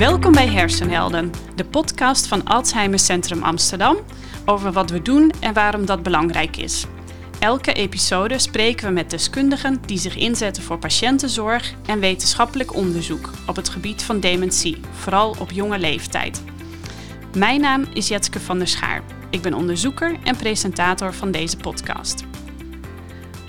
Welkom 0.00 0.32
bij 0.32 0.48
Hersenhelden, 0.48 1.32
de 1.54 1.64
podcast 1.64 2.26
van 2.26 2.44
Alzheimer 2.44 2.98
Centrum 2.98 3.42
Amsterdam 3.42 3.96
over 4.46 4.72
wat 4.72 4.90
we 4.90 5.02
doen 5.02 5.32
en 5.40 5.54
waarom 5.54 5.86
dat 5.86 6.02
belangrijk 6.02 6.56
is. 6.56 6.86
Elke 7.38 7.72
episode 7.72 8.38
spreken 8.38 8.86
we 8.86 8.92
met 8.92 9.10
deskundigen 9.10 9.80
die 9.86 9.98
zich 9.98 10.16
inzetten 10.16 10.62
voor 10.62 10.78
patiëntenzorg 10.78 11.74
en 11.86 12.00
wetenschappelijk 12.00 12.74
onderzoek 12.74 13.30
op 13.46 13.56
het 13.56 13.68
gebied 13.68 14.02
van 14.02 14.20
dementie, 14.20 14.80
vooral 14.90 15.36
op 15.38 15.50
jonge 15.50 15.78
leeftijd. 15.78 16.42
Mijn 17.36 17.60
naam 17.60 17.84
is 17.94 18.08
Jetske 18.08 18.40
van 18.40 18.58
der 18.58 18.68
Schaar. 18.68 19.02
Ik 19.30 19.42
ben 19.42 19.54
onderzoeker 19.54 20.18
en 20.24 20.36
presentator 20.36 21.14
van 21.14 21.30
deze 21.30 21.56
podcast. 21.56 22.24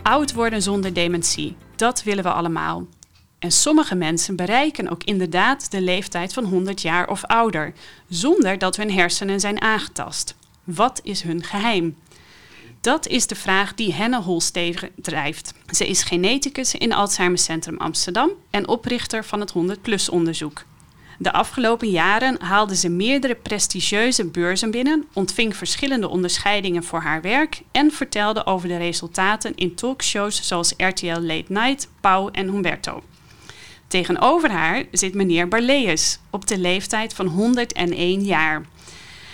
Oud 0.03 0.33
worden 0.33 0.61
zonder 0.61 0.93
dementie, 0.93 1.55
dat 1.75 2.03
willen 2.03 2.23
we 2.23 2.31
allemaal. 2.31 2.87
En 3.41 3.51
sommige 3.51 3.95
mensen 3.95 4.35
bereiken 4.35 4.89
ook 4.89 5.03
inderdaad 5.03 5.71
de 5.71 5.81
leeftijd 5.81 6.33
van 6.33 6.43
100 6.43 6.81
jaar 6.81 7.09
of 7.09 7.25
ouder, 7.25 7.73
zonder 8.09 8.57
dat 8.57 8.75
hun 8.75 8.91
hersenen 8.91 9.39
zijn 9.39 9.61
aangetast. 9.61 10.35
Wat 10.63 10.99
is 11.03 11.21
hun 11.21 11.43
geheim? 11.43 11.97
Dat 12.81 13.07
is 13.07 13.27
de 13.27 13.35
vraag 13.35 13.75
die 13.75 13.93
Henne 13.93 14.21
Holstegen 14.21 14.89
drijft. 14.95 15.53
Ze 15.67 15.87
is 15.87 16.03
geneticus 16.03 16.75
in 16.75 16.93
Alzheimer 16.93 17.37
Centrum 17.37 17.77
Amsterdam 17.77 18.29
en 18.49 18.67
oprichter 18.67 19.25
van 19.25 19.39
het 19.39 19.53
100-plus 19.53 20.09
onderzoek. 20.09 20.63
De 21.17 21.31
afgelopen 21.31 21.89
jaren 21.89 22.41
haalde 22.41 22.75
ze 22.75 22.89
meerdere 22.89 23.35
prestigieuze 23.35 24.25
beurzen 24.25 24.71
binnen, 24.71 25.05
ontving 25.13 25.55
verschillende 25.55 26.09
onderscheidingen 26.09 26.83
voor 26.83 27.01
haar 27.01 27.21
werk 27.21 27.61
en 27.71 27.91
vertelde 27.91 28.45
over 28.45 28.67
de 28.67 28.77
resultaten 28.77 29.55
in 29.55 29.75
talkshows 29.75 30.47
zoals 30.47 30.73
RTL 30.77 31.19
Late 31.19 31.45
Night, 31.47 31.87
Pauw 32.01 32.29
en 32.29 32.49
Humberto. 32.49 33.03
Tegenover 33.91 34.51
haar 34.51 34.83
zit 34.91 35.13
meneer 35.13 35.47
Barleus 35.47 36.19
op 36.29 36.47
de 36.47 36.57
leeftijd 36.57 37.13
van 37.13 37.27
101 37.27 38.23
jaar. 38.23 38.61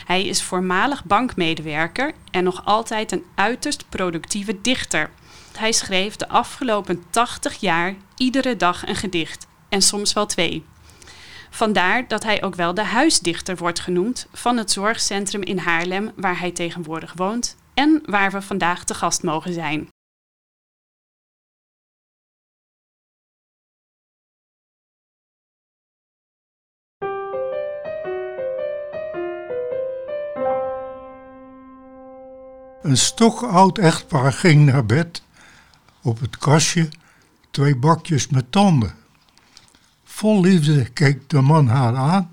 Hij 0.05 0.25
is 0.25 0.44
voormalig 0.44 1.05
bankmedewerker 1.05 2.11
en 2.31 2.44
nog 2.44 2.66
altijd 2.66 3.11
een 3.11 3.23
uiterst 3.36 3.89
productieve 3.89 4.61
dichter. 4.61 5.09
Hij 5.58 5.72
schreef 5.72 6.16
de 6.16 6.27
afgelopen 6.27 7.03
80 7.09 7.55
jaar 7.55 7.95
iedere 8.16 8.55
dag 8.55 8.88
een 8.88 8.95
gedicht 8.95 9.47
en 9.69 9.81
soms 9.81 10.14
wel 10.14 10.25
twee. 10.25 10.66
Vandaar 11.49 12.08
dat 12.08 12.23
hij 12.23 12.44
ook 12.44 12.55
wel 12.55 12.73
de 12.73 12.83
huisdichter 12.83 13.58
wordt 13.58 13.80
genoemd 13.80 14.27
van 14.33 14.58
het 14.58 14.71
zorgcentrum 14.71 15.42
in 15.42 15.58
Haarlem 15.58 16.11
waar 16.16 16.39
hij 16.39 16.52
tegenwoordig 16.52 17.14
woont 17.16 17.58
en 17.73 18.02
waar 18.05 18.31
we 18.31 18.42
vandaag 18.42 18.83
te 18.83 18.94
gast 18.94 19.23
mogen 19.23 19.53
zijn. 19.53 19.88
Een 32.88 32.97
stokoud 32.97 33.77
echtpaar 33.77 34.33
ging 34.33 34.66
naar 34.66 34.85
bed. 34.85 35.21
Op 36.02 36.19
het 36.19 36.38
kastje 36.38 36.89
twee 37.52 37.75
bakjes 37.75 38.27
met 38.27 38.52
tanden. 38.52 38.93
Vol 40.03 40.41
liefde 40.41 40.89
keek 40.89 41.30
de 41.30 41.41
man 41.41 41.67
haar 41.67 41.95
aan. 41.95 42.31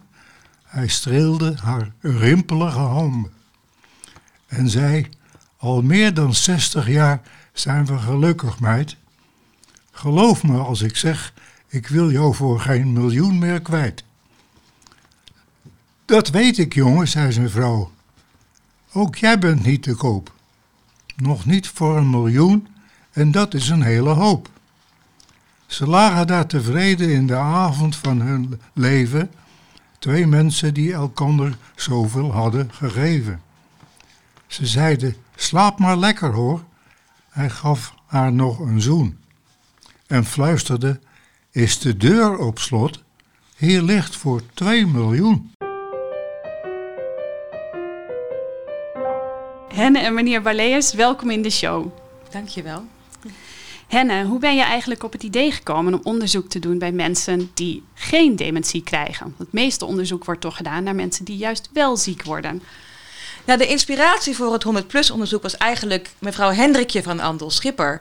Hij 0.63 0.89
streelde 0.89 1.57
haar 1.63 1.93
rimpelige 2.01 2.79
handen. 2.79 3.33
En 4.47 4.69
zei, 4.69 5.09
al 5.57 5.83
meer 5.83 6.15
dan 6.15 6.35
zestig 6.35 6.89
jaar 6.89 7.21
zijn 7.53 7.87
we 7.87 7.99
gelukkig, 7.99 8.61
meid. 8.61 8.97
Geloof 9.91 10.43
me 10.43 10.59
als 10.59 10.83
ik 10.83 10.97
zeg, 10.97 11.33
ik 11.69 11.89
wil 11.89 12.11
jou 12.11 12.35
voor 12.35 12.61
geen 12.61 12.93
miljoen 12.93 13.39
meer 13.39 13.61
kwijt. 13.63 14.05
Dat 16.05 16.29
weet 16.29 16.59
ik, 16.59 16.75
jongen, 16.75 17.09
zei 17.09 17.33
zijn 17.33 17.51
vrouw. 17.51 17.93
Ook 18.93 19.17
jij 19.17 19.39
bent 19.39 19.65
niet 19.65 19.83
te 19.83 19.95
koop. 19.95 20.34
Nog 21.17 21.45
niet 21.45 21.69
voor 21.69 21.97
een 21.97 22.11
miljoen 22.11 22.67
en 23.13 23.31
dat 23.31 23.55
is 23.55 23.69
een 23.69 23.83
hele 23.83 24.11
hoop. 24.11 24.49
Ze 25.67 25.87
lagen 25.87 26.27
daar 26.27 26.47
tevreden 26.47 27.11
in 27.11 27.27
de 27.27 27.37
avond 27.37 27.97
van 27.97 28.21
hun 28.21 28.61
leven, 28.73 29.31
twee 29.99 30.27
mensen 30.27 30.75
die 30.75 30.93
elkander 30.93 31.57
zoveel 31.77 32.33
hadden 32.33 32.73
gegeven. 32.73 33.41
Ze 34.47 34.67
zeiden, 34.67 35.17
slaap 35.37 35.79
maar 35.79 35.97
lekker 35.97 36.33
hoor. 36.33 36.65
Hij 37.29 37.51
gaf 37.51 37.95
haar 38.07 38.33
nog 38.33 38.59
een 38.59 38.81
zoen 38.81 39.19
en 40.07 40.25
fluisterde, 40.25 41.01
is 41.51 41.79
de 41.79 41.97
deur 41.97 42.39
op 42.39 42.59
slot? 42.59 43.03
Hier 43.57 43.83
ligt 43.83 44.17
voor 44.17 44.43
twee 44.55 44.87
miljoen. 44.87 45.53
Henne 49.75 49.99
en 49.99 50.15
meneer 50.15 50.43
Baleus, 50.43 50.93
welkom 50.93 51.31
in 51.31 51.43
de 51.43 51.51
show. 51.51 51.87
Dankjewel. 52.31 52.85
Henne, 53.87 54.25
hoe 54.25 54.39
ben 54.39 54.57
je 54.57 54.63
eigenlijk 54.63 55.03
op 55.03 55.13
het 55.13 55.23
idee 55.23 55.51
gekomen 55.51 55.95
om 55.95 56.01
onderzoek 56.03 56.49
te 56.49 56.59
doen 56.59 56.79
bij 56.79 56.93
mensen 56.93 57.51
die 57.55 57.83
geen 57.95 58.37
dementie 58.37 58.83
krijgen? 58.83 59.35
Het 59.39 59.53
meeste 59.53 59.85
onderzoek 59.85 60.25
wordt 60.25 60.41
toch 60.41 60.57
gedaan 60.57 60.83
naar 60.83 60.95
mensen 60.95 61.25
die 61.25 61.37
juist 61.37 61.69
wel 61.73 61.97
ziek 61.97 62.23
worden. 62.23 62.63
Nou, 63.45 63.59
de 63.59 63.67
inspiratie 63.67 64.37
voor 64.37 64.53
het 64.53 64.65
100-plus 64.67 65.11
onderzoek 65.11 65.43
was 65.43 65.57
eigenlijk 65.57 66.11
mevrouw 66.19 66.51
Hendrikje 66.51 67.03
van 67.03 67.21
Andel 67.21 67.51
Schipper. 67.51 68.01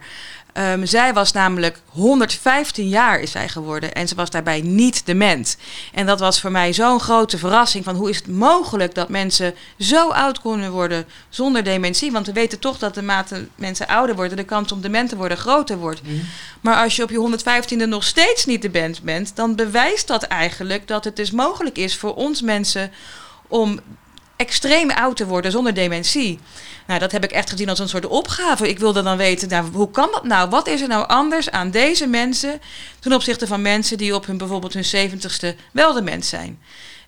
Um, 0.58 0.86
zij 0.86 1.14
was 1.14 1.32
namelijk 1.32 1.80
115 1.86 2.88
jaar 2.88 3.20
is 3.20 3.32
zij 3.32 3.50
geworden 3.50 3.94
en 3.94 4.08
ze 4.08 4.16
was 4.16 4.30
daarbij 4.30 4.62
niet 4.62 5.06
dement. 5.06 5.58
En 5.94 6.06
dat 6.06 6.20
was 6.20 6.42
voor 6.42 6.52
mij 6.52 6.74
zo'n 6.74 7.00
grote 7.00 7.38
verrassing 7.38 7.84
van 7.84 7.96
hoe 7.96 8.10
is 8.10 8.18
het 8.18 8.28
mogelijk 8.28 8.96
dat 8.96 9.10
mensen 9.10 9.54
zo 9.80 10.10
oud 10.10 10.42
kunnen 10.42 10.72
worden 10.72 11.06
zonder 11.30 11.64
dementie. 11.64 12.12
Want 12.12 12.26
we 12.26 12.34
weten 12.34 12.60
toch 12.60 12.78
dat 12.78 12.94
de 12.94 13.02
mate 13.02 13.48
mensen 13.56 13.88
ouder 13.88 14.16
worden, 14.16 14.38
de 14.38 14.44
kans 14.44 14.72
om 14.72 14.82
dement 14.82 15.10
te 15.10 15.16
worden 15.16 15.38
groter 15.38 15.78
wordt. 15.78 16.04
Mhm. 16.04 16.14
Maar 16.62 16.84
als 16.84 16.96
je 16.96 17.04
op 17.04 17.10
je 17.10 17.18
115e 17.18 17.88
nog 17.88 18.04
steeds 18.04 18.46
niet 18.46 18.62
dement 18.62 19.02
bent, 19.02 19.36
dan 19.36 19.56
bewijst 19.56 20.08
dat 20.08 20.24
eigenlijk 20.24 20.88
dat 20.88 21.04
het 21.04 21.16
dus 21.16 21.32
mogelijk 21.32 21.78
is 21.78 21.98
voor 21.98 22.16
ons 22.16 22.42
mensen 22.42 22.92
om 23.48 23.80
extreem 24.44 24.92
oud 24.92 25.18
te 25.18 25.26
worden 25.26 25.52
zonder 25.52 25.74
dementie. 25.74 26.40
Nou, 26.88 27.00
dat 27.00 27.12
heb 27.12 27.24
ik 27.24 27.32
echt 27.32 27.50
gezien 27.50 27.70
als 27.70 27.80
een 27.80 27.90
soort 27.90 28.06
opgave. 28.06 28.70
Ik 28.70 28.80
wilde 28.80 29.02
dan 29.02 29.18
weten, 29.18 29.50
nou, 29.50 29.72
hoe 29.74 29.92
kan 29.92 30.10
dat 30.12 30.24
nou? 30.24 30.50
Wat 30.50 30.68
is 30.68 30.82
er 30.82 30.88
nou 30.88 31.08
anders 31.08 31.52
aan 31.52 31.72
deze 31.72 32.08
mensen 32.08 32.62
ten 33.00 33.14
opzichte 33.14 33.48
van 33.48 33.62
mensen 33.62 33.98
die 33.98 34.16
op 34.16 34.26
hun 34.26 34.38
bijvoorbeeld 34.38 34.74
hun 34.74 34.86
zeventigste 34.86 35.56
wel 35.72 35.94
dement 35.94 36.26
zijn? 36.26 36.60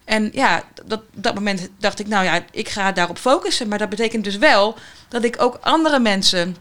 En 0.06 0.30
ja, 0.34 0.64
dat, 0.86 1.02
dat 1.14 1.36
moment 1.36 1.70
dacht 1.80 2.00
ik, 2.00 2.08
nou 2.08 2.24
ja, 2.24 2.46
ik 2.52 2.70
ga 2.70 2.92
daarop 2.92 3.18
focussen. 3.18 3.68
Maar 3.68 3.78
dat 3.78 3.90
betekent 3.90 4.24
dus 4.24 4.38
wel 4.38 4.76
dat 5.10 5.24
ik 5.24 5.42
ook 5.42 5.58
andere 5.62 6.00
mensen 6.00 6.56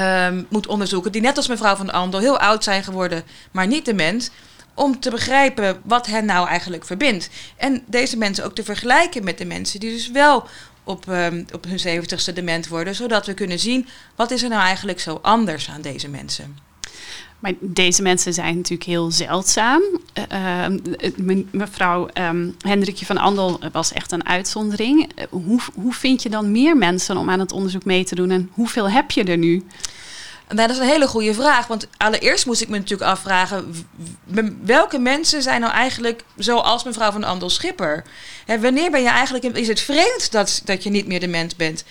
um, 0.00 0.46
moet 0.48 0.66
onderzoeken, 0.66 1.12
die 1.12 1.20
net 1.20 1.36
als 1.36 1.48
mevrouw 1.48 1.76
van 1.76 1.92
Andel 1.92 2.20
heel 2.20 2.38
oud 2.38 2.64
zijn 2.64 2.84
geworden, 2.84 3.24
maar 3.50 3.66
niet 3.66 3.84
dement 3.84 4.30
om 4.74 5.00
te 5.00 5.10
begrijpen 5.10 5.80
wat 5.84 6.06
hen 6.06 6.24
nou 6.24 6.48
eigenlijk 6.48 6.84
verbindt. 6.84 7.30
En 7.56 7.82
deze 7.86 8.16
mensen 8.16 8.44
ook 8.44 8.54
te 8.54 8.64
vergelijken 8.64 9.24
met 9.24 9.38
de 9.38 9.44
mensen 9.44 9.80
die 9.80 9.92
dus 9.92 10.10
wel 10.10 10.46
op, 10.84 11.06
um, 11.08 11.44
op 11.54 11.64
hun 11.64 11.78
zeventigste 11.78 12.32
dement 12.32 12.68
worden, 12.68 12.94
zodat 12.94 13.26
we 13.26 13.34
kunnen 13.34 13.58
zien 13.58 13.88
wat 14.16 14.30
is 14.30 14.42
er 14.42 14.48
nou 14.48 14.62
eigenlijk 14.62 15.00
zo 15.00 15.18
anders 15.22 15.70
aan 15.70 15.80
deze 15.80 16.08
mensen. 16.08 16.56
Maar 17.38 17.52
deze 17.60 18.02
mensen 18.02 18.32
zijn 18.32 18.56
natuurlijk 18.56 18.88
heel 18.88 19.10
zeldzaam. 19.10 19.82
Uh, 20.32 20.66
mevrouw 21.50 22.08
um, 22.14 22.54
Hendrikje 22.58 23.06
van 23.06 23.16
Andel 23.18 23.60
was 23.72 23.92
echt 23.92 24.12
een 24.12 24.26
uitzondering. 24.26 25.12
Uh, 25.18 25.24
hoe, 25.30 25.60
hoe 25.74 25.92
vind 25.92 26.22
je 26.22 26.28
dan 26.28 26.52
meer 26.52 26.76
mensen 26.76 27.16
om 27.16 27.30
aan 27.30 27.40
het 27.40 27.52
onderzoek 27.52 27.84
mee 27.84 28.04
te 28.04 28.14
doen 28.14 28.30
en 28.30 28.50
hoeveel 28.52 28.90
heb 28.90 29.10
je 29.10 29.24
er 29.24 29.38
nu? 29.38 29.64
Nou, 30.48 30.68
dat 30.68 30.70
is 30.70 30.82
een 30.82 30.88
hele 30.88 31.06
goede 31.06 31.34
vraag. 31.34 31.66
Want 31.66 31.86
allereerst 31.96 32.46
moest 32.46 32.60
ik 32.60 32.68
me 32.68 32.78
natuurlijk 32.78 33.10
afvragen... 33.10 33.86
welke 34.64 34.98
mensen 34.98 35.42
zijn 35.42 35.60
nou 35.60 35.72
eigenlijk 35.72 36.24
zoals 36.36 36.84
mevrouw 36.84 37.12
van 37.12 37.24
Andel 37.24 37.50
Schipper? 37.50 38.04
Wanneer 38.46 38.90
ben 38.90 39.02
je 39.02 39.08
eigenlijk... 39.08 39.44
Is 39.44 39.68
het 39.68 39.80
vreemd 39.80 40.32
dat, 40.32 40.62
dat 40.64 40.82
je 40.82 40.90
niet 40.90 41.06
meer 41.06 41.20
dement 41.20 41.56
bent? 41.56 41.84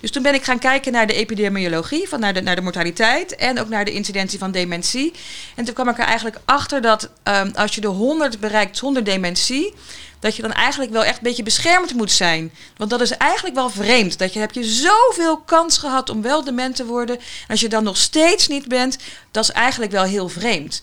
Dus 0.00 0.10
toen 0.10 0.22
ben 0.22 0.34
ik 0.34 0.44
gaan 0.44 0.58
kijken 0.58 0.92
naar 0.92 1.06
de 1.06 1.14
epidemiologie, 1.14 2.08
van 2.08 2.20
naar, 2.20 2.34
de, 2.34 2.40
naar 2.40 2.56
de 2.56 2.62
mortaliteit 2.62 3.36
en 3.36 3.60
ook 3.60 3.68
naar 3.68 3.84
de 3.84 3.92
incidentie 3.92 4.38
van 4.38 4.50
dementie. 4.50 5.12
En 5.54 5.64
toen 5.64 5.74
kwam 5.74 5.88
ik 5.88 5.98
er 5.98 6.04
eigenlijk 6.04 6.38
achter 6.44 6.82
dat 6.82 7.10
um, 7.24 7.52
als 7.54 7.74
je 7.74 7.80
de 7.80 7.86
100 7.86 8.40
bereikt 8.40 8.76
zonder 8.76 9.04
dementie, 9.04 9.74
dat 10.18 10.36
je 10.36 10.42
dan 10.42 10.52
eigenlijk 10.52 10.92
wel 10.92 11.04
echt 11.04 11.16
een 11.16 11.22
beetje 11.22 11.42
beschermd 11.42 11.94
moet 11.94 12.12
zijn. 12.12 12.52
Want 12.76 12.90
dat 12.90 13.00
is 13.00 13.10
eigenlijk 13.10 13.54
wel 13.54 13.70
vreemd. 13.70 14.18
Dat 14.18 14.32
je 14.32 14.38
heb 14.38 14.52
je 14.52 14.64
zoveel 14.64 15.38
kans 15.38 15.78
gehad 15.78 16.10
om 16.10 16.22
wel 16.22 16.44
dement 16.44 16.76
te 16.76 16.86
worden. 16.86 17.16
En 17.16 17.48
als 17.48 17.60
je 17.60 17.68
dan 17.68 17.84
nog 17.84 17.96
steeds 17.96 18.48
niet 18.48 18.68
bent, 18.68 18.98
dat 19.30 19.44
is 19.44 19.50
eigenlijk 19.50 19.92
wel 19.92 20.04
heel 20.04 20.28
vreemd. 20.28 20.82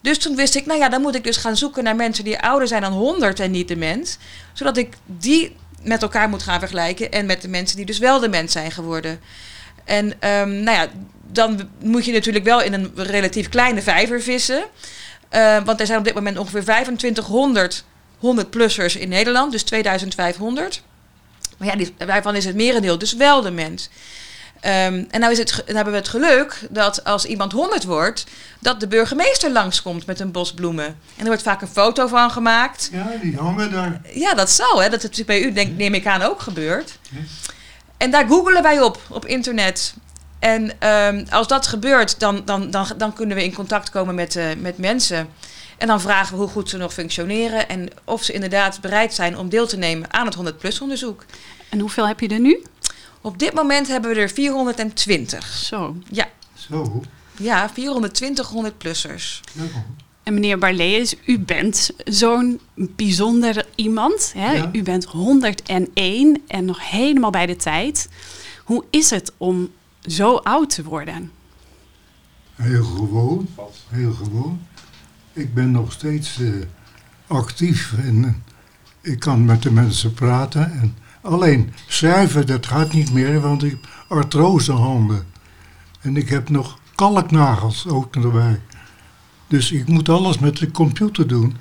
Dus 0.00 0.18
toen 0.18 0.36
wist 0.36 0.54
ik, 0.54 0.66
nou 0.66 0.78
ja, 0.78 0.88
dan 0.88 1.02
moet 1.02 1.14
ik 1.14 1.24
dus 1.24 1.36
gaan 1.36 1.56
zoeken 1.56 1.84
naar 1.84 1.96
mensen 1.96 2.24
die 2.24 2.40
ouder 2.40 2.68
zijn 2.68 2.82
dan 2.82 2.92
100 2.92 3.40
en 3.40 3.50
niet 3.50 3.68
dement. 3.68 4.18
Zodat 4.52 4.76
ik 4.76 4.94
die 5.06 5.56
met 5.82 6.02
elkaar 6.02 6.28
moet 6.28 6.42
gaan 6.42 6.58
vergelijken. 6.58 7.12
En 7.12 7.26
met 7.26 7.42
de 7.42 7.48
mensen 7.48 7.76
die 7.76 7.86
dus 7.86 7.98
wel 7.98 8.20
dement 8.20 8.50
zijn 8.50 8.70
geworden. 8.70 9.20
En 9.84 10.04
um, 10.06 10.50
nou 10.50 10.76
ja, 10.76 10.88
dan 11.26 11.68
moet 11.80 12.04
je 12.04 12.12
natuurlijk 12.12 12.44
wel 12.44 12.62
in 12.62 12.72
een 12.72 12.92
relatief 12.94 13.48
kleine 13.48 13.82
vijver 13.82 14.22
vissen. 14.22 14.64
Uh, 15.32 15.64
want 15.64 15.80
er 15.80 15.86
zijn 15.86 15.98
op 15.98 16.04
dit 16.04 16.14
moment 16.14 16.38
ongeveer 16.38 16.62
2500 16.62 17.84
100-plussers 18.22 18.98
in 18.98 19.08
Nederland, 19.08 19.52
dus 19.52 19.62
2500. 19.62 20.82
Maar 21.58 21.68
ja, 21.68 21.76
die, 21.76 21.94
daarvan 21.96 22.36
is 22.36 22.44
het 22.44 22.54
merendeel 22.54 22.98
dus 22.98 23.14
wel 23.14 23.42
de 23.42 23.50
mens. 23.50 23.90
Ehm, 24.60 25.04
en 25.10 25.20
nou, 25.20 25.32
is 25.32 25.38
het, 25.38 25.62
hebben 25.66 25.92
we 25.92 25.98
het 25.98 26.08
geluk 26.08 26.66
dat 26.70 27.04
als 27.04 27.24
iemand 27.24 27.52
100 27.52 27.84
wordt, 27.84 28.24
dat 28.58 28.80
de 28.80 28.88
burgemeester 28.88 29.52
langskomt 29.52 30.06
met 30.06 30.20
een 30.20 30.30
bos 30.30 30.52
bloemen. 30.52 30.84
En 30.84 30.96
er 31.16 31.26
wordt 31.26 31.42
vaak 31.42 31.62
een 31.62 31.68
foto 31.68 32.06
van 32.06 32.30
gemaakt. 32.30 32.88
Ja, 32.92 33.06
die 33.22 33.36
hangen 33.36 33.72
daar. 33.72 34.00
Ja, 34.14 34.34
dat 34.34 34.50
zal, 34.50 34.82
hè. 34.82 34.88
Dat 34.88 35.04
is 35.10 35.24
bij 35.24 35.42
u, 35.42 35.52
denk, 35.52 35.76
neem 35.76 35.94
ik 35.94 36.06
aan, 36.06 36.22
ook 36.22 36.40
gebeurd. 36.40 36.98
En 37.96 38.10
daar 38.10 38.26
googelen 38.26 38.62
wij 38.62 38.80
op, 38.80 39.00
op 39.08 39.26
internet. 39.26 39.94
En 40.38 40.80
ehm, 40.80 41.24
als 41.30 41.46
dat 41.46 41.66
gebeurt, 41.66 42.20
dan, 42.20 42.42
dan, 42.44 42.70
dan, 42.70 42.86
dan 42.96 43.12
kunnen 43.12 43.36
we 43.36 43.44
in 43.44 43.54
contact 43.54 43.90
komen 43.90 44.14
met, 44.14 44.36
uh, 44.36 44.44
met 44.58 44.78
mensen. 44.78 45.28
En 45.82 45.88
dan 45.88 46.00
vragen 46.00 46.34
we 46.34 46.42
hoe 46.42 46.50
goed 46.50 46.68
ze 46.68 46.76
nog 46.76 46.92
functioneren 46.92 47.68
en 47.68 47.88
of 48.04 48.22
ze 48.22 48.32
inderdaad 48.32 48.80
bereid 48.80 49.14
zijn 49.14 49.38
om 49.38 49.48
deel 49.48 49.66
te 49.66 49.76
nemen 49.76 50.12
aan 50.12 50.26
het 50.26 50.36
100-plus 50.36 50.80
onderzoek. 50.80 51.24
En 51.68 51.80
hoeveel 51.80 52.06
heb 52.06 52.20
je 52.20 52.28
er 52.28 52.40
nu? 52.40 52.62
Op 53.20 53.38
dit 53.38 53.54
moment 53.54 53.88
hebben 53.88 54.14
we 54.14 54.20
er 54.20 54.30
420. 54.30 55.46
Zo. 55.46 55.96
Ja. 56.10 56.28
Zo. 56.54 57.02
Ja, 57.36 57.70
420 57.70 58.52
100-plussers. 58.52 59.40
Ja. 59.52 59.62
En 60.22 60.34
meneer 60.34 60.58
Barlees, 60.58 61.14
u 61.24 61.38
bent 61.38 61.90
zo'n 62.04 62.60
bijzonder 62.74 63.66
iemand. 63.74 64.32
Hè? 64.36 64.52
Ja. 64.52 64.70
U 64.72 64.82
bent 64.82 65.04
101 65.04 66.42
en 66.46 66.64
nog 66.64 66.90
helemaal 66.90 67.30
bij 67.30 67.46
de 67.46 67.56
tijd. 67.56 68.08
Hoe 68.64 68.84
is 68.90 69.10
het 69.10 69.32
om 69.36 69.70
zo 70.06 70.36
oud 70.36 70.74
te 70.74 70.82
worden? 70.82 71.32
Heel 72.54 72.84
gewoon. 72.84 73.48
Heel 73.88 74.12
gewoon. 74.12 74.60
Ik 75.32 75.54
ben 75.54 75.70
nog 75.70 75.92
steeds 75.92 76.40
eh, 76.40 76.48
actief 77.26 77.94
en 78.04 78.24
eh, 78.24 79.12
ik 79.12 79.18
kan 79.18 79.44
met 79.44 79.62
de 79.62 79.70
mensen 79.70 80.14
praten. 80.14 80.72
En 80.80 80.94
alleen 81.20 81.72
schrijven, 81.86 82.46
dat 82.46 82.66
gaat 82.66 82.92
niet 82.92 83.12
meer, 83.12 83.40
want 83.40 83.62
ik 83.62 83.70
heb 83.70 83.88
artrosehanden. 84.08 85.26
En 86.00 86.16
ik 86.16 86.28
heb 86.28 86.48
nog 86.48 86.78
kalknagels 86.94 87.86
ook 87.86 88.16
erbij. 88.16 88.60
Dus 89.48 89.72
ik 89.72 89.88
moet 89.88 90.08
alles 90.08 90.38
met 90.38 90.56
de 90.56 90.70
computer 90.70 91.26
doen. 91.26 91.56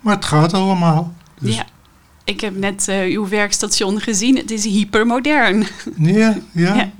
Maar 0.00 0.14
het 0.14 0.24
gaat 0.24 0.52
allemaal. 0.52 1.14
Dus, 1.40 1.54
Ja. 1.56 1.66
Ik 2.24 2.40
heb 2.40 2.56
net 2.56 2.88
eh, 2.88 3.02
uw 3.02 3.28
werkstation 3.28 4.00
gezien. 4.00 4.36
Het 4.36 4.50
is 4.50 4.64
hypermodern. 4.64 5.66
ja, 5.96 6.36
ja. 6.52 6.74
Ja. 6.74 6.90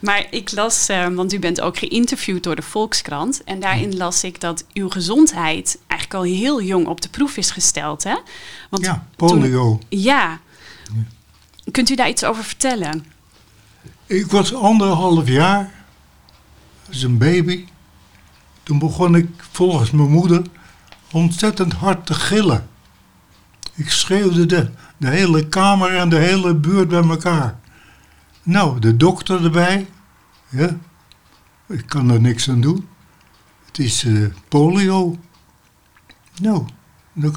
Maar 0.00 0.26
ik 0.30 0.50
las, 0.52 0.88
eh, 0.88 1.06
want 1.08 1.32
u 1.32 1.38
bent 1.38 1.60
ook 1.60 1.78
geïnterviewd 1.78 2.42
door 2.42 2.56
de 2.56 2.62
Volkskrant. 2.62 3.44
En 3.44 3.60
daarin 3.60 3.96
las 3.96 4.24
ik 4.24 4.40
dat 4.40 4.64
uw 4.72 4.88
gezondheid 4.90 5.78
eigenlijk 5.86 6.20
al 6.20 6.26
heel 6.36 6.62
jong 6.62 6.86
op 6.86 7.00
de 7.00 7.08
proef 7.08 7.36
is 7.36 7.50
gesteld. 7.50 8.02
Hè? 8.02 8.16
Want 8.70 8.84
Ja, 8.84 9.06
toen- 9.16 9.28
polio. 9.28 9.78
ja. 9.88 10.40
Kunt 11.70 11.90
u 11.90 11.94
daar 11.94 12.08
iets 12.08 12.24
over 12.24 12.44
vertellen? 12.44 13.04
Ik 14.06 14.26
was 14.26 14.54
anderhalf 14.54 15.28
jaar, 15.28 15.70
als 16.88 17.02
een 17.02 17.18
baby. 17.18 17.64
Toen 18.62 18.78
begon 18.78 19.14
ik 19.14 19.28
volgens 19.52 19.90
mijn 19.90 20.10
moeder 20.10 20.42
ontzettend 21.12 21.72
hard 21.72 22.06
te 22.06 22.14
gillen. 22.14 22.68
Ik 23.74 23.90
schreeuwde 23.90 24.46
de, 24.46 24.70
de 24.96 25.08
hele 25.08 25.48
kamer 25.48 25.96
en 25.96 26.08
de 26.08 26.16
hele 26.18 26.54
buurt 26.54 26.88
bij 26.88 27.02
elkaar. 27.02 27.58
Nou, 28.50 28.78
de 28.78 28.96
dokter 28.96 29.44
erbij. 29.44 29.86
Ja, 30.48 30.76
ik 31.66 31.86
kan 31.86 32.10
er 32.10 32.20
niks 32.20 32.48
aan 32.48 32.60
doen. 32.60 32.88
Het 33.66 33.78
is 33.78 34.04
eh, 34.04 34.24
polio. 34.48 35.16
Nou, 36.40 36.64
dan 37.12 37.34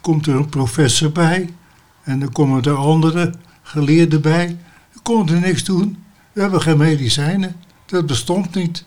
komt 0.00 0.26
er 0.26 0.34
een 0.34 0.48
professor 0.48 1.12
bij. 1.12 1.54
En 2.02 2.20
dan 2.20 2.32
komen 2.32 2.62
er 2.62 2.74
andere 2.74 3.34
geleerden 3.62 4.20
bij. 4.22 4.58
Ik 4.94 5.00
kon 5.02 5.28
er 5.28 5.40
niks 5.40 5.64
doen. 5.64 6.04
We 6.32 6.40
hebben 6.40 6.62
geen 6.62 6.78
medicijnen. 6.78 7.56
Dat 7.86 8.06
bestond 8.06 8.54
niet. 8.54 8.84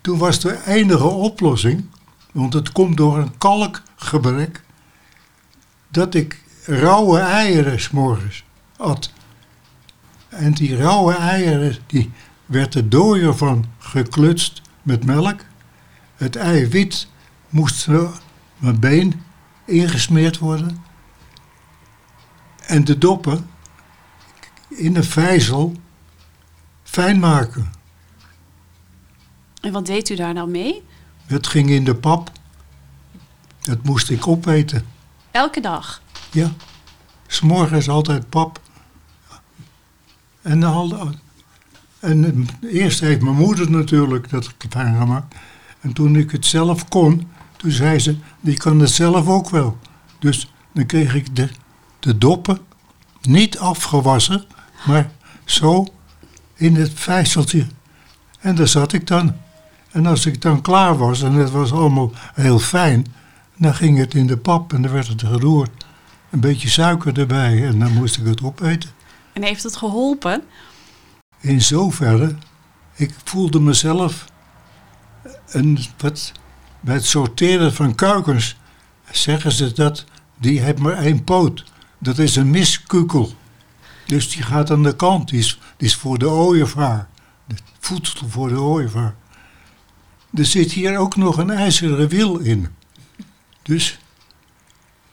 Toen 0.00 0.18
was 0.18 0.40
de 0.40 0.66
enige 0.66 1.08
oplossing, 1.08 1.84
want 2.32 2.52
het 2.52 2.72
komt 2.72 2.96
door 2.96 3.18
een 3.18 3.38
kalkgebrek, 3.38 4.62
dat 5.88 6.14
ik 6.14 6.42
rauwe 6.64 7.18
eieren 7.18 7.80
s'morgens 7.80 8.44
at. 8.76 9.14
En 10.36 10.52
die 10.52 10.76
rauwe 10.76 11.14
eieren, 11.14 11.76
die 11.86 12.12
werd 12.46 12.72
de 12.72 12.88
dooier 12.88 13.36
van 13.36 13.64
geklutst 13.78 14.62
met 14.82 15.04
melk. 15.04 15.40
Het 16.16 16.36
eiwit 16.36 17.08
moest 17.48 17.88
mijn 18.56 18.80
been 18.80 19.22
ingesmeerd 19.64 20.38
worden. 20.38 20.84
En 22.66 22.84
de 22.84 22.98
doppen 22.98 23.50
in 24.68 24.94
de 24.94 25.02
vijzel 25.02 25.74
fijn 26.82 27.18
maken. 27.18 27.72
En 29.60 29.72
wat 29.72 29.86
deed 29.86 30.08
u 30.08 30.14
daar 30.14 30.34
dan 30.34 30.50
mee? 30.50 30.82
Het 31.26 31.46
ging 31.46 31.70
in 31.70 31.84
de 31.84 31.94
pap. 31.94 32.30
Dat 33.60 33.82
moest 33.82 34.10
ik 34.10 34.26
opeten. 34.26 34.86
Elke 35.30 35.60
dag. 35.60 36.02
Ja. 36.30 36.52
S'morgens 37.26 37.88
altijd 37.88 38.28
pap. 38.28 38.60
En, 40.46 40.62
al, 40.62 41.10
en 42.00 42.46
eerst 42.62 43.00
heeft 43.00 43.20
mijn 43.20 43.36
moeder 43.36 43.70
natuurlijk 43.70 44.30
dat 44.30 44.54
fijn 44.68 44.98
gemaakt. 44.98 45.34
En 45.80 45.92
toen 45.92 46.16
ik 46.16 46.30
het 46.30 46.46
zelf 46.46 46.88
kon, 46.88 47.28
toen 47.56 47.70
zei 47.70 47.98
ze, 47.98 48.16
die 48.40 48.56
kan 48.56 48.80
het 48.80 48.90
zelf 48.90 49.28
ook 49.28 49.50
wel. 49.50 49.78
Dus 50.18 50.52
dan 50.72 50.86
kreeg 50.86 51.14
ik 51.14 51.36
de, 51.36 51.48
de 52.00 52.18
doppen, 52.18 52.58
niet 53.22 53.58
afgewassen, 53.58 54.44
maar 54.86 55.10
zo 55.44 55.86
in 56.54 56.74
het 56.74 56.92
vijzeltje. 56.94 57.66
En 58.40 58.54
daar 58.54 58.68
zat 58.68 58.92
ik 58.92 59.06
dan. 59.06 59.34
En 59.90 60.06
als 60.06 60.26
ik 60.26 60.42
dan 60.42 60.60
klaar 60.60 60.96
was, 60.96 61.22
en 61.22 61.32
het 61.32 61.50
was 61.50 61.72
allemaal 61.72 62.12
heel 62.34 62.58
fijn, 62.58 63.06
dan 63.56 63.74
ging 63.74 63.98
het 63.98 64.14
in 64.14 64.26
de 64.26 64.36
pap 64.36 64.72
en 64.72 64.82
dan 64.82 64.92
werd 64.92 65.08
het 65.08 65.22
geroerd. 65.22 65.86
Een 66.30 66.40
beetje 66.40 66.68
suiker 66.68 67.18
erbij 67.18 67.66
en 67.66 67.78
dan 67.78 67.92
moest 67.92 68.16
ik 68.16 68.26
het 68.26 68.42
opeten. 68.42 68.95
En 69.36 69.42
heeft 69.42 69.62
het 69.62 69.76
geholpen? 69.76 70.42
In 71.40 71.62
zoverre, 71.62 72.36
ik 72.94 73.14
voelde 73.24 73.60
mezelf 73.60 74.24
een, 75.46 75.78
bij 76.80 76.94
het 76.94 77.04
sorteren 77.04 77.72
van 77.72 77.94
kuikens 77.94 78.56
zeggen 79.10 79.52
ze 79.52 79.72
dat, 79.72 80.04
die 80.38 80.60
heeft 80.60 80.78
maar 80.78 80.92
één 80.92 81.24
poot. 81.24 81.64
Dat 81.98 82.18
is 82.18 82.36
een 82.36 82.50
miskukel. 82.50 83.32
Dus 84.06 84.30
die 84.30 84.42
gaat 84.42 84.70
aan 84.70 84.82
de 84.82 84.96
kant, 84.96 85.28
die 85.28 85.38
is, 85.38 85.58
die 85.76 85.88
is 85.88 85.96
voor 85.96 86.18
de 86.18 86.28
ooievaar. 86.28 87.08
Het 87.46 87.62
voedsel 87.78 88.28
voor 88.28 88.48
de 88.48 88.60
ooievaar. 88.60 89.14
Er 90.34 90.46
zit 90.46 90.72
hier 90.72 90.98
ook 90.98 91.16
nog 91.16 91.38
een 91.38 91.50
ijzeren 91.50 92.08
wiel 92.08 92.38
in. 92.38 92.68
Dus 93.62 93.98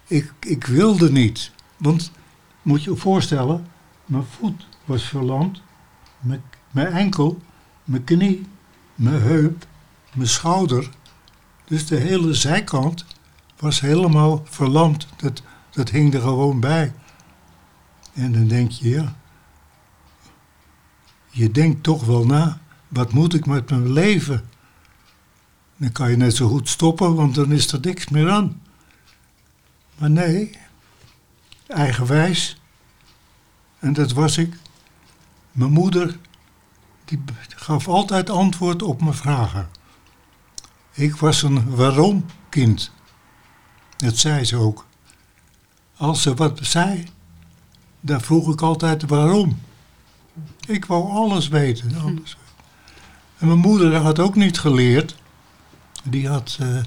ik, 0.08 0.34
ik 0.39 0.65
wilde 0.65 1.12
niet. 1.12 1.51
Want 1.77 2.12
moet 2.62 2.84
je 2.84 2.89
je 2.89 2.98
voorstellen, 2.98 3.72
mijn 4.05 4.24
voet 4.24 4.67
was 4.86 5.03
verlamd, 5.03 5.62
mijn, 6.19 6.88
enkel, 6.88 7.41
mijn 7.83 8.03
knie, 8.03 8.48
mijn 8.95 9.22
heup, 9.22 9.67
mijn 10.13 10.29
schouder. 10.29 10.89
Dus 11.65 11.88
de 11.88 11.95
hele 11.95 12.33
zijkant 12.33 13.05
was 13.57 13.79
helemaal 13.79 14.41
verlamd. 14.45 15.07
Dat, 15.15 15.41
dat 15.72 15.89
hing 15.89 16.13
er 16.13 16.22
gewoon 16.22 16.60
bij. 16.60 16.93
En 18.13 18.31
dan 18.31 18.48
denk 18.48 18.72
je, 18.72 18.89
ja, 18.89 19.15
je 21.29 21.51
denkt 21.51 21.83
toch 21.83 22.05
wel 22.05 22.25
na, 22.25 22.60
wat 22.88 23.13
moet 23.13 23.33
ik 23.33 23.45
met 23.45 23.69
mijn 23.69 23.91
leven? 23.91 24.50
Dan 25.77 25.91
kan 25.91 26.10
je 26.10 26.17
net 26.17 26.36
zo 26.36 26.48
goed 26.48 26.69
stoppen, 26.69 27.15
want 27.15 27.36
dan 27.36 27.51
is 27.51 27.72
er 27.72 27.79
niks 27.79 28.10
meer 28.10 28.29
aan. 28.29 28.62
Maar 29.98 30.10
nee, 30.10 30.57
eigenwijs. 31.67 32.62
En 33.84 33.94
dat 33.94 34.12
was 34.12 34.38
ik. 34.38 34.58
Mijn 35.52 35.72
moeder, 35.72 36.18
die 37.06 37.20
gaf 37.56 37.88
altijd 37.88 38.30
antwoord 38.30 38.82
op 38.82 39.02
mijn 39.02 39.13
vragen. 39.13 39.70
Ik 40.92 41.16
was 41.16 41.42
een 41.42 41.75
waarom 41.75 42.25
kind. 42.50 42.92
Dat 43.98 44.18
zei 44.18 44.46
ze 44.46 44.56
ook. 44.56 44.86
Als 45.98 46.22
ze 46.22 46.34
wat 46.34 46.60
zei, 46.62 47.08
dan 48.00 48.22
vroeg 48.22 48.54
ik 48.54 48.62
altijd 48.62 49.04
waarom. 49.08 49.60
Ik 50.68 50.86
wou 50.86 51.12
alles 51.12 51.48
weten. 51.48 51.96
Alles. 52.02 52.38
En 53.38 53.48
mijn 53.48 53.60
moeder 53.60 53.96
had 53.96 54.20
ook 54.20 54.36
niet 54.36 54.60
geleerd. 54.60 55.16
Die 56.04 56.28
had 56.28 56.58
eh, 56.60 56.84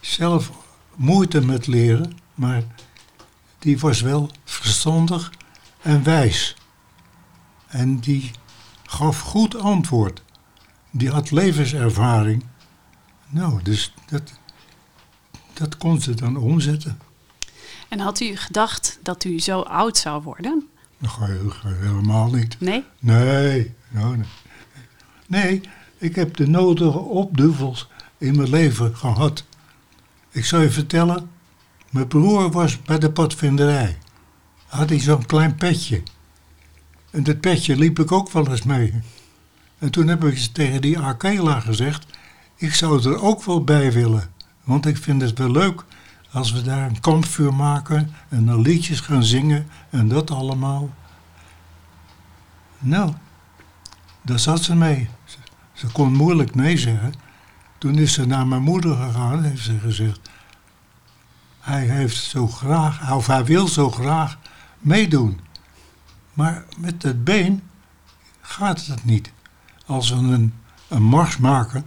zelf 0.00 0.50
moeite 0.94 1.40
met 1.40 1.66
leren, 1.66 2.18
maar 2.34 2.62
die 3.58 3.78
was 3.78 4.00
wel 4.00 4.30
verstandig 4.44 5.30
en 5.86 6.02
wijs. 6.02 6.56
En 7.66 7.98
die 7.98 8.30
gaf 8.82 9.20
goed 9.20 9.58
antwoord. 9.58 10.22
Die 10.90 11.10
had 11.10 11.30
levenservaring. 11.30 12.44
Nou, 13.28 13.62
dus 13.62 13.94
dat, 14.06 14.32
dat 15.52 15.76
kon 15.76 16.00
ze 16.00 16.14
dan 16.14 16.36
omzetten. 16.36 16.98
En 17.88 17.98
had 17.98 18.20
u 18.20 18.36
gedacht 18.36 18.98
dat 19.02 19.24
u 19.24 19.38
zo 19.40 19.60
oud 19.60 19.96
zou 19.96 20.22
worden? 20.22 20.66
Je 20.98 21.50
helemaal 21.62 22.30
niet. 22.30 22.60
Nee? 22.60 22.84
Nee, 23.00 23.74
nou, 23.88 24.16
nee. 24.16 24.26
nee, 25.26 25.60
ik 25.98 26.14
heb 26.14 26.36
de 26.36 26.48
nodige 26.48 26.98
opduvels 26.98 27.88
in 28.18 28.36
mijn 28.36 28.50
leven 28.50 28.96
gehad. 28.96 29.44
Ik 30.30 30.44
zal 30.44 30.60
je 30.60 30.70
vertellen, 30.70 31.30
mijn 31.90 32.06
broer 32.06 32.50
was 32.50 32.82
bij 32.82 32.98
de 32.98 33.10
padvinderij. 33.10 33.98
Had 34.76 34.88
hij 34.88 35.00
zo'n 35.00 35.26
klein 35.26 35.54
petje. 35.54 36.02
En 37.10 37.22
dat 37.22 37.40
petje 37.40 37.76
liep 37.76 37.98
ik 37.98 38.12
ook 38.12 38.30
wel 38.30 38.50
eens 38.50 38.62
mee. 38.62 39.02
En 39.78 39.90
toen 39.90 40.08
heb 40.08 40.24
ik 40.24 40.38
tegen 40.38 40.80
die 40.80 40.98
Arkela 40.98 41.60
gezegd, 41.60 42.06
ik 42.56 42.74
zou 42.74 43.10
er 43.10 43.22
ook 43.22 43.44
wel 43.44 43.64
bij 43.64 43.92
willen. 43.92 44.30
Want 44.64 44.86
ik 44.86 44.96
vind 44.96 45.22
het 45.22 45.38
wel 45.38 45.50
leuk 45.50 45.84
als 46.30 46.52
we 46.52 46.62
daar 46.62 46.88
een 46.88 47.00
kampvuur 47.00 47.54
maken 47.54 48.14
en 48.28 48.46
dan 48.46 48.60
liedjes 48.60 49.00
gaan 49.00 49.24
zingen 49.24 49.68
en 49.90 50.08
dat 50.08 50.30
allemaal. 50.30 50.90
Nou, 52.78 53.12
daar 54.22 54.38
zat 54.38 54.62
ze 54.62 54.74
mee. 54.74 55.08
Ze, 55.72 55.86
kon 55.86 56.12
moeilijk 56.12 56.54
nee 56.54 56.76
zeggen. 56.76 57.14
Toen 57.78 57.98
is 57.98 58.12
ze 58.12 58.26
naar 58.26 58.46
mijn 58.46 58.62
moeder 58.62 58.96
gegaan, 58.96 59.42
heeft 59.42 59.62
ze 59.64 59.78
gezegd. 59.78 60.30
Hij 61.60 61.86
heeft 61.86 62.16
zo 62.16 62.46
graag, 62.46 63.12
of 63.12 63.26
hij 63.26 63.44
wil 63.44 63.68
zo 63.68 63.90
graag 63.90 64.38
meedoen. 64.86 65.40
Maar 66.32 66.64
met 66.78 67.02
het 67.02 67.24
been 67.24 67.62
gaat 68.40 68.86
het 68.86 69.04
niet. 69.04 69.32
Als 69.86 70.10
we 70.10 70.16
een, 70.16 70.54
een 70.88 71.02
mars 71.02 71.36
maken, 71.36 71.84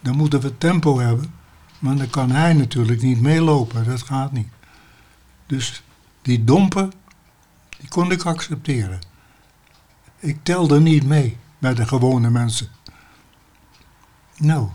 dan 0.00 0.16
moeten 0.16 0.40
we 0.40 0.58
tempo 0.58 0.98
hebben. 0.98 1.34
Maar 1.78 1.96
dan 1.96 2.10
kan 2.10 2.30
hij 2.30 2.52
natuurlijk 2.52 3.02
niet 3.02 3.20
meelopen, 3.20 3.84
dat 3.84 4.02
gaat 4.02 4.32
niet. 4.32 4.48
Dus 5.46 5.82
die 6.22 6.44
dompen, 6.44 6.92
die 7.78 7.88
kon 7.88 8.10
ik 8.10 8.24
accepteren. 8.24 9.00
Ik 10.18 10.38
telde 10.42 10.80
niet 10.80 11.04
mee 11.04 11.36
bij 11.58 11.74
de 11.74 11.86
gewone 11.86 12.30
mensen. 12.30 12.68
Nou, 14.36 14.68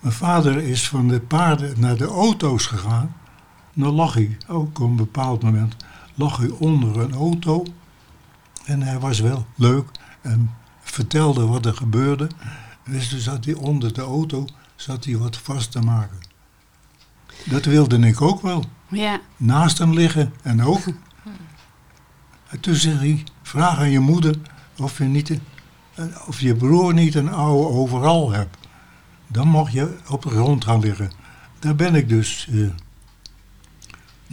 mijn 0.00 0.14
vader 0.14 0.58
is 0.58 0.88
van 0.88 1.08
de 1.08 1.20
paarden 1.20 1.80
naar 1.80 1.96
de 1.96 2.06
auto's 2.06 2.66
gegaan. 2.66 3.14
Dan 3.72 3.94
lag 3.94 4.14
hij, 4.14 4.36
ook 4.48 4.80
op 4.80 4.88
een 4.88 4.96
bepaald 4.96 5.42
moment, 5.42 5.76
lag 6.14 6.36
hij 6.36 6.48
onder 6.48 7.00
een 7.00 7.14
auto. 7.14 7.64
En 8.64 8.82
hij 8.82 8.98
was 8.98 9.20
wel 9.20 9.46
leuk 9.54 9.88
en 10.20 10.50
vertelde 10.80 11.46
wat 11.46 11.66
er 11.66 11.74
gebeurde. 11.74 12.28
Dus 12.84 13.08
toen 13.08 13.18
zat 13.18 13.44
hij 13.44 13.54
onder 13.54 13.92
de 13.92 14.02
auto, 14.02 14.44
zat 14.76 15.04
hij 15.04 15.16
wat 15.16 15.36
vast 15.36 15.72
te 15.72 15.80
maken. 15.80 16.18
Dat 17.44 17.64
wilde 17.64 17.98
ik 17.98 18.20
ook 18.20 18.42
wel. 18.42 18.64
Ja. 18.88 19.20
Naast 19.36 19.78
hem 19.78 19.92
liggen 19.92 20.32
en 20.42 20.62
ook. 20.62 20.80
En 22.48 22.60
toen 22.60 22.74
zei 22.74 22.96
hij, 22.96 23.24
vraag 23.42 23.78
aan 23.78 23.90
je 23.90 24.00
moeder 24.00 24.36
of 24.76 24.98
je, 24.98 25.04
niet 25.04 25.38
of 26.26 26.40
je 26.40 26.54
broer 26.54 26.94
niet 26.94 27.14
een 27.14 27.32
oude 27.32 27.68
overal 27.68 28.30
hebt. 28.30 28.56
Dan 29.26 29.48
mag 29.48 29.70
je 29.70 29.96
op 30.08 30.22
de 30.22 30.28
grond 30.28 30.64
gaan 30.64 30.80
liggen. 30.80 31.10
Daar 31.58 31.74
ben 31.74 31.94
ik 31.94 32.08
dus 32.08 32.48
eh, 32.52 32.66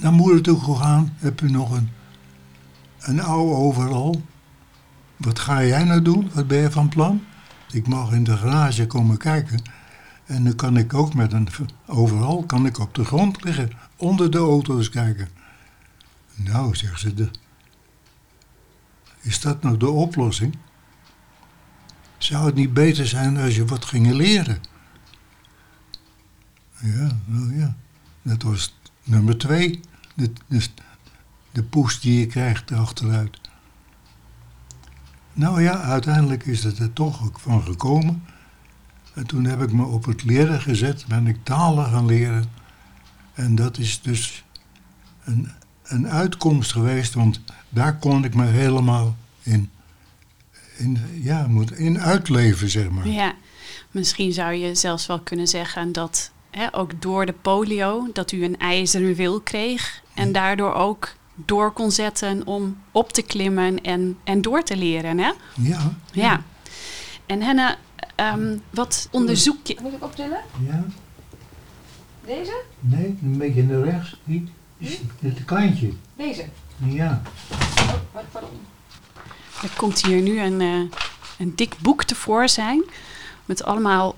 naar 0.02 0.14
moeder 0.14 0.42
toe 0.42 0.60
gegaan. 0.60 1.14
Heb 1.18 1.40
je 1.40 1.50
nog 1.50 1.72
een, 1.72 1.90
een 3.00 3.22
oude 3.22 3.56
overal? 3.56 4.22
Wat 5.18 5.40
ga 5.40 5.64
jij 5.64 5.84
nou 5.84 6.02
doen? 6.02 6.30
Wat 6.34 6.48
ben 6.48 6.58
je 6.58 6.72
van 6.72 6.90
plan? 6.90 7.24
Ik 7.72 7.88
mag 7.88 8.12
in 8.12 8.24
de 8.24 8.38
garage 8.38 8.88
komen 8.88 9.18
kijken. 9.18 9.62
En 10.26 10.44
dan 10.44 10.56
kan 10.56 10.78
ik 10.78 10.94
ook 10.94 11.14
met 11.14 11.34
een 11.34 11.48
overal 11.86 12.44
kan 12.44 12.66
ik 12.66 12.80
op 12.80 12.96
de 12.96 13.06
grond 13.06 13.44
liggen. 13.44 13.72
Onder 13.96 14.32
de 14.32 14.38
auto's 14.38 14.90
kijken. 14.90 15.30
Nou, 16.36 16.76
zegt 16.76 17.00
ze, 17.00 17.14
de, 17.14 17.30
is 19.22 19.42
dat 19.42 19.64
nou 19.64 19.78
de 19.78 19.90
oplossing? 19.90 20.58
Zou 22.18 22.46
het 22.46 22.56
niet 22.56 22.74
beter 22.74 23.08
zijn 23.08 23.38
als 23.38 23.56
je 23.56 23.66
wat 23.66 23.86
ging 23.86 24.12
leren? 24.12 24.62
Ja, 26.80 27.20
nou 27.26 27.58
ja. 27.58 27.76
Dat 28.22 28.42
was 28.42 28.80
nummer 29.04 29.38
twee. 29.38 29.80
De, 30.22 30.32
de, 30.48 30.68
de 31.52 31.96
die 32.02 32.20
je 32.20 32.26
krijgt 32.26 32.72
achteruit. 32.72 33.40
Nou 35.34 35.62
ja, 35.62 35.82
uiteindelijk 35.82 36.46
is 36.46 36.64
het 36.64 36.80
er 36.80 36.94
toch 36.94 37.24
ook 37.24 37.40
van 37.40 37.64
gekomen. 37.64 38.24
En 39.14 39.28
toen 39.28 39.46
heb 39.46 39.62
ik 39.62 39.72
me 39.72 39.86
op 39.86 40.06
het 40.06 40.24
leren 40.24 40.62
gezet, 40.62 41.06
ben 41.08 41.28
ik 41.28 41.38
talen 41.44 41.86
gaan 41.86 42.06
leren. 42.06 42.46
En 43.34 43.56
dat 43.56 43.78
is 43.78 44.02
dus 44.02 44.44
een, 45.24 45.52
een 45.84 46.08
uitkomst 46.08 46.72
geweest, 46.72 47.14
want 47.14 47.42
daar 47.70 47.98
kon 47.98 48.24
ik 48.24 48.36
me 48.36 48.46
helemaal 48.46 49.16
in, 49.44 49.70
in, 50.78 50.98
ja, 51.22 51.48
in 51.76 52.00
uitleven, 52.00 52.70
zeg 52.70 52.90
maar. 52.90 53.08
Ja, 53.08 53.36
misschien 53.92 54.34
zou 54.34 54.54
je 54.54 54.76
zelfs 54.76 55.08
wel 55.08 55.20
kunnen 55.20 55.48
zeggen 55.48 55.92
dat 55.92 56.32
hè, 56.52 56.76
ook 56.76 57.02
door 57.02 57.26
de 57.26 57.34
polio, 57.42 58.08
dat 58.14 58.32
u 58.32 58.44
een 58.44 58.60
ijzeren 58.60 59.16
wil 59.16 59.40
kreeg 59.40 60.02
en 60.14 60.32
daardoor 60.32 60.74
ook 60.74 61.14
door 61.36 61.72
kon 61.72 61.92
zetten 61.92 62.48
om 62.48 62.78
op 62.92 63.12
te 63.12 63.22
klimmen 63.22 63.82
en, 63.82 64.18
en 64.24 64.42
door 64.42 64.64
te 64.64 64.78
leren. 64.78 65.18
Hè? 65.18 65.32
Ja. 65.56 65.94
Ja. 66.12 66.44
En 67.26 67.42
Henna, 67.42 67.78
ehm, 68.16 68.58
wat 68.70 69.08
onderzoek 69.12 69.68
je... 69.68 69.78
Moet 69.82 69.94
ik 69.94 70.04
optillen? 70.04 70.42
Ja. 70.66 70.86
Deze? 72.26 72.62
Nee, 72.80 73.18
een 73.22 73.38
beetje 73.38 73.64
naar 73.64 73.84
rechts. 73.84 74.16
Die 74.24 74.50
is 74.78 75.00
het 75.20 75.46
kleintje. 75.46 75.94
Deze. 76.16 76.46
Ja. 76.78 77.22
Oh, 77.52 77.58
wat, 78.12 78.24
pardon. 78.32 78.50
Er 79.62 79.72
komt 79.78 80.06
hier 80.06 80.22
nu 80.22 80.40
een, 80.40 80.62
eh, 80.62 81.00
een 81.40 81.56
dik 81.56 81.76
boek 81.80 82.04
tevoorschijn. 82.04 82.84
Met 83.46 83.64
allemaal... 83.64 84.16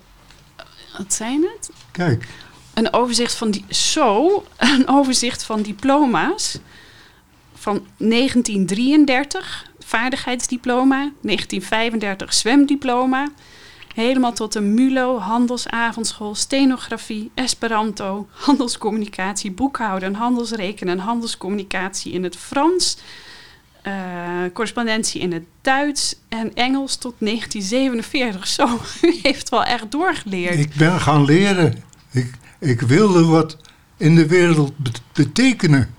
Wat 0.98 1.14
zijn 1.14 1.42
het? 1.42 1.70
Kijk, 1.92 2.28
Een 2.74 2.94
overzicht 2.94 3.36
van 3.36 3.52
die... 3.52 3.66
Zo, 3.70 4.44
een 4.58 4.88
overzicht 4.88 5.44
van 5.44 5.62
diploma's. 5.62 6.60
Van 7.54 7.86
1933, 7.98 9.72
vaardigheidsdiploma. 9.80 11.12
1935, 11.22 12.34
zwemdiploma. 12.34 13.28
Helemaal 13.94 14.34
tot 14.34 14.56
een 14.56 14.74
MULO, 14.74 15.18
handelsavondschool, 15.20 16.36
stenografie, 16.36 17.32
Esperanto, 17.34 18.28
handelscommunicatie, 18.32 19.52
boekhouden, 19.52 20.14
handelsrekenen, 20.14 21.00
handelscommunicatie 21.00 22.12
in 22.12 22.24
het 22.24 22.36
Frans, 22.36 22.98
eh, 23.84 23.94
correspondentie 24.54 25.22
in 25.22 25.32
het 25.32 25.44
Duits 25.62 26.16
en 26.30 26.56
Engels 26.56 26.96
tot 26.96 27.14
1947. 27.20 28.48
Zo, 28.48 28.68
u 29.02 29.20
heeft 29.22 29.50
wel 29.50 29.64
echt 29.64 29.92
doorgeleerd. 29.92 30.60
ik 30.60 30.74
ben 30.76 31.00
gaan 31.02 31.26
leren. 31.26 31.84
Ik, 32.12 32.32
ik 32.60 32.82
wilde 32.82 33.26
wat 33.26 33.58
in 33.98 34.16
de 34.16 34.28
wereld 34.28 34.78
bet- 34.78 35.02
betekenen. 35.14 35.90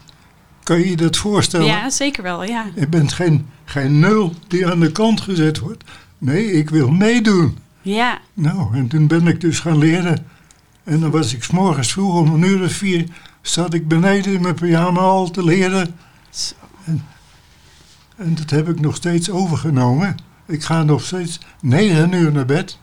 Kan 0.63 0.79
je 0.79 0.91
je 0.91 0.97
dat 0.97 1.17
voorstellen? 1.17 1.67
ja, 1.67 1.91
zeker 1.91 2.23
wel, 2.23 2.45
ja. 2.45 2.67
Je 2.75 2.89
bent 2.89 3.13
geen, 3.13 3.47
geen 3.65 3.99
nul 3.99 4.35
die 4.49 4.67
aan 4.67 4.81
de 4.81 4.93
kant 4.93 5.21
gezet 5.21 5.59
wordt. 5.59 5.85
Nee, 6.19 6.53
ik 6.53 6.71
wil 6.71 6.91
meedoen. 6.91 7.59
Ja, 7.83 8.19
Nou, 8.35 8.75
en 8.77 8.89
toen 8.89 9.07
ben 9.07 9.27
ik 9.27 9.41
dus 9.41 9.59
gaan 9.61 9.79
leren. 9.79 10.27
En 10.85 11.01
dan 11.01 11.11
was 11.11 11.35
ik 11.35 11.45
's 11.45 11.51
morgens 11.51 11.93
vroeg 11.93 12.15
om 12.19 12.35
een 12.35 12.43
uur 12.49 12.63
of 12.65 12.73
vier... 12.73 13.05
zat 13.43 13.75
ik 13.75 13.89
beneden 13.89 14.33
in 14.33 14.43
mijn 14.43 14.55
pyjama 14.55 15.01
al 15.01 15.31
te 15.31 15.45
leren. 15.45 15.97
Zo. 16.31 16.55
En 16.85 17.05
dat 18.17 18.51
heb 18.51 18.69
ik 18.69 18.81
nog 18.81 18.97
steeds 18.97 19.31
overgenomen. 19.31 20.17
Ik 20.47 20.63
ga 20.63 20.83
nog 20.83 21.03
steeds 21.05 21.39
negen 21.61 22.13
uur 22.13 22.33
naar 22.33 22.47
bed. 22.47 22.79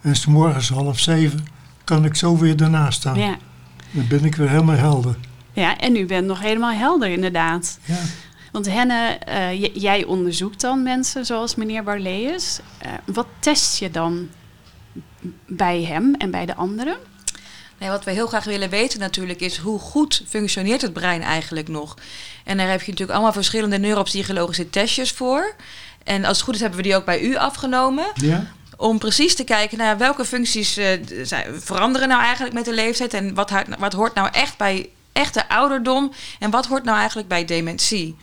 En 0.00 0.16
's 0.16 0.26
morgens 0.26 0.68
half 0.68 0.98
zeven 0.98 1.44
kan 1.84 2.04
ik 2.04 2.14
zo 2.14 2.36
weer 2.38 2.56
daarnaast 2.56 2.98
staan. 3.00 3.18
ja. 3.18 3.36
Dan 3.90 4.06
ben 4.08 4.24
ik 4.24 4.34
weer 4.34 4.48
helemaal 4.48 4.76
helder. 4.76 5.16
ja, 5.52 5.78
en 5.78 5.96
u 5.96 6.06
bent 6.06 6.26
nog 6.26 6.40
helemaal 6.40 6.72
helder 6.72 7.08
inderdaad. 7.08 7.78
Ja. 7.84 7.98
Want 8.52 8.66
Henne, 8.66 9.18
eh, 9.18 9.64
jij 9.74 10.04
onderzoekt 10.04 10.60
dan 10.60 10.82
mensen 10.82 11.26
zoals 11.26 11.54
meneer 11.54 11.82
Barleus. 11.82 12.60
Eh, 12.78 12.90
wat 13.06 13.26
test 13.38 13.78
je 13.78 13.90
dan 13.90 14.28
bij 15.46 15.82
hem 15.84 16.14
en 16.14 16.30
bij 16.30 16.46
de 16.46 16.54
anderen? 16.54 16.96
Nee, 17.80 17.90
wat 17.90 18.04
we 18.04 18.10
heel 18.10 18.26
graag 18.26 18.44
willen 18.44 18.70
weten 18.70 18.98
natuurlijk 18.98 19.40
is 19.40 19.56
hoe 19.56 19.78
goed 19.78 20.22
functioneert 20.28 20.82
het 20.82 20.92
brein 20.92 21.22
eigenlijk 21.22 21.68
nog. 21.68 21.96
En 22.44 22.56
daar 22.56 22.68
heb 22.68 22.80
je 22.80 22.90
natuurlijk 22.90 23.18
allemaal 23.18 23.32
verschillende 23.32 23.78
neuropsychologische 23.78 24.70
testjes 24.70 25.12
voor. 25.12 25.54
En 26.04 26.24
als 26.24 26.36
het 26.36 26.46
goed 26.46 26.54
is 26.54 26.60
hebben 26.60 26.78
we 26.78 26.84
die 26.84 26.96
ook 26.96 27.04
bij 27.04 27.20
u 27.20 27.36
afgenomen. 27.36 28.06
Ja? 28.14 28.46
Om 28.76 28.98
precies 28.98 29.34
te 29.34 29.44
kijken 29.44 29.78
naar 29.78 29.98
welke 29.98 30.24
functies 30.24 30.76
eh, 30.76 30.98
veranderen 31.52 32.08
nou 32.08 32.22
eigenlijk 32.22 32.54
met 32.54 32.64
de 32.64 32.72
leeftijd. 32.74 33.14
En 33.14 33.34
wat, 33.34 33.52
wat 33.78 33.92
hoort 33.92 34.14
nou 34.14 34.28
echt 34.32 34.56
bij 34.56 34.88
echte 35.12 35.48
ouderdom. 35.48 36.12
En 36.38 36.50
wat 36.50 36.66
hoort 36.66 36.84
nou 36.84 36.98
eigenlijk 36.98 37.28
bij 37.28 37.44
dementie. 37.44 38.16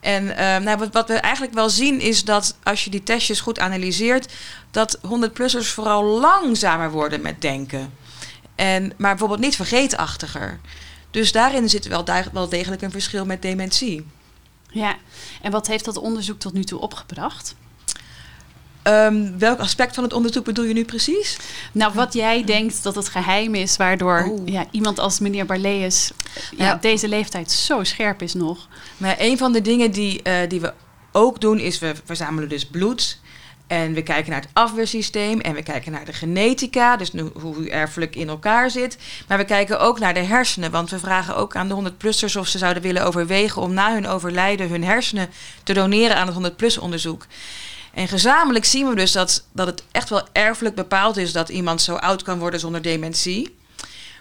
En 0.00 0.36
eh, 0.36 0.56
nou, 0.56 0.78
wat, 0.78 0.92
wat 0.92 1.08
we 1.08 1.14
eigenlijk 1.14 1.54
wel 1.54 1.70
zien 1.70 2.00
is 2.00 2.24
dat 2.24 2.56
als 2.62 2.84
je 2.84 2.90
die 2.90 3.02
testjes 3.02 3.40
goed 3.40 3.58
analyseert, 3.58 4.32
dat 4.70 4.98
100-plussers 4.98 5.68
vooral 5.68 6.04
langzamer 6.04 6.90
worden 6.90 7.20
met 7.20 7.40
denken. 7.40 7.92
En, 8.54 8.92
maar 8.96 9.10
bijvoorbeeld 9.10 9.40
niet 9.40 9.56
vergeetachtiger. 9.56 10.60
Dus 11.10 11.32
daarin 11.32 11.68
zit 11.68 11.86
wel, 11.86 12.04
wel 12.32 12.48
degelijk 12.48 12.82
een 12.82 12.90
verschil 12.90 13.24
met 13.24 13.42
dementie. 13.42 14.06
Ja, 14.70 14.96
en 15.42 15.50
wat 15.50 15.66
heeft 15.66 15.84
dat 15.84 15.96
onderzoek 15.96 16.38
tot 16.38 16.52
nu 16.52 16.64
toe 16.64 16.80
opgebracht? 16.80 17.54
Um, 18.82 19.38
welk 19.38 19.58
aspect 19.58 19.94
van 19.94 20.04
het 20.04 20.12
onderzoek 20.12 20.44
bedoel 20.44 20.64
je 20.64 20.74
nu 20.74 20.84
precies? 20.84 21.36
Nou, 21.72 21.92
wat 21.92 22.12
jij 22.12 22.44
denkt 22.44 22.82
dat 22.82 22.94
het 22.94 23.08
geheim 23.08 23.54
is, 23.54 23.76
waardoor 23.76 24.28
oh. 24.30 24.48
ja, 24.48 24.66
iemand 24.70 24.98
als 24.98 25.18
meneer 25.18 25.46
Barleus 25.46 26.10
ja, 26.56 26.64
ja, 26.64 26.74
deze 26.74 27.08
leeftijd 27.08 27.50
zo 27.50 27.84
scherp 27.84 28.22
is 28.22 28.34
nog. 28.34 28.68
Maar 28.96 29.16
een 29.18 29.38
van 29.38 29.52
de 29.52 29.60
dingen 29.60 29.90
die, 29.90 30.20
uh, 30.24 30.34
die 30.48 30.60
we 30.60 30.72
ook 31.12 31.40
doen, 31.40 31.58
is 31.58 31.78
we 31.78 31.94
verzamelen 32.04 32.48
dus 32.48 32.66
bloed. 32.66 33.18
En 33.74 33.92
we 33.92 34.02
kijken 34.02 34.30
naar 34.30 34.40
het 34.40 34.50
afweersysteem 34.52 35.40
en 35.40 35.54
we 35.54 35.62
kijken 35.62 35.92
naar 35.92 36.04
de 36.04 36.12
genetica, 36.12 36.96
dus 36.96 37.10
hoe 37.34 37.56
u 37.56 37.68
erfelijk 37.68 38.16
in 38.16 38.28
elkaar 38.28 38.70
zit. 38.70 38.96
Maar 39.28 39.38
we 39.38 39.44
kijken 39.44 39.80
ook 39.80 39.98
naar 39.98 40.14
de 40.14 40.20
hersenen, 40.20 40.70
want 40.70 40.90
we 40.90 40.98
vragen 40.98 41.36
ook 41.36 41.56
aan 41.56 41.68
de 41.68 41.74
100-plussers 41.74 42.36
of 42.36 42.48
ze 42.48 42.58
zouden 42.58 42.82
willen 42.82 43.04
overwegen 43.04 43.62
om 43.62 43.72
na 43.72 43.92
hun 43.92 44.06
overlijden 44.06 44.68
hun 44.68 44.84
hersenen 44.84 45.30
te 45.62 45.72
doneren 45.72 46.16
aan 46.16 46.26
het 46.26 46.52
100-plus 46.52 46.78
onderzoek. 46.78 47.26
En 47.94 48.08
gezamenlijk 48.08 48.64
zien 48.64 48.88
we 48.88 48.94
dus 48.94 49.12
dat, 49.12 49.44
dat 49.52 49.66
het 49.66 49.82
echt 49.92 50.08
wel 50.08 50.28
erfelijk 50.32 50.74
bepaald 50.74 51.16
is 51.16 51.32
dat 51.32 51.48
iemand 51.48 51.80
zo 51.82 51.94
oud 51.94 52.22
kan 52.22 52.38
worden 52.38 52.60
zonder 52.60 52.82
dementie. 52.82 53.56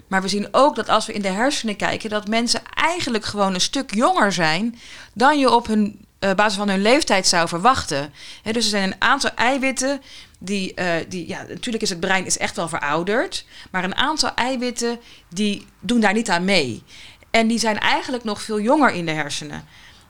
Maar 0.07 0.21
we 0.21 0.27
zien 0.27 0.47
ook 0.51 0.75
dat 0.75 0.89
als 0.89 1.05
we 1.05 1.13
in 1.13 1.21
de 1.21 1.27
hersenen 1.27 1.75
kijken, 1.75 2.09
dat 2.09 2.27
mensen 2.27 2.61
eigenlijk 2.73 3.25
gewoon 3.25 3.53
een 3.53 3.61
stuk 3.61 3.93
jonger 3.93 4.31
zijn 4.31 4.79
dan 5.13 5.39
je 5.39 5.51
op 5.51 5.67
hun 5.67 6.02
uh, 6.23 6.33
basis 6.33 6.57
van 6.57 6.69
hun 6.69 6.81
leeftijd 6.81 7.27
zou 7.27 7.47
verwachten. 7.47 8.13
dus 8.43 8.55
er 8.55 8.61
zijn 8.61 8.91
een 8.91 9.01
aantal 9.01 9.29
eiwitten 9.35 10.01
die, 10.39 10.73
uh, 10.75 10.93
die, 11.07 11.27
ja, 11.27 11.45
natuurlijk 11.47 11.83
is 11.83 11.89
het 11.89 11.99
brein 11.99 12.25
is 12.25 12.37
echt 12.37 12.55
wel 12.55 12.67
verouderd, 12.67 13.45
maar 13.71 13.83
een 13.83 13.95
aantal 13.95 14.33
eiwitten 14.35 14.99
die 15.29 15.65
doen 15.79 15.99
daar 15.99 16.13
niet 16.13 16.29
aan 16.29 16.45
mee. 16.45 16.83
En 17.29 17.47
die 17.47 17.59
zijn 17.59 17.79
eigenlijk 17.79 18.23
nog 18.23 18.41
veel 18.41 18.59
jonger 18.59 18.91
in 18.91 19.05
de 19.05 19.11
hersenen. 19.11 19.65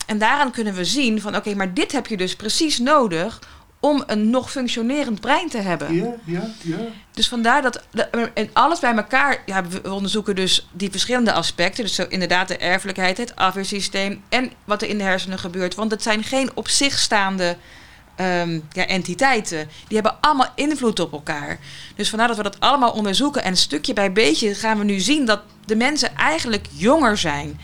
En 0.05 0.17
daaraan 0.17 0.51
kunnen 0.51 0.73
we 0.73 0.85
zien 0.85 1.21
van 1.21 1.35
oké, 1.35 1.55
maar 1.55 1.73
dit 1.73 1.91
heb 1.91 2.07
je 2.07 2.17
dus 2.17 2.35
precies 2.35 2.79
nodig 2.79 3.39
om 3.83 4.03
een 4.05 4.29
nog 4.29 4.51
functionerend 4.51 5.21
brein 5.21 5.49
te 5.49 5.57
hebben. 5.57 5.95
Ja, 5.95 6.13
ja, 6.25 6.49
ja. 6.61 6.77
Dus 7.11 7.27
vandaar 7.27 7.61
dat, 7.61 7.83
en 8.33 8.49
alles 8.53 8.79
bij 8.79 8.93
elkaar, 8.95 9.43
ja, 9.45 9.65
we 9.65 9.93
onderzoeken 9.93 10.35
dus 10.35 10.67
die 10.71 10.91
verschillende 10.91 11.33
aspecten. 11.33 11.83
Dus 11.83 11.95
zo 11.95 12.05
inderdaad 12.09 12.47
de 12.47 12.57
erfelijkheid, 12.57 13.17
het 13.17 13.35
afweersysteem 13.35 14.21
en 14.29 14.51
wat 14.65 14.81
er 14.81 14.89
in 14.89 14.97
de 14.97 15.03
hersenen 15.03 15.39
gebeurt. 15.39 15.75
Want 15.75 15.91
het 15.91 16.03
zijn 16.03 16.23
geen 16.23 16.51
op 16.53 16.67
zich 16.67 16.99
staande 16.99 17.57
um, 18.19 18.63
ja, 18.71 18.85
entiteiten. 18.87 19.69
Die 19.87 19.97
hebben 19.97 20.17
allemaal 20.21 20.51
invloed 20.55 20.99
op 20.99 21.11
elkaar. 21.11 21.59
Dus 21.95 22.09
vandaar 22.09 22.27
dat 22.27 22.37
we 22.37 22.43
dat 22.43 22.59
allemaal 22.59 22.91
onderzoeken. 22.91 23.43
En 23.43 23.57
stukje 23.57 23.93
bij 23.93 24.11
beetje 24.11 24.55
gaan 24.55 24.77
we 24.77 24.83
nu 24.83 24.99
zien 24.99 25.25
dat 25.25 25.41
de 25.65 25.75
mensen 25.75 26.15
eigenlijk 26.15 26.67
jonger 26.71 27.17
zijn. 27.17 27.59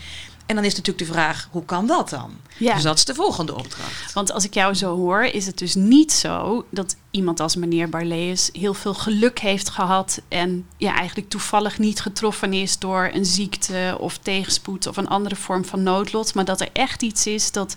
En 0.50 0.56
dan 0.56 0.64
is 0.64 0.74
natuurlijk 0.74 1.06
de 1.06 1.12
vraag, 1.12 1.48
hoe 1.50 1.64
kan 1.64 1.86
dat 1.86 2.08
dan? 2.08 2.30
Ja. 2.56 2.74
Dus 2.74 2.82
dat 2.82 2.96
is 2.96 3.04
de 3.04 3.14
volgende 3.14 3.54
opdracht. 3.54 4.12
Want 4.12 4.32
als 4.32 4.44
ik 4.44 4.54
jou 4.54 4.74
zo 4.74 4.96
hoor, 4.96 5.22
is 5.22 5.46
het 5.46 5.58
dus 5.58 5.74
niet 5.74 6.12
zo 6.12 6.64
dat 6.70 6.96
iemand 7.10 7.40
als 7.40 7.56
meneer 7.56 7.88
Barlees 7.88 8.48
heel 8.52 8.74
veel 8.74 8.94
geluk 8.94 9.38
heeft 9.38 9.68
gehad 9.68 10.20
en 10.28 10.66
ja, 10.76 10.94
eigenlijk 10.94 11.28
toevallig 11.28 11.78
niet 11.78 12.00
getroffen 12.00 12.52
is 12.52 12.78
door 12.78 13.10
een 13.12 13.24
ziekte 13.24 13.96
of 13.98 14.18
tegenspoed 14.18 14.86
of 14.86 14.96
een 14.96 15.08
andere 15.08 15.36
vorm 15.36 15.64
van 15.64 15.82
noodlot, 15.82 16.34
maar 16.34 16.44
dat 16.44 16.60
er 16.60 16.68
echt 16.72 17.02
iets 17.02 17.26
is 17.26 17.52
dat 17.52 17.74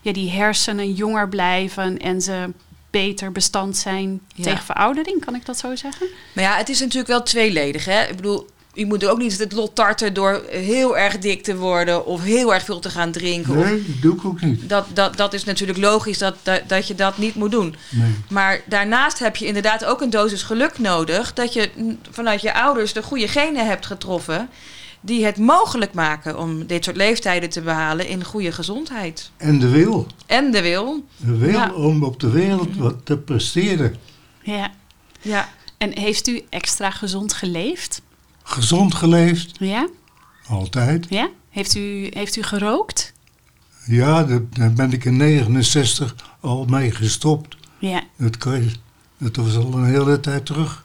ja, 0.00 0.12
die 0.12 0.30
hersenen 0.30 0.92
jonger 0.92 1.28
blijven 1.28 1.98
en 1.98 2.22
ze 2.22 2.52
beter 2.90 3.32
bestand 3.32 3.76
zijn 3.76 4.20
tegen 4.42 4.64
veroudering, 4.64 5.24
kan 5.24 5.34
ik 5.34 5.46
dat 5.46 5.58
zo 5.58 5.76
zeggen? 5.76 6.06
Nou 6.32 6.48
ja, 6.48 6.56
het 6.56 6.68
is 6.68 6.80
natuurlijk 6.80 7.08
wel 7.08 7.22
tweeledig. 7.22 7.84
Hè? 7.84 8.02
Ik 8.02 8.16
bedoel, 8.16 8.46
je 8.74 8.86
moet 8.86 9.06
ook 9.06 9.18
niet 9.18 9.38
het 9.38 9.52
lot 9.52 9.74
tarten 9.74 10.14
door 10.14 10.42
heel 10.48 10.98
erg 10.98 11.18
dik 11.18 11.42
te 11.42 11.56
worden 11.56 12.06
of 12.06 12.22
heel 12.22 12.54
erg 12.54 12.64
veel 12.64 12.78
te 12.78 12.90
gaan 12.90 13.12
drinken. 13.12 13.54
Nee, 13.56 13.84
dat 13.86 14.02
doe 14.02 14.14
ik 14.14 14.24
ook 14.24 14.40
niet. 14.40 14.68
Dat, 14.68 14.86
dat, 14.94 15.16
dat 15.16 15.32
is 15.32 15.44
natuurlijk 15.44 15.78
logisch 15.78 16.18
dat, 16.18 16.36
dat, 16.42 16.62
dat 16.66 16.86
je 16.86 16.94
dat 16.94 17.18
niet 17.18 17.34
moet 17.34 17.50
doen. 17.50 17.74
Nee. 17.90 18.14
Maar 18.28 18.60
daarnaast 18.66 19.18
heb 19.18 19.36
je 19.36 19.46
inderdaad 19.46 19.84
ook 19.84 20.00
een 20.00 20.10
dosis 20.10 20.42
geluk 20.42 20.78
nodig 20.78 21.32
dat 21.32 21.52
je 21.52 21.70
vanuit 22.10 22.40
je 22.40 22.54
ouders 22.54 22.92
de 22.92 23.02
goede 23.02 23.28
genen 23.28 23.66
hebt 23.66 23.86
getroffen. 23.86 24.48
Die 25.00 25.24
het 25.24 25.38
mogelijk 25.38 25.92
maken 25.92 26.38
om 26.38 26.66
dit 26.66 26.84
soort 26.84 26.96
leeftijden 26.96 27.50
te 27.50 27.60
behalen 27.60 28.08
in 28.08 28.24
goede 28.24 28.52
gezondheid. 28.52 29.30
En 29.36 29.58
de 29.58 29.68
wil. 29.68 30.06
En 30.26 30.50
de 30.50 30.62
wil. 30.62 31.04
De 31.16 31.36
wil 31.36 31.74
om 31.74 32.04
op 32.04 32.20
de 32.20 32.30
wereld 32.30 32.76
wat 32.76 32.96
te 33.04 33.18
presteren. 33.18 33.96
Ja. 34.42 34.70
ja. 35.20 35.48
En 35.78 35.98
heeft 35.98 36.28
u 36.28 36.42
extra 36.50 36.90
gezond 36.90 37.32
geleefd? 37.32 38.02
Gezond 38.44 38.94
geleefd. 38.94 39.56
Ja? 39.58 39.88
Altijd. 40.48 41.06
Ja? 41.08 41.28
Heeft 41.50 41.74
u, 41.74 42.10
heeft 42.10 42.36
u 42.36 42.42
gerookt? 42.42 43.12
Ja, 43.86 44.24
daar 44.50 44.72
ben 44.72 44.92
ik 44.92 45.04
in 45.04 45.16
69 45.16 46.14
al 46.40 46.64
mee 46.64 46.90
gestopt. 46.90 47.56
Ja. 47.78 48.02
Dat, 48.16 48.38
dat 49.18 49.36
was 49.36 49.56
al 49.56 49.72
een 49.72 49.84
hele 49.84 50.20
tijd 50.20 50.46
terug. 50.46 50.84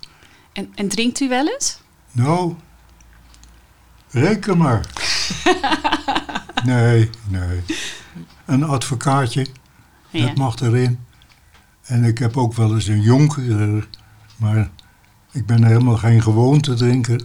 En, 0.54 0.72
en 0.76 0.88
drinkt 0.88 1.20
u 1.20 1.28
wel 1.28 1.48
eens? 1.48 1.82
Nou, 2.12 2.56
reken 4.10 4.58
maar. 4.58 4.86
nee, 6.66 7.10
nee. 7.28 7.62
Een 8.46 8.64
advocaatje, 8.64 9.48
ja. 10.10 10.26
dat 10.26 10.38
mag 10.38 10.60
erin. 10.60 11.00
En 11.82 12.04
ik 12.04 12.18
heb 12.18 12.38
ook 12.38 12.54
wel 12.54 12.74
eens 12.74 12.88
een 12.88 13.02
jonker, 13.02 13.88
maar 14.36 14.70
ik 15.32 15.46
ben 15.46 15.64
helemaal 15.64 15.98
geen 15.98 16.22
gewoonte 16.22 16.74
drinker 16.74 17.22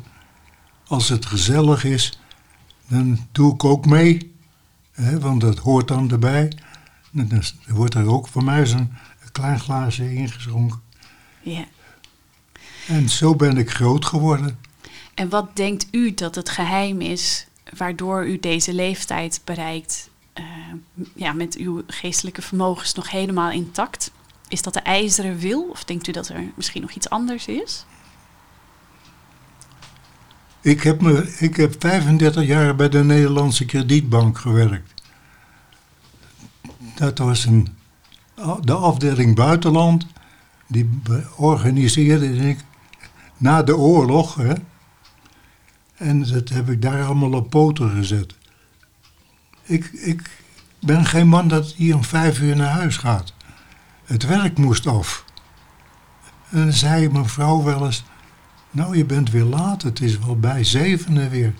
als 0.86 1.08
het 1.08 1.26
gezellig 1.26 1.84
is, 1.84 2.18
dan 2.88 3.18
doe 3.32 3.54
ik 3.54 3.64
ook 3.64 3.86
mee. 3.86 4.34
Hè, 4.92 5.18
want 5.18 5.40
dat 5.40 5.58
hoort 5.58 5.88
dan 5.88 6.10
erbij. 6.10 6.52
dan 7.10 7.42
wordt 7.66 7.94
er 7.94 8.06
ook 8.06 8.28
voor 8.28 8.44
mij 8.44 8.66
zo'n 8.66 8.92
klein 9.32 9.60
glaasje 9.60 10.14
ingeschonken. 10.14 10.80
Ja. 11.42 11.64
En 12.86 13.08
zo 13.08 13.36
ben 13.36 13.56
ik 13.56 13.70
groot 13.70 14.04
geworden. 14.04 14.58
En 15.14 15.28
wat 15.28 15.56
denkt 15.56 15.86
u 15.90 16.14
dat 16.14 16.34
het 16.34 16.48
geheim 16.48 17.00
is 17.00 17.46
waardoor 17.76 18.26
u 18.26 18.38
deze 18.40 18.74
leeftijd 18.74 19.40
bereikt? 19.44 20.10
Uh, 20.34 20.44
ja, 21.14 21.32
met 21.32 21.56
uw 21.56 21.82
geestelijke 21.86 22.42
vermogens 22.42 22.94
nog 22.94 23.10
helemaal 23.10 23.50
intact? 23.50 24.10
Is 24.48 24.62
dat 24.62 24.74
de 24.74 24.80
ijzeren 24.80 25.38
wil? 25.38 25.62
Of 25.62 25.84
denkt 25.84 26.06
u 26.06 26.12
dat 26.12 26.28
er 26.28 26.44
misschien 26.56 26.82
nog 26.82 26.90
iets 26.90 27.08
anders 27.08 27.46
is? 27.46 27.84
Ik 30.64 30.82
heb, 30.82 31.00
me, 31.00 31.34
ik 31.38 31.56
heb 31.56 31.74
35 31.78 32.44
jaar 32.44 32.76
bij 32.76 32.88
de 32.88 33.04
Nederlandse 33.04 33.64
Kredietbank 33.64 34.38
gewerkt. 34.38 35.02
Dat 36.94 37.18
was 37.18 37.44
een, 37.44 37.68
de 38.60 38.72
afdeling 38.72 39.34
buitenland. 39.34 40.06
Die 40.66 41.00
organiseerde 41.36 42.48
ik 42.48 42.58
na 43.36 43.62
de 43.62 43.76
oorlog. 43.76 44.34
Hè, 44.34 44.52
en 45.94 46.22
dat 46.22 46.48
heb 46.48 46.70
ik 46.70 46.82
daar 46.82 47.04
allemaal 47.04 47.32
op 47.32 47.50
poten 47.50 47.90
gezet. 47.90 48.34
Ik, 49.62 49.84
ik 49.92 50.30
ben 50.80 51.04
geen 51.04 51.28
man 51.28 51.48
dat 51.48 51.72
hier 51.72 51.94
om 51.94 52.04
vijf 52.04 52.40
uur 52.40 52.56
naar 52.56 52.70
huis 52.70 52.96
gaat. 52.96 53.34
Het 54.04 54.26
werk 54.26 54.58
moest 54.58 54.86
af. 54.86 55.24
En 56.50 56.62
dan 56.62 56.72
zei 56.72 57.08
mijn 57.08 57.28
vrouw 57.28 57.62
wel 57.62 57.84
eens... 57.84 58.04
Nou, 58.74 58.96
je 58.96 59.04
bent 59.04 59.30
weer 59.30 59.44
laat, 59.44 59.82
het 59.82 60.00
is 60.00 60.18
wel 60.18 60.38
bij 60.38 60.64
zevenen 60.64 61.30
weer. 61.30 61.54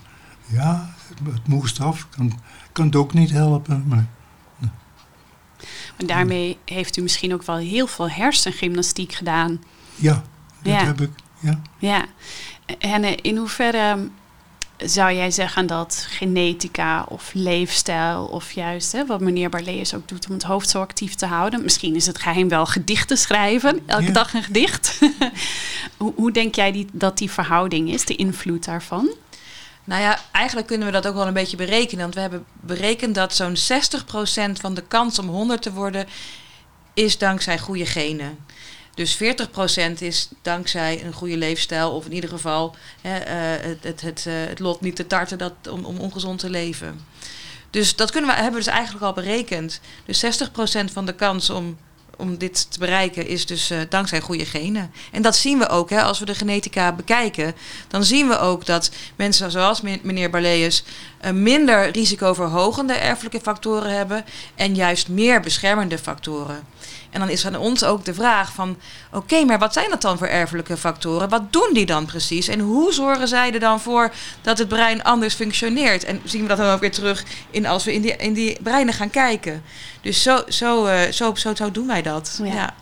Ja, 0.45 0.93
het, 1.23 1.47
moest 1.47 1.79
af, 1.79 2.07
kan, 2.09 2.39
kan 2.71 2.85
het 2.85 2.95
ook 2.95 3.13
niet 3.13 3.31
helpen. 3.31 3.83
Maar, 3.87 4.07
maar 5.97 6.07
daarmee 6.07 6.57
heeft 6.65 6.97
u 6.97 7.01
misschien 7.01 7.33
ook 7.33 7.43
wel 7.43 7.57
heel 7.57 7.87
veel 7.87 8.09
hersengymnastiek 8.09 9.13
gedaan. 9.13 9.63
Ja, 9.95 10.23
dat 10.61 10.81
heb 10.81 11.01
ik. 11.01 11.11
Ja. 11.39 11.61
ja. 11.77 12.05
En 12.79 13.03
eh, 13.03 13.17
in 13.21 13.37
hoeverre 13.37 14.09
zou 14.77 15.13
jij 15.13 15.31
zeggen 15.31 15.67
dat 15.67 16.05
genetica 16.09 17.05
of 17.07 17.31
leefstijl 17.33 18.25
of 18.25 18.51
juist 18.51 18.91
hè, 18.91 19.05
wat 19.05 19.21
meneer 19.21 19.49
Barlees 19.49 19.93
ook 19.93 20.07
doet 20.07 20.27
om 20.27 20.33
het 20.33 20.43
hoofd 20.43 20.69
zo 20.69 20.81
actief 20.81 21.15
te 21.15 21.25
houden. 21.25 21.63
Misschien 21.63 21.95
is 21.95 22.05
het 22.05 22.19
geheim 22.19 22.49
wel 22.49 22.65
gedichten 22.65 23.17
schrijven, 23.17 23.81
elke 23.85 24.11
dag 24.11 24.33
een 24.33 24.43
gedicht. 24.43 24.99
hoe, 25.97 26.13
hoe, 26.15 26.31
denk 26.31 26.55
jij 26.55 26.71
die, 26.71 26.87
dat 26.91 27.17
die 27.17 27.31
verhouding 27.31 27.89
is, 27.89 28.05
de 28.05 28.15
invloed 28.15 28.65
daarvan? 28.65 29.09
Nou 29.83 30.01
ja, 30.01 30.19
eigenlijk 30.31 30.67
kunnen 30.67 30.87
we 30.87 30.93
dat 30.93 31.07
ook 31.07 31.15
wel 31.15 31.27
een 31.27 31.33
beetje 31.33 31.57
berekenen. 31.57 32.01
Want 32.01 32.15
we 32.15 32.21
hebben 32.21 32.45
berekend 32.53 33.15
dat 33.15 33.35
zo'n 33.35 33.55
60% 33.55 34.51
van 34.51 34.73
de 34.73 34.83
kans 34.87 35.19
om 35.19 35.27
100 35.27 35.61
te 35.61 35.73
worden 35.73 36.07
is 36.93 37.17
dankzij 37.17 37.59
goede 37.59 37.85
genen. 37.85 38.37
Dus 38.95 39.17
40% 39.17 39.19
is 39.99 40.29
dankzij 40.41 41.03
een 41.03 41.13
goede 41.13 41.37
leefstijl, 41.37 41.91
of 41.91 42.05
in 42.05 42.13
ieder 42.13 42.29
geval 42.29 42.75
hè, 43.01 43.19
uh, 43.19 43.63
het, 43.63 43.83
het, 43.83 44.01
het, 44.01 44.25
uh, 44.27 44.33
het, 44.33 44.59
lot 44.59 44.81
niet 44.81 44.95
te 44.95 45.07
tarten 45.07 45.37
dat, 45.37 45.53
om, 45.69 45.85
om 45.85 45.97
ongezond 45.97 46.39
te 46.39 46.49
leven. 46.49 47.05
Dus 47.69 47.95
dat 47.95 48.11
kunnen 48.11 48.29
we, 48.29 48.35
hebben 48.35 48.59
we 48.59 48.65
dus 48.65 48.73
eigenlijk 48.73 49.05
al 49.05 49.13
berekend. 49.13 49.79
Dus 50.05 50.25
60% 50.25 50.91
van 50.91 51.05
de 51.05 51.15
kans 51.15 51.49
om 51.49 51.77
om 52.17 52.37
dit 52.37 52.71
te 52.71 52.79
bereiken 52.79 53.27
is 53.27 53.45
dus 53.45 53.71
uh, 53.71 53.79
dankzij 53.89 54.21
goede 54.21 54.45
genen. 54.45 54.91
En 55.11 55.21
dat 55.21 55.35
zien 55.35 55.57
we 55.57 55.69
ook, 55.69 55.89
hè, 55.89 56.01
als 56.01 56.19
we 56.19 56.25
de 56.25 56.35
genetica 56.35 56.91
bekijken. 56.91 57.55
Dan 57.87 58.03
zien 58.03 58.27
we 58.27 58.39
ook 58.39 58.65
dat 58.65 58.91
mensen 59.15 59.51
zoals 59.51 59.81
meneer 59.81 60.29
Barleus 60.29 60.83
minder 61.33 61.89
risicoverhogende 61.89 62.93
erfelijke 62.93 63.39
factoren 63.39 63.91
hebben 63.91 64.25
en 64.55 64.75
juist 64.75 65.07
meer 65.07 65.41
beschermende 65.41 65.97
factoren. 65.97 66.63
En 67.15 67.21
dan 67.21 67.29
is 67.29 67.45
aan 67.45 67.55
ons 67.55 67.83
ook 67.83 68.05
de 68.05 68.13
vraag 68.13 68.53
van, 68.53 68.77
oké, 69.11 69.43
maar 69.43 69.59
wat 69.59 69.73
zijn 69.73 69.89
dat 69.89 70.01
dan 70.01 70.17
voor 70.17 70.27
erfelijke 70.27 70.77
factoren? 70.77 71.29
Wat 71.29 71.53
doen 71.53 71.69
die 71.73 71.85
dan 71.85 72.05
precies? 72.05 72.47
En 72.47 72.59
hoe 72.59 72.93
zorgen 72.93 73.27
zij 73.27 73.53
er 73.53 73.59
dan 73.59 73.79
voor 73.79 74.13
dat 74.41 74.57
het 74.57 74.67
brein 74.67 75.03
anders 75.03 75.33
functioneert? 75.33 76.03
En 76.03 76.21
zien 76.23 76.41
we 76.41 76.47
dat 76.47 76.57
dan 76.57 76.73
ook 76.73 76.79
weer 76.79 76.91
terug 76.91 77.23
in 77.49 77.65
als 77.65 77.83
we 77.83 77.93
in 77.93 78.01
die, 78.01 78.15
in 78.15 78.33
die 78.33 78.57
breinen 78.61 78.93
gaan 78.93 79.09
kijken. 79.09 79.63
Dus 80.01 80.21
zo, 80.21 80.43
zo, 80.47 80.85
uh, 80.85 81.01
zo, 81.01 81.35
zo, 81.35 81.55
zo 81.55 81.71
doen 81.71 81.87
wij 81.87 82.01
dat. 82.01 82.39
Ja. 82.43 82.73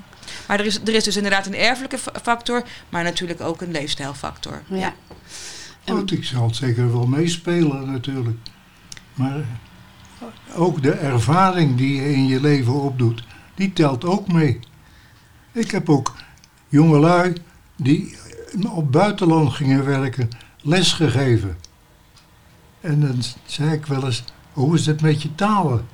Maar 0.47 0.59
er 0.59 0.65
is, 0.65 0.79
er 0.85 0.93
is 0.93 1.03
dus 1.03 1.15
inderdaad 1.15 1.45
een 1.45 1.55
erfelijke 1.55 1.97
factor, 2.23 2.63
maar 2.89 3.03
natuurlijk 3.03 3.41
ook 3.41 3.61
een 3.61 3.71
leefstijlfactor. 3.71 4.61
Ja. 4.67 4.93
ja. 5.85 5.93
Oh, 5.93 6.01
ik 6.05 6.23
zal 6.23 6.47
het 6.47 6.55
zeker 6.55 6.91
wel 6.91 7.07
meespelen 7.07 7.91
natuurlijk. 7.91 8.37
Maar 9.13 9.45
ook 10.55 10.83
de 10.83 10.91
ervaring 10.91 11.77
die 11.77 11.95
je 11.95 12.13
in 12.13 12.27
je 12.27 12.41
leven 12.41 12.73
opdoet, 12.73 13.23
die 13.55 13.73
telt 13.73 14.05
ook 14.05 14.27
mee. 14.31 14.59
Ik 15.51 15.71
heb 15.71 15.89
ook 15.89 16.13
jongelui 16.67 17.33
die 17.75 18.17
op 18.69 18.91
buitenland 18.91 19.53
gingen 19.53 19.85
werken, 19.85 20.29
les 20.61 20.93
gegeven. 20.93 21.57
En 22.81 22.99
dan 22.99 23.23
zei 23.45 23.71
ik 23.71 23.85
wel 23.85 24.05
eens, 24.05 24.23
hoe 24.53 24.75
is 24.75 24.85
het 24.85 25.01
met 25.01 25.21
je 25.21 25.35
talen? 25.35 25.87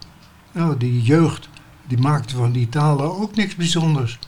Nou, 0.51 0.77
die 0.77 1.01
jeugd, 1.01 1.49
die 1.87 1.97
maakte 1.97 2.35
van 2.35 2.51
die 2.51 2.69
talen 2.69 3.19
ook 3.19 3.35
niks 3.35 3.55
bijzonders. 3.55 4.19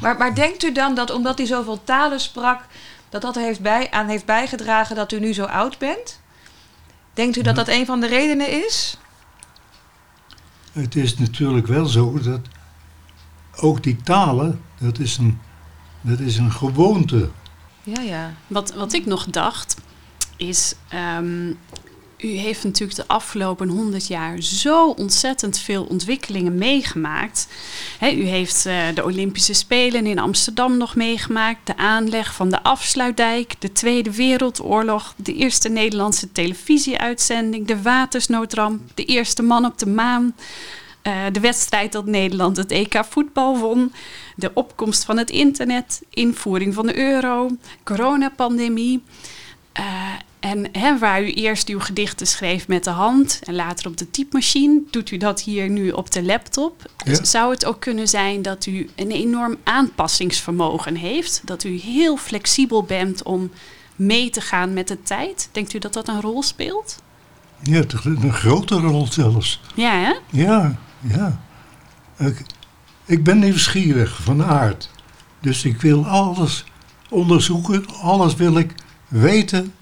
Maar, 0.00 0.16
maar 0.16 0.34
denkt 0.34 0.64
u 0.64 0.72
dan 0.72 0.94
dat 0.94 1.10
omdat 1.10 1.40
u 1.40 1.46
zoveel 1.46 1.84
talen 1.84 2.20
sprak, 2.20 2.64
dat 3.08 3.22
dat 3.22 3.34
heeft 3.34 3.60
bij, 3.60 3.90
aan 3.90 4.08
heeft 4.08 4.24
bijgedragen 4.24 4.96
dat 4.96 5.12
u 5.12 5.20
nu 5.20 5.32
zo 5.32 5.44
oud 5.44 5.78
bent? 5.78 6.20
Denkt 7.14 7.36
u 7.36 7.42
dat 7.42 7.56
dat 7.56 7.68
een 7.68 7.86
van 7.86 8.00
de 8.00 8.06
redenen 8.06 8.64
is? 8.64 8.98
Het 10.72 10.96
is 10.96 11.18
natuurlijk 11.18 11.66
wel 11.66 11.86
zo 11.86 12.18
dat 12.18 12.40
ook 13.56 13.82
die 13.82 13.96
talen, 13.96 14.60
dat 14.78 14.98
is 14.98 15.16
een, 15.16 15.38
dat 16.00 16.18
is 16.18 16.36
een 16.36 16.52
gewoonte. 16.52 17.30
Ja, 17.82 18.02
ja. 18.02 18.32
Wat, 18.46 18.74
wat 18.74 18.92
ik 18.92 19.06
nog 19.06 19.24
dacht, 19.24 19.76
is 20.36 20.74
um, 21.18 21.58
u 22.22 22.28
heeft 22.28 22.64
natuurlijk 22.64 22.98
de 22.98 23.06
afgelopen 23.06 23.68
100 23.68 24.06
jaar 24.06 24.42
zo 24.42 24.88
ontzettend 24.88 25.58
veel 25.58 25.84
ontwikkelingen 25.84 26.54
meegemaakt. 26.54 27.48
u 28.00 28.24
heeft 28.24 28.66
uh, 28.66 28.74
de 28.94 29.04
Olympische 29.04 29.54
Spelen 29.54 30.06
in 30.06 30.18
Amsterdam 30.18 30.76
nog 30.76 30.96
meegemaakt, 30.96 31.66
de 31.66 31.76
aanleg 31.76 32.34
van 32.34 32.48
de 32.48 32.62
afsluitdijk, 32.62 33.54
de 33.58 33.72
Tweede 33.72 34.12
Wereldoorlog, 34.12 35.14
de 35.16 35.34
eerste 35.34 35.68
Nederlandse 35.68 36.32
televisieuitzending, 36.32 37.66
de 37.66 37.82
watersnoodramp, 37.82 38.80
de 38.94 39.04
eerste 39.04 39.42
man 39.42 39.64
op 39.64 39.78
de 39.78 39.86
maan. 39.86 40.34
Uh, 41.02 41.14
de 41.32 41.40
wedstrijd 41.40 41.92
dat 41.92 42.06
Nederland 42.06 42.56
het 42.56 42.70
EK 42.70 43.04
voetbal 43.08 43.58
won, 43.58 43.92
de 44.36 44.50
opkomst 44.54 45.04
van 45.04 45.18
het 45.18 45.30
internet, 45.30 46.02
invoering 46.10 46.74
van 46.74 46.86
de 46.86 46.98
euro, 46.98 47.50
coronapandemie. 47.84 49.02
Uh, 49.80 49.84
en 50.42 50.68
hè, 50.72 50.98
waar 50.98 51.22
u 51.22 51.32
eerst 51.32 51.68
uw 51.68 51.80
gedichten 51.80 52.26
schreef 52.26 52.68
met 52.68 52.84
de 52.84 52.90
hand 52.90 53.40
en 53.44 53.54
later 53.54 53.86
op 53.86 53.96
de 53.96 54.10
typemachine, 54.10 54.80
doet 54.90 55.10
u 55.10 55.16
dat 55.16 55.42
hier 55.42 55.68
nu 55.68 55.90
op 55.90 56.10
de 56.10 56.22
laptop. 56.22 56.90
Zou 57.22 57.50
het 57.50 57.64
ook 57.64 57.80
kunnen 57.80 58.08
zijn 58.08 58.42
dat 58.42 58.66
u 58.66 58.88
een 58.96 59.10
enorm 59.10 59.56
aanpassingsvermogen 59.64 60.96
heeft? 60.96 61.40
Dat 61.44 61.64
u 61.64 61.78
heel 61.78 62.16
flexibel 62.16 62.82
bent 62.82 63.22
om 63.22 63.50
mee 63.96 64.30
te 64.30 64.40
gaan 64.40 64.72
met 64.72 64.88
de 64.88 65.02
tijd? 65.02 65.48
Denkt 65.52 65.72
u 65.72 65.78
dat 65.78 65.92
dat 65.92 66.08
een 66.08 66.20
rol 66.20 66.42
speelt? 66.42 67.02
Ja, 67.62 67.82
een 68.04 68.32
grote 68.32 68.74
rol 68.74 69.06
zelfs. 69.06 69.60
Ja, 69.74 70.00
hè? 70.00 70.12
Ja, 70.30 70.78
ja. 71.00 71.40
Ik, 72.18 72.42
ik 73.04 73.24
ben 73.24 73.38
nieuwsgierig 73.38 74.22
van 74.22 74.44
aard. 74.44 74.90
Dus 75.40 75.64
ik 75.64 75.80
wil 75.80 76.06
alles 76.06 76.64
onderzoeken, 77.08 77.86
alles 78.00 78.34
wil 78.34 78.58
ik 78.58 78.74
weten 79.08 79.72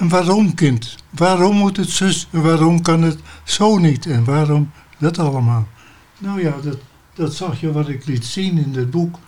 en 0.00 0.08
waarom, 0.08 0.54
kind? 0.54 0.96
Waarom 1.10 1.56
moet 1.56 1.76
het 1.76 1.90
zus 1.90 2.28
waarom 2.30 2.82
kan 2.82 3.02
het 3.02 3.18
zo 3.44 3.78
niet? 3.78 4.06
En 4.06 4.24
waarom 4.24 4.70
dat 4.98 5.18
allemaal? 5.18 5.66
Nou 6.18 6.42
ja, 6.42 6.54
dat, 6.62 6.78
dat 7.14 7.34
zag 7.34 7.60
je 7.60 7.72
wat 7.72 7.88
ik 7.88 8.06
liet 8.06 8.24
zien 8.24 8.58
in 8.58 8.74
het 8.74 8.90
boek. 8.90 9.18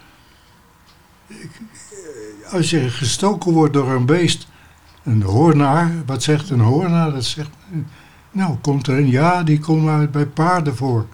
Eh, 1.29 1.37
als 2.53 2.71
je 2.71 2.91
gestoken 2.91 3.53
wordt 3.53 3.73
door 3.73 3.91
een 3.91 4.07
beest, 4.07 4.47
een 5.03 5.23
hoornaar, 5.23 6.05
wat 6.07 6.23
zegt 6.23 6.51
een 6.51 6.61
hoornaar? 6.61 7.13
Dat 7.13 7.25
zegt, 7.25 7.51
nou, 8.31 8.57
komt 8.57 8.87
er 8.87 8.99
een 8.99 9.11
ja, 9.11 9.43
die 9.43 9.59
komt 9.59 9.89
uit 9.89 10.11
bij 10.11 10.27
paarden 10.27 10.77
voor. 10.77 11.07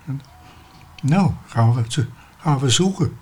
Nou, 1.03 1.31
gaan 1.47 1.75
we, 1.75 2.07
gaan 2.39 2.59
we 2.59 2.71
zoeken. 2.71 3.13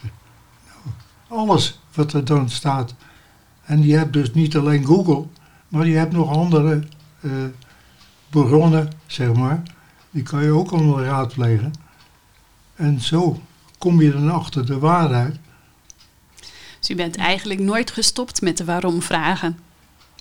Nou, 0.00 0.94
alles 1.28 1.80
wat 1.94 2.12
er 2.12 2.24
dan 2.24 2.50
staat. 2.50 2.94
En 3.64 3.82
je 3.82 3.96
hebt 3.96 4.12
dus 4.12 4.32
niet 4.32 4.56
alleen 4.56 4.84
Google, 4.84 5.26
maar 5.74 5.86
je 5.86 5.96
hebt 5.96 6.12
nog 6.12 6.28
andere 6.28 6.82
uh, 7.20 7.32
bronnen, 8.30 8.92
zeg 9.06 9.32
maar. 9.32 9.62
Die 10.10 10.22
kan 10.22 10.42
je 10.42 10.50
ook 10.50 10.70
allemaal 10.70 11.02
raadplegen. 11.02 11.72
En 12.74 13.00
zo 13.00 13.42
kom 13.78 14.00
je 14.00 14.12
dan 14.12 14.30
achter 14.30 14.66
de 14.66 14.78
waarheid. 14.78 15.36
Dus 16.78 16.90
u 16.90 16.94
bent 16.94 17.16
eigenlijk 17.16 17.60
nooit 17.60 17.90
gestopt 17.90 18.40
met 18.40 18.56
de 18.56 18.64
waarom-vragen? 18.64 19.58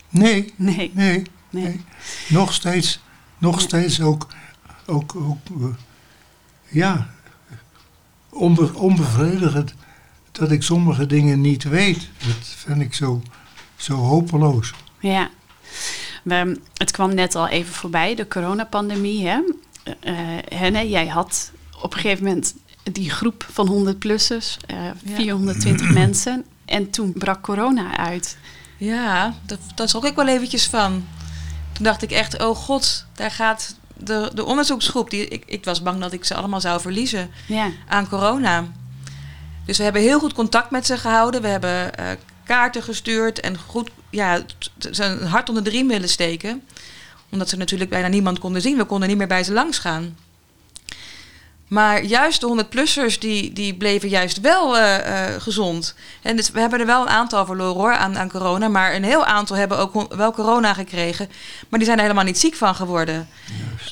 Nee, 0.09 0.53
nee, 0.55 0.91
nee, 0.93 1.23
nee. 1.49 1.81
Nog 2.29 2.53
steeds, 2.53 2.99
nog 3.37 3.61
steeds 3.61 4.01
ook, 4.01 4.27
ook, 4.85 5.15
ook 5.15 5.49
uh, 5.57 5.65
ja, 6.67 7.09
onbe 8.29 8.73
onbevredigend 8.73 9.73
dat 10.31 10.51
ik 10.51 10.63
sommige 10.63 11.05
dingen 11.05 11.41
niet 11.41 11.63
weet. 11.63 12.09
Dat 12.17 12.47
vind 12.47 12.81
ik 12.81 12.93
zo, 12.93 13.21
zo 13.75 13.95
hopeloos. 13.95 14.73
Ja, 14.99 15.29
we, 16.23 16.59
het 16.73 16.91
kwam 16.91 17.13
net 17.13 17.35
al 17.35 17.47
even 17.47 17.73
voorbij, 17.73 18.15
de 18.15 18.27
coronapandemie. 18.27 19.27
Hè? 19.27 19.39
Uh, 20.03 20.13
Henne, 20.55 20.89
jij 20.89 21.07
had 21.07 21.51
op 21.81 21.93
een 21.93 21.99
gegeven 21.99 22.23
moment 22.23 22.55
die 22.83 23.09
groep 23.09 23.45
van 23.51 23.87
100-plussers, 23.87 24.57
uh, 24.71 24.77
420 25.05 25.89
mensen. 25.89 26.45
En 26.65 26.89
toen 26.89 27.13
brak 27.13 27.41
corona 27.41 27.97
uit. 27.97 28.37
Ja, 28.77 29.33
dat, 29.45 29.59
dat 29.75 29.89
schrok 29.89 30.05
ik 30.05 30.15
wel 30.15 30.27
eventjes 30.27 30.67
van. 30.67 31.05
Toen 31.71 31.83
dacht 31.83 32.01
ik 32.01 32.11
echt, 32.11 32.41
oh 32.41 32.55
god, 32.55 33.05
daar 33.13 33.31
gaat 33.31 33.75
de, 33.97 34.31
de 34.33 34.45
onderzoeksgroep. 34.45 35.09
Die, 35.09 35.27
ik, 35.27 35.43
ik 35.45 35.65
was 35.65 35.81
bang 35.81 35.99
dat 35.99 36.13
ik 36.13 36.25
ze 36.25 36.35
allemaal 36.35 36.61
zou 36.61 36.81
verliezen 36.81 37.29
ja. 37.47 37.69
aan 37.87 38.09
corona. 38.09 38.65
Dus 39.65 39.77
we 39.77 39.83
hebben 39.83 40.01
heel 40.01 40.19
goed 40.19 40.33
contact 40.33 40.71
met 40.71 40.85
ze 40.85 40.97
gehouden. 40.97 41.41
We 41.41 41.47
hebben 41.47 41.91
uh, 41.99 42.05
kaarten 42.45 42.83
gestuurd 42.83 43.39
en 43.39 43.57
goed, 43.57 43.89
ja, 44.09 44.41
zijn 44.77 45.21
hart 45.21 45.49
onder 45.49 45.63
de 45.63 45.69
riem 45.69 45.87
willen 45.87 46.09
steken. 46.09 46.63
Omdat 47.29 47.49
ze 47.49 47.57
natuurlijk 47.57 47.89
bijna 47.89 48.07
niemand 48.07 48.39
konden 48.39 48.61
zien. 48.61 48.77
We 48.77 48.85
konden 48.85 49.07
niet 49.07 49.17
meer 49.17 49.27
bij 49.27 49.43
ze 49.43 49.53
langs 49.53 49.79
gaan. 49.79 50.15
Maar 51.73 52.03
juist 52.03 52.41
de 52.41 52.63
100-plussers 52.63 53.19
die, 53.19 53.53
die 53.53 53.73
bleven 53.75 54.09
juist 54.09 54.41
wel 54.41 54.77
uh, 54.77 54.97
uh, 54.97 55.41
gezond. 55.41 55.95
En 56.21 56.35
dus 56.35 56.51
we 56.51 56.59
hebben 56.59 56.79
er 56.79 56.85
wel 56.85 57.01
een 57.01 57.09
aantal 57.09 57.45
verloren 57.45 57.81
hoor, 57.81 57.93
aan, 57.93 58.17
aan 58.17 58.29
corona. 58.29 58.67
Maar 58.67 58.95
een 58.95 59.03
heel 59.03 59.25
aantal 59.25 59.55
hebben 59.55 59.77
ook 59.77 60.15
wel 60.15 60.31
corona 60.31 60.73
gekregen. 60.73 61.29
Maar 61.69 61.79
die 61.79 61.87
zijn 61.87 61.97
er 61.97 62.03
helemaal 62.03 62.25
niet 62.25 62.39
ziek 62.39 62.55
van 62.55 62.75
geworden. 62.75 63.27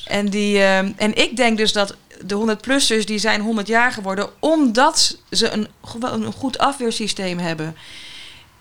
En, 0.06 0.28
die, 0.28 0.56
uh, 0.56 0.78
en 0.78 1.14
ik 1.14 1.36
denk 1.36 1.56
dus 1.56 1.72
dat 1.72 1.96
de 2.24 2.56
100-plussers 2.56 3.04
die 3.04 3.18
zijn 3.18 3.40
100 3.40 3.66
jaar 3.66 3.92
geworden... 3.92 4.28
omdat 4.38 5.18
ze 5.30 5.50
een, 5.50 5.68
een 6.00 6.32
goed 6.32 6.58
afweersysteem 6.58 7.38
hebben. 7.38 7.76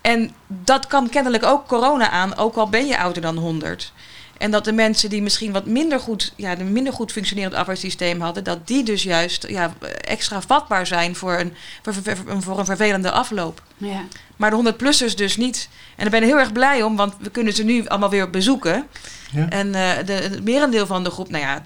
En 0.02 0.32
dat 0.48 0.88
kan 0.88 1.10
kennelijk 1.10 1.44
ook 1.44 1.68
corona 1.68 2.10
aan, 2.10 2.38
ook 2.38 2.56
al 2.56 2.70
ben 2.70 2.88
je 2.88 3.00
ouder 3.00 3.22
dan 3.22 3.38
100. 3.38 3.94
En 4.42 4.52
dat 4.52 4.66
de 4.66 4.72
mensen 4.72 5.10
die 5.10 5.22
misschien 5.22 5.52
wat 5.52 5.66
minder 5.66 6.00
goed, 6.00 6.34
ja, 6.36 6.60
een 6.60 6.72
minder 6.72 6.94
goed 6.94 7.12
functionerend 7.12 7.56
afweersysteem 7.56 8.22
hadden, 8.22 8.44
dat 8.44 8.68
die 8.68 8.84
dus 8.84 9.04
juist 9.04 9.48
ja, 9.48 9.74
extra 10.02 10.42
vatbaar 10.42 10.88
zijn 10.88 11.16
voor 11.16 11.34
een, 11.34 11.54
voor, 11.82 11.94
voor 12.42 12.60
een 12.60 12.66
vervelende 12.66 13.12
afloop. 13.12 13.62
Ja. 13.78 14.04
Maar 14.36 14.50
de 14.50 14.74
100-plussers 14.74 15.16
dus 15.16 15.38
niet. 15.38 15.70
En 15.96 16.02
daar 16.02 16.10
ben 16.10 16.22
ik 16.22 16.28
heel 16.28 16.40
erg 16.40 16.52
blij 16.52 16.84
om, 16.84 16.96
want 16.96 17.14
we 17.20 17.30
kunnen 17.30 17.54
ze 17.54 17.64
nu 17.64 17.88
allemaal 17.88 18.10
weer 18.10 18.30
bezoeken. 18.30 18.88
Ja. 19.32 19.50
En 19.50 19.68
uh, 19.68 19.74
de, 20.06 20.14
het 20.14 20.44
merendeel 20.44 20.86
van 20.86 21.04
de 21.04 21.10
groep, 21.10 21.30
nou 21.30 21.44
ja, 21.44 21.62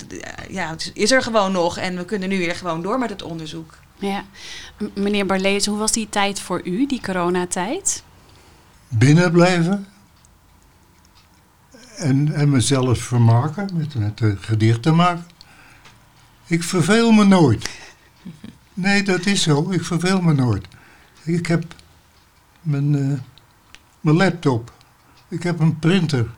ja, 0.50 0.76
is 0.93 1.12
er 1.12 1.21
gewoon 1.21 1.52
nog. 1.52 1.78
En 1.78 1.98
we 1.98 2.06
kunnen 2.06 2.30
nu 2.30 2.38
weer 2.38 2.56
gewoon 2.56 2.82
door 2.82 3.00
met 3.00 3.10
het 3.10 3.24
onderzoek. 3.24 3.78
Ja. 3.98 4.24
Meneer 4.93 5.26
Barlees, 5.26 5.65
hoe 5.65 5.78
was 5.78 5.91
die 5.91 6.10
tijd 6.10 6.39
voor 6.39 6.62
u, 6.63 6.86
die 6.86 7.02
coronatijd? 7.02 8.04
Binnen 8.97 9.31
blijven. 9.31 9.86
En, 11.97 12.34
en 12.34 12.49
mezelf 12.49 12.99
vermaken 12.99 13.69
met, 13.73 13.95
met 13.95 14.21
gedichten 14.39 14.95
maken. 14.95 15.25
Ik 16.47 16.63
verveel 16.63 17.12
me 17.12 17.25
nooit. 17.25 17.69
Nee, 18.73 19.03
dat 19.03 19.25
is 19.25 19.41
zo. 19.41 19.71
Ik 19.71 19.84
verveel 19.84 20.21
me 20.21 20.34
nooit. 20.34 20.67
Ik 21.23 21.45
heb 21.47 21.75
mijn, 22.62 22.95
eh, 22.95 23.19
mijn 24.01 24.15
laptop. 24.15 24.73
Ik 25.27 25.43
heb 25.43 25.60
een 25.60 25.79
printer. 25.79 26.29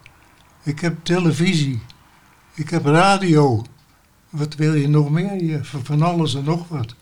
Ik 0.63 0.79
heb 0.79 0.97
televisie. 1.03 1.81
Ik 2.53 2.69
heb 2.69 2.85
radio. 2.85 3.65
Wat 4.29 4.55
wil 4.55 4.73
je 4.73 4.87
nog 4.87 5.09
meer? 5.09 5.43
Je, 5.43 5.59
van 5.63 6.01
alles 6.01 6.35
en 6.35 6.43
nog 6.43 6.67
wat. 6.67 6.95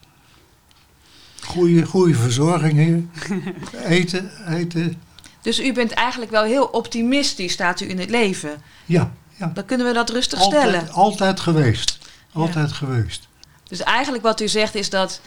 Goeie, 1.42 1.86
goede 1.86 2.14
verzorging 2.14 2.74
hier. 2.74 3.04
eten, 3.98 4.48
eten. 4.48 4.98
Dus 5.46 5.60
u 5.60 5.74
bent 5.74 5.92
eigenlijk 5.92 6.32
wel 6.32 6.44
heel 6.44 6.66
optimistisch, 6.66 7.54
staat 7.54 7.82
u 7.82 7.90
in 7.90 8.00
het 8.00 8.10
leven. 8.10 8.62
Ja, 8.86 9.12
ja. 9.30 9.52
Dan 9.54 9.66
kunnen 9.66 9.88
we 9.88 9.94
dat 9.94 10.10
rustig 10.10 10.42
stellen. 10.42 10.92
Altijd, 10.92 11.40
geweest. 11.40 11.98
Altijd 12.34 12.72
geweest. 12.72 13.28
Dus 13.68 13.84
eigenlijk 13.84 14.24
wat 14.24 14.42
u 14.42 14.48
zegt 14.48 14.76
is 14.76 14.90
dat 14.90 15.22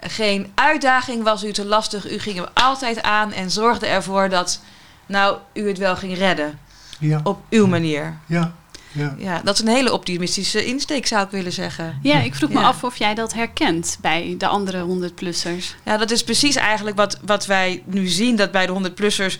geen 0.00 0.52
uitdaging 0.54 1.22
was 1.22 1.44
u 1.44 1.52
te 1.52 1.64
lastig. 1.64 2.10
U 2.10 2.18
ging 2.18 2.36
hem 2.36 2.46
altijd 2.54 3.02
aan 3.02 3.32
en 3.32 3.50
zorgde 3.50 3.86
ervoor 3.86 4.28
dat 4.28 4.60
nou, 5.06 5.38
u 5.52 5.68
het 5.68 5.78
wel 5.78 5.96
ging 5.96 6.16
redden. 6.18 6.58
Ja, 6.98 7.20
Op 7.22 7.40
uw 7.50 7.66
manier. 7.66 8.18
ja, 8.26 8.54
ja. 8.96 9.14
Ja, 9.18 9.40
dat 9.44 9.54
is 9.54 9.60
een 9.60 9.68
hele 9.68 9.92
optimistische 9.92 10.64
insteek, 10.64 11.06
zou 11.06 11.24
ik 11.24 11.30
willen 11.30 11.52
zeggen. 11.52 11.98
Ja, 12.02 12.20
ik 12.20 12.34
vroeg 12.34 12.50
me 12.50 12.60
Ja. 12.60 12.66
af 12.66 12.84
of 12.84 12.96
jij 12.96 13.14
dat 13.14 13.32
herkent 13.32 13.98
bij 14.00 14.34
de 14.38 14.46
andere 14.46 14.84
100-plussers. 14.84 15.74
Ja, 15.84 15.96
dat 15.96 16.10
is 16.10 16.24
precies 16.24 16.56
eigenlijk 16.56 16.96
wat, 16.96 17.18
wat 17.24 17.46
wij 17.46 17.82
nu 17.86 18.06
zien, 18.06 18.36
dat 18.36 18.50
bij 18.50 18.66
de 18.66 18.72
100-plussers... 18.90 19.38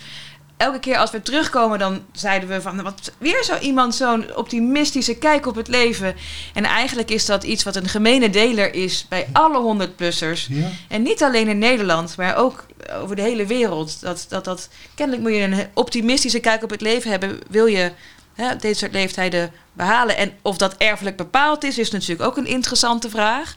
Elke 0.57 0.79
keer 0.79 0.97
als 0.97 1.11
we 1.11 1.23
terugkomen, 1.23 1.79
dan 1.79 2.01
zeiden 2.13 2.49
we 2.49 2.61
van... 2.61 2.83
Wat, 2.83 3.13
weer 3.19 3.45
zo 3.45 3.59
iemand 3.59 3.95
zo'n 3.95 4.37
optimistische 4.37 5.15
kijk 5.15 5.47
op 5.47 5.55
het 5.55 5.69
leven. 5.69 6.15
En 6.55 6.65
eigenlijk 6.65 7.11
is 7.11 7.27
dat 7.27 7.45
iets 7.45 7.63
wat 7.65 7.77
een 7.77 7.89
gemene 7.89 8.31
deler 8.31 8.75
is 8.75 9.07
bij 9.09 9.27
alle 9.33 9.87
100-plussers. 9.89 10.47
ja. 10.49 10.71
En 10.89 11.03
niet 11.03 11.23
alleen 11.23 11.49
in 11.49 11.59
Nederland, 11.59 12.17
maar 12.17 12.37
ook 12.37 12.67
over 13.03 13.17
de 13.17 13.23
hele 13.23 13.47
wereld. 13.47 14.01
Dat, 14.01 14.27
dat, 14.29 14.45
dat, 14.45 14.69
kennelijk 14.95 15.25
moet 15.25 15.35
je 15.37 15.43
een 15.43 15.67
optimistische 15.75 16.41
kijk 16.41 16.63
op 16.63 16.71
het 16.71 16.81
leven 16.81 17.11
hebben. 17.11 17.39
Wil 17.51 17.67
je 17.67 17.93
hè, 18.37 18.57
deze 18.57 18.79
soort 18.79 18.93
leeftijden 18.93 19.53
behalen? 19.73 20.17
En 20.17 20.33
of 20.43 20.57
dat 20.57 20.75
erfelijk 20.77 21.17
bepaald 21.17 21.65
is, 21.65 21.79
is 21.79 21.91
natuurlijk 21.91 22.23
ook 22.29 22.37
een 22.37 22.47
interessante 22.47 23.11
vraag. 23.11 23.55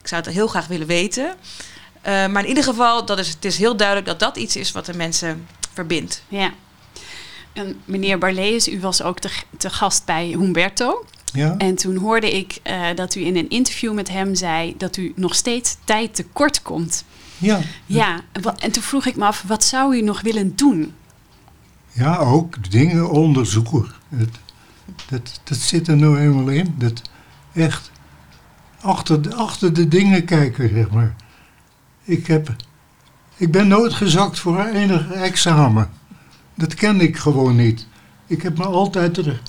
Ik 0.00 0.08
zou 0.08 0.22
het 0.22 0.32
heel 0.34 0.46
graag 0.46 0.66
willen 0.66 0.86
weten. 0.86 1.34
Eh, 2.02 2.26
maar 2.26 2.42
in 2.42 2.48
ieder 2.48 2.64
geval, 2.64 3.04
dat 3.04 3.18
is, 3.18 3.28
het 3.28 3.44
is 3.44 3.58
heel 3.58 3.76
duidelijk 3.76 4.06
dat 4.06 4.18
dat 4.20 4.36
iets 4.36 4.56
is 4.56 4.72
wat 4.72 4.86
de 4.86 4.94
mensen 4.96 5.46
verbindt. 5.72 6.22
Ja. 6.28 6.52
En 7.52 7.80
meneer 7.84 8.18
Barlees, 8.18 8.68
u 8.68 8.80
was 8.80 9.02
ook 9.02 9.18
te, 9.18 9.30
te 9.58 9.70
gast 9.70 10.04
bij 10.04 10.26
Humberto. 10.26 11.04
ja. 11.32 11.54
En 11.58 11.74
toen 11.74 11.96
hoorde 11.96 12.30
ik 12.36 12.58
eh, 12.62 12.86
dat 12.94 13.14
u 13.14 13.24
in 13.24 13.36
een 13.36 13.48
interview 13.48 13.92
met 13.92 14.08
hem 14.08 14.34
zei 14.34 14.74
dat 14.76 14.96
u 14.96 15.12
nog 15.16 15.34
steeds 15.34 15.76
tijd 15.84 16.14
tekort 16.14 16.62
komt. 16.62 17.04
ja. 17.38 17.60
Ja, 17.86 18.20
en 18.32 18.42
wat- 18.42 18.60
en 18.60 18.70
toen 18.70 18.82
vroeg 18.82 19.06
ik 19.06 19.16
me 19.16 19.24
af, 19.24 19.42
wat 19.46 19.64
zou 19.64 19.96
u 19.96 20.00
nog 20.02 20.20
willen 20.20 20.56
doen? 20.56 20.94
Ja, 21.98 22.16
ook 22.16 22.70
dingen 22.70 23.10
onderzoeken. 23.10 23.86
Het, 24.08 24.30
dat, 25.08 25.40
dat 25.44 25.58
zit 25.58 25.88
er 25.88 25.96
nou 25.96 26.18
eenmaal 26.18 26.48
in. 26.48 26.74
Dat 26.78 27.02
echt 27.52 27.90
achter 28.80 29.22
de, 29.22 29.34
achter 29.34 29.72
de 29.72 29.88
dingen 29.88 30.24
kijken, 30.24 30.68
zeg 30.68 30.90
maar. 30.90 31.14
Ik, 32.02 32.26
heb, 32.26 32.54
ik 33.36 33.52
ben 33.52 33.68
nooit 33.68 33.92
gezakt 33.92 34.38
voor 34.38 34.64
enig 34.64 35.10
examen. 35.10 35.90
Dat 36.54 36.74
ken 36.74 37.00
ik 37.00 37.16
gewoon 37.16 37.56
niet. 37.56 37.86
Ik 38.26 38.42
heb 38.42 38.58
me 38.58 38.64
altijd 38.64 39.16
er 39.16 39.40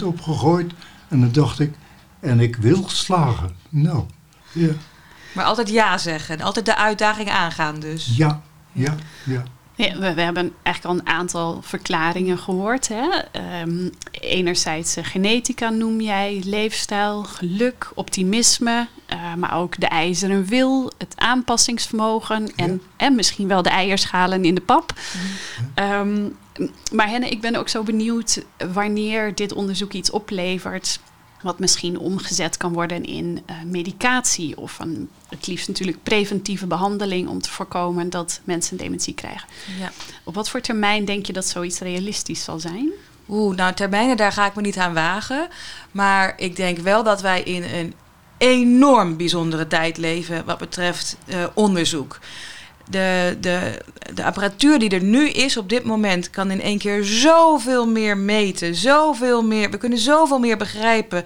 100% 0.00 0.04
op 0.04 0.20
gegooid. 0.20 0.72
En 1.08 1.20
dan 1.20 1.32
dacht 1.32 1.60
ik, 1.60 1.74
en 2.20 2.40
ik 2.40 2.56
wil 2.56 2.88
slagen. 2.88 3.56
Nou, 3.68 4.04
ja, 4.52 4.72
Maar 5.32 5.44
altijd 5.44 5.68
ja 5.68 5.98
zeggen. 5.98 6.38
En 6.38 6.44
altijd 6.44 6.64
de 6.66 6.76
uitdaging 6.76 7.30
aangaan 7.30 7.80
dus. 7.80 8.16
ja, 8.16 8.42
ja, 8.72 8.94
ja. 9.24 9.42
Ja, 9.76 9.98
we, 9.98 10.14
we 10.14 10.20
hebben 10.20 10.54
eigenlijk 10.62 10.84
al 10.94 11.00
een 11.00 11.16
aantal 11.16 11.62
verklaringen 11.62 12.38
gehoord. 12.38 12.88
Hè? 12.88 13.08
Ehm, 13.32 13.88
enerzijds 14.10 14.96
eh, 14.96 15.04
genetica 15.04 15.68
noem 15.68 16.00
jij, 16.00 16.42
leefstijl, 16.44 17.22
geluk, 17.22 17.90
optimisme, 17.94 18.86
eh, 19.06 19.34
maar 19.34 19.56
ook 19.56 19.80
de 19.80 19.86
ijzeren 19.86 20.44
wil, 20.44 20.92
het 20.98 21.14
aanpassingsvermogen 21.16 22.52
en, 22.56 22.82
en 22.96 23.14
misschien 23.14 23.48
wel 23.48 23.62
de 23.62 23.68
eierschalen 23.68 24.44
in 24.44 24.54
de 24.54 24.60
pap. 24.60 24.92
Ehm, 25.74 26.28
maar 26.92 27.08
Henne, 27.08 27.28
ik 27.28 27.40
ben 27.40 27.56
ook 27.56 27.68
zo 27.68 27.82
benieuwd 27.82 28.44
wanneer 28.72 29.34
dit 29.34 29.52
onderzoek 29.52 29.92
iets 29.92 30.10
oplevert. 30.10 31.00
Wat 31.44 31.58
misschien 31.58 31.98
omgezet 31.98 32.56
kan 32.56 32.72
worden 32.72 33.04
in 33.04 33.42
eh, 33.46 33.56
medicatie 33.64 34.56
of 34.56 34.78
een, 34.78 35.10
het 35.28 35.46
liefst 35.46 35.68
natuurlijk 35.68 36.02
preventieve 36.02 36.66
behandeling 36.66 37.28
om 37.28 37.40
te 37.40 37.50
voorkomen 37.50 38.10
dat 38.10 38.40
mensen 38.44 38.76
dementie 38.76 39.14
krijgen. 39.14 39.48
Ja. 39.78 39.92
Op 40.24 40.34
wat 40.34 40.50
voor 40.50 40.60
termijn 40.60 41.04
denk 41.04 41.26
je 41.26 41.32
dat 41.32 41.46
zoiets 41.46 41.78
realistisch 41.78 42.44
zal 42.44 42.58
zijn? 42.58 42.90
Oeh, 43.28 43.56
nou 43.56 43.74
termijnen, 43.74 44.16
daar 44.16 44.32
ga 44.32 44.46
ik 44.46 44.54
me 44.54 44.62
niet 44.62 44.78
aan 44.78 44.94
wagen. 44.94 45.48
Maar 45.90 46.34
ik 46.36 46.56
denk 46.56 46.78
wel 46.78 47.02
dat 47.02 47.20
wij 47.20 47.42
in 47.42 47.62
een 47.62 47.94
enorm 48.38 49.16
bijzondere 49.16 49.66
tijd 49.66 49.96
leven 49.96 50.44
wat 50.44 50.58
betreft 50.58 51.16
eh, 51.26 51.44
onderzoek. 51.54 52.18
De, 52.90 53.36
de, 53.40 53.82
de 54.14 54.24
apparatuur 54.24 54.78
die 54.78 54.90
er 54.90 55.02
nu 55.02 55.28
is 55.28 55.56
op 55.56 55.68
dit 55.68 55.84
moment 55.84 56.30
kan 56.30 56.50
in 56.50 56.60
één 56.60 56.78
keer 56.78 57.04
zoveel 57.04 57.86
meer 57.86 58.16
meten. 58.16 58.74
Zoveel 58.74 59.42
meer, 59.42 59.70
we 59.70 59.76
kunnen 59.76 59.98
zoveel 59.98 60.38
meer 60.38 60.56
begrijpen. 60.56 61.24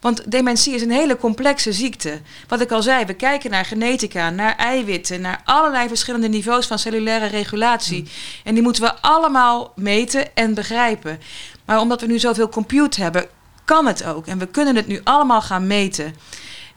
Want 0.00 0.30
dementie 0.30 0.74
is 0.74 0.82
een 0.82 0.90
hele 0.90 1.16
complexe 1.16 1.72
ziekte. 1.72 2.20
Wat 2.48 2.60
ik 2.60 2.70
al 2.70 2.82
zei, 2.82 3.04
we 3.04 3.14
kijken 3.14 3.50
naar 3.50 3.64
genetica, 3.64 4.30
naar 4.30 4.56
eiwitten, 4.56 5.20
naar 5.20 5.40
allerlei 5.44 5.88
verschillende 5.88 6.28
niveaus 6.28 6.66
van 6.66 6.78
cellulaire 6.78 7.26
regulatie. 7.26 8.08
En 8.44 8.54
die 8.54 8.62
moeten 8.62 8.82
we 8.82 8.94
allemaal 9.00 9.72
meten 9.76 10.34
en 10.34 10.54
begrijpen. 10.54 11.20
Maar 11.64 11.80
omdat 11.80 12.00
we 12.00 12.06
nu 12.06 12.18
zoveel 12.18 12.48
compute 12.48 13.02
hebben, 13.02 13.26
kan 13.64 13.86
het 13.86 14.04
ook. 14.04 14.26
En 14.26 14.38
we 14.38 14.46
kunnen 14.46 14.76
het 14.76 14.86
nu 14.86 15.00
allemaal 15.04 15.42
gaan 15.42 15.66
meten. 15.66 16.14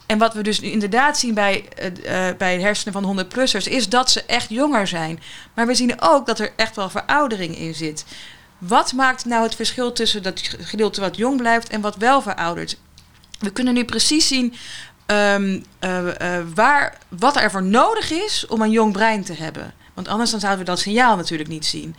En 0.05 0.17
wat 0.17 0.33
we 0.33 0.43
dus 0.43 0.59
nu 0.59 0.67
inderdaad 0.67 1.17
zien 1.17 1.33
bij, 1.33 1.65
eh, 1.75 2.29
eh, 2.29 2.37
bij 2.37 2.61
hersenen 2.61 2.93
van 2.93 3.03
100-plussers, 3.03 3.67
is 3.67 3.89
dat 3.89 4.11
ze 4.11 4.23
echt 4.23 4.49
jonger 4.49 4.87
zijn. 4.87 5.19
Maar 5.53 5.67
we 5.67 5.75
zien 5.75 6.01
ook 6.01 6.25
dat 6.25 6.39
er 6.39 6.51
echt 6.55 6.75
wel 6.75 6.89
veroudering 6.89 7.57
in 7.57 7.75
zit. 7.75 8.05
Wat 8.67 8.93
maakt 8.93 9.25
nou 9.25 9.43
het 9.43 9.55
verschil 9.55 9.91
tussen 9.91 10.23
dat 10.23 10.41
gedeelte 10.59 11.01
wat 11.01 11.17
jong 11.17 11.37
blijft 11.37 11.69
en 11.69 11.81
wat 11.81 11.95
wel 11.95 12.21
veroudert? 12.21 12.77
We 13.39 13.51
kunnen 13.51 13.73
nu 13.73 13.85
precies 13.85 14.27
zien 14.27 14.53
ehm, 15.05 15.59
eh, 15.79 16.37
eh, 16.37 16.45
waar, 16.53 16.97
wat 17.07 17.35
er 17.35 17.51
voor 17.51 17.63
nodig 17.63 18.11
is 18.11 18.47
om 18.47 18.61
een 18.61 18.71
jong 18.71 18.93
brein 18.93 19.23
te 19.23 19.33
hebben. 19.33 19.73
Want 19.93 20.07
anders 20.07 20.31
dan 20.31 20.39
zouden 20.39 20.65
we 20.65 20.71
dat 20.71 20.79
signaal 20.79 21.15
natuurlijk 21.15 21.49
niet 21.49 21.65
zien. 21.65 21.95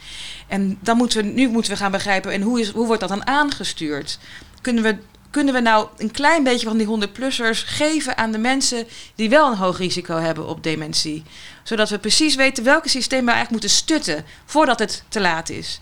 En 0.48 0.78
dan 0.80 0.96
moeten 0.96 1.24
we, 1.24 1.30
nu 1.30 1.48
moeten 1.48 1.72
we 1.72 1.78
gaan 1.78 1.90
begrijpen, 1.90 2.32
en 2.32 2.42
hoe, 2.42 2.60
is, 2.60 2.70
hoe 2.70 2.86
wordt 2.86 3.00
dat 3.00 3.08
dan 3.08 3.26
aangestuurd? 3.26 4.18
Kunnen 4.60 4.82
we, 4.82 4.96
kunnen 5.34 5.54
we 5.54 5.60
nou 5.60 5.88
een 5.96 6.10
klein 6.10 6.42
beetje 6.42 6.66
van 6.66 6.76
die 6.76 6.86
100-plussers 6.86 7.64
geven 7.66 8.16
aan 8.16 8.32
de 8.32 8.38
mensen 8.38 8.86
die 9.14 9.28
wel 9.28 9.50
een 9.50 9.56
hoog 9.56 9.78
risico 9.78 10.16
hebben 10.16 10.48
op 10.48 10.62
dementie? 10.62 11.22
Zodat 11.62 11.90
we 11.90 11.98
precies 11.98 12.34
weten 12.34 12.64
welke 12.64 12.88
systemen 12.88 13.24
we 13.24 13.32
eigenlijk 13.32 13.62
moeten 13.62 13.78
stutten 13.78 14.24
voordat 14.44 14.78
het 14.78 15.04
te 15.08 15.20
laat 15.20 15.48
is. 15.48 15.78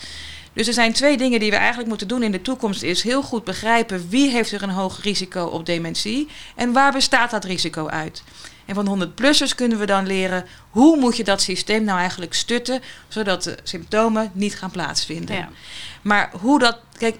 Dus 0.52 0.66
er 0.66 0.72
zijn 0.72 0.92
twee 0.92 1.16
dingen 1.16 1.40
die 1.40 1.50
we 1.50 1.56
eigenlijk 1.56 1.88
moeten 1.88 2.08
doen 2.08 2.22
in 2.22 2.32
de 2.32 2.42
toekomst. 2.42 2.82
Is 2.82 3.02
heel 3.02 3.22
goed 3.22 3.44
begrijpen 3.44 4.08
wie 4.08 4.30
heeft 4.30 4.52
er 4.52 4.62
een 4.62 4.70
hoog 4.70 5.02
risico 5.02 5.44
op 5.44 5.66
dementie 5.66 6.28
en 6.56 6.72
waar 6.72 6.92
bestaat 6.92 7.30
dat 7.30 7.44
risico 7.44 7.86
uit. 7.88 8.22
En 8.66 8.74
van 8.74 9.02
100-plussers 9.02 9.54
kunnen 9.54 9.78
we 9.78 9.86
dan 9.86 10.06
leren 10.06 10.46
hoe 10.70 10.96
moet 10.96 11.16
je 11.16 11.24
dat 11.24 11.42
systeem 11.42 11.84
nou 11.84 11.98
eigenlijk 11.98 12.34
stutten, 12.34 12.82
zodat 13.08 13.42
de 13.42 13.58
symptomen 13.62 14.30
niet 14.34 14.54
gaan 14.54 14.70
plaatsvinden. 14.70 15.36
Ja. 15.36 15.48
Maar 16.02 16.30
hoe 16.40 16.58
dat, 16.58 16.78
kijk, 16.98 17.16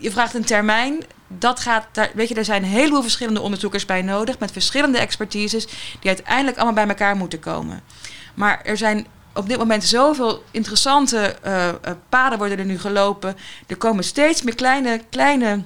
je 0.00 0.10
vraagt 0.10 0.34
een 0.34 0.44
termijn. 0.44 1.04
Dat 1.38 1.60
gaat, 1.60 1.86
daar, 1.92 2.10
weet 2.14 2.28
je, 2.28 2.34
er 2.34 2.44
zijn 2.44 2.62
een 2.62 2.68
heleboel 2.68 3.02
verschillende 3.02 3.40
onderzoekers 3.40 3.84
bij 3.84 4.02
nodig 4.02 4.38
met 4.38 4.52
verschillende 4.52 4.98
expertises 4.98 5.66
die 6.00 6.08
uiteindelijk 6.08 6.56
allemaal 6.56 6.74
bij 6.74 6.88
elkaar 6.88 7.16
moeten 7.16 7.40
komen. 7.40 7.80
Maar 8.34 8.60
er 8.64 8.76
zijn 8.76 9.06
op 9.34 9.48
dit 9.48 9.58
moment 9.58 9.84
zoveel 9.84 10.44
interessante 10.50 11.36
eh, 11.42 11.68
eh, 11.68 11.74
paden 12.08 12.38
worden 12.38 12.58
er 12.58 12.64
nu 12.64 12.78
gelopen. 12.78 13.36
Er 13.66 13.76
komen 13.76 14.04
steeds 14.04 14.42
meer 14.42 14.54
kleine, 14.54 15.00
kleine 15.10 15.62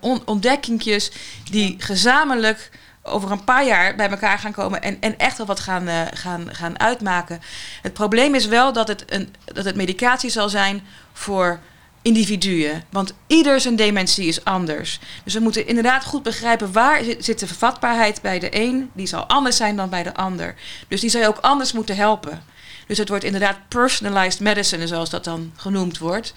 on- 0.00 0.22
ontdekkingjes 0.24 1.12
die 1.50 1.74
gezamenlijk 1.78 2.70
over 3.02 3.30
een 3.30 3.44
paar 3.44 3.64
jaar 3.64 3.94
bij 3.94 4.10
elkaar 4.10 4.38
gaan 4.38 4.52
komen 4.52 4.82
en, 4.82 4.96
en 5.00 5.18
echt 5.18 5.36
wel 5.36 5.46
wat 5.46 5.60
gaan, 5.60 5.88
gaan, 6.14 6.54
gaan 6.54 6.80
uitmaken. 6.80 7.40
Het 7.82 7.92
probleem 7.92 8.34
is 8.34 8.46
wel 8.46 8.72
dat 8.72 8.88
het, 8.88 9.04
een, 9.06 9.34
dat 9.44 9.64
het 9.64 9.76
medicatie 9.76 10.30
zal 10.30 10.48
zijn 10.48 10.82
voor 11.12 11.60
individuen. 12.04 12.84
Want 12.90 13.14
ieder 13.26 13.60
zijn 13.60 13.76
dementie 13.76 14.26
is 14.26 14.44
anders. 14.44 14.98
Dus 15.24 15.34
we 15.34 15.40
moeten 15.40 15.66
inderdaad 15.66 16.04
goed 16.04 16.22
begrijpen 16.22 16.72
waar 16.72 17.02
zit, 17.18 17.38
de 17.38 17.46
vervatbaarheid 17.46 18.22
bij 18.22 18.38
de 18.38 18.60
een. 18.60 18.90
Die 18.92 19.06
zal 19.06 19.26
anders 19.26 19.56
zijn 19.56 19.76
dan 19.76 19.88
bij 19.88 20.02
de 20.02 20.14
ander. 20.14 20.54
Dus 20.88 21.00
die 21.00 21.10
zou 21.10 21.22
je 21.22 21.28
ook 21.28 21.38
anders 21.38 21.72
moeten 21.72 21.96
helpen. 21.96 22.42
Dus 22.86 22.98
het 22.98 23.08
wordt 23.08 23.24
inderdaad 23.24 23.58
personalized 23.68 24.40
medicine, 24.40 24.86
zoals 24.86 25.10
dat 25.10 25.24
dan 25.24 25.52
genoemd 25.56 25.98
wordt. 25.98 26.34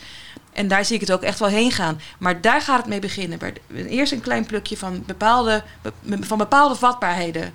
En 0.53 0.67
daar 0.67 0.86
zie 0.86 0.95
ik 0.95 1.01
het 1.01 1.12
ook 1.12 1.21
echt 1.21 1.39
wel 1.39 1.49
heen 1.49 1.71
gaan. 1.71 2.01
Maar 2.19 2.41
daar 2.41 2.62
gaat 2.62 2.77
het 2.77 2.88
mee 2.88 2.99
beginnen. 2.99 3.39
Eerst 3.88 4.12
een 4.12 4.21
klein 4.21 4.45
plukje 4.45 4.77
van 4.77 5.03
bepaalde, 5.06 5.63
be- 5.82 6.17
van 6.19 6.38
bepaalde 6.38 6.75
vatbaarheden 6.75 7.53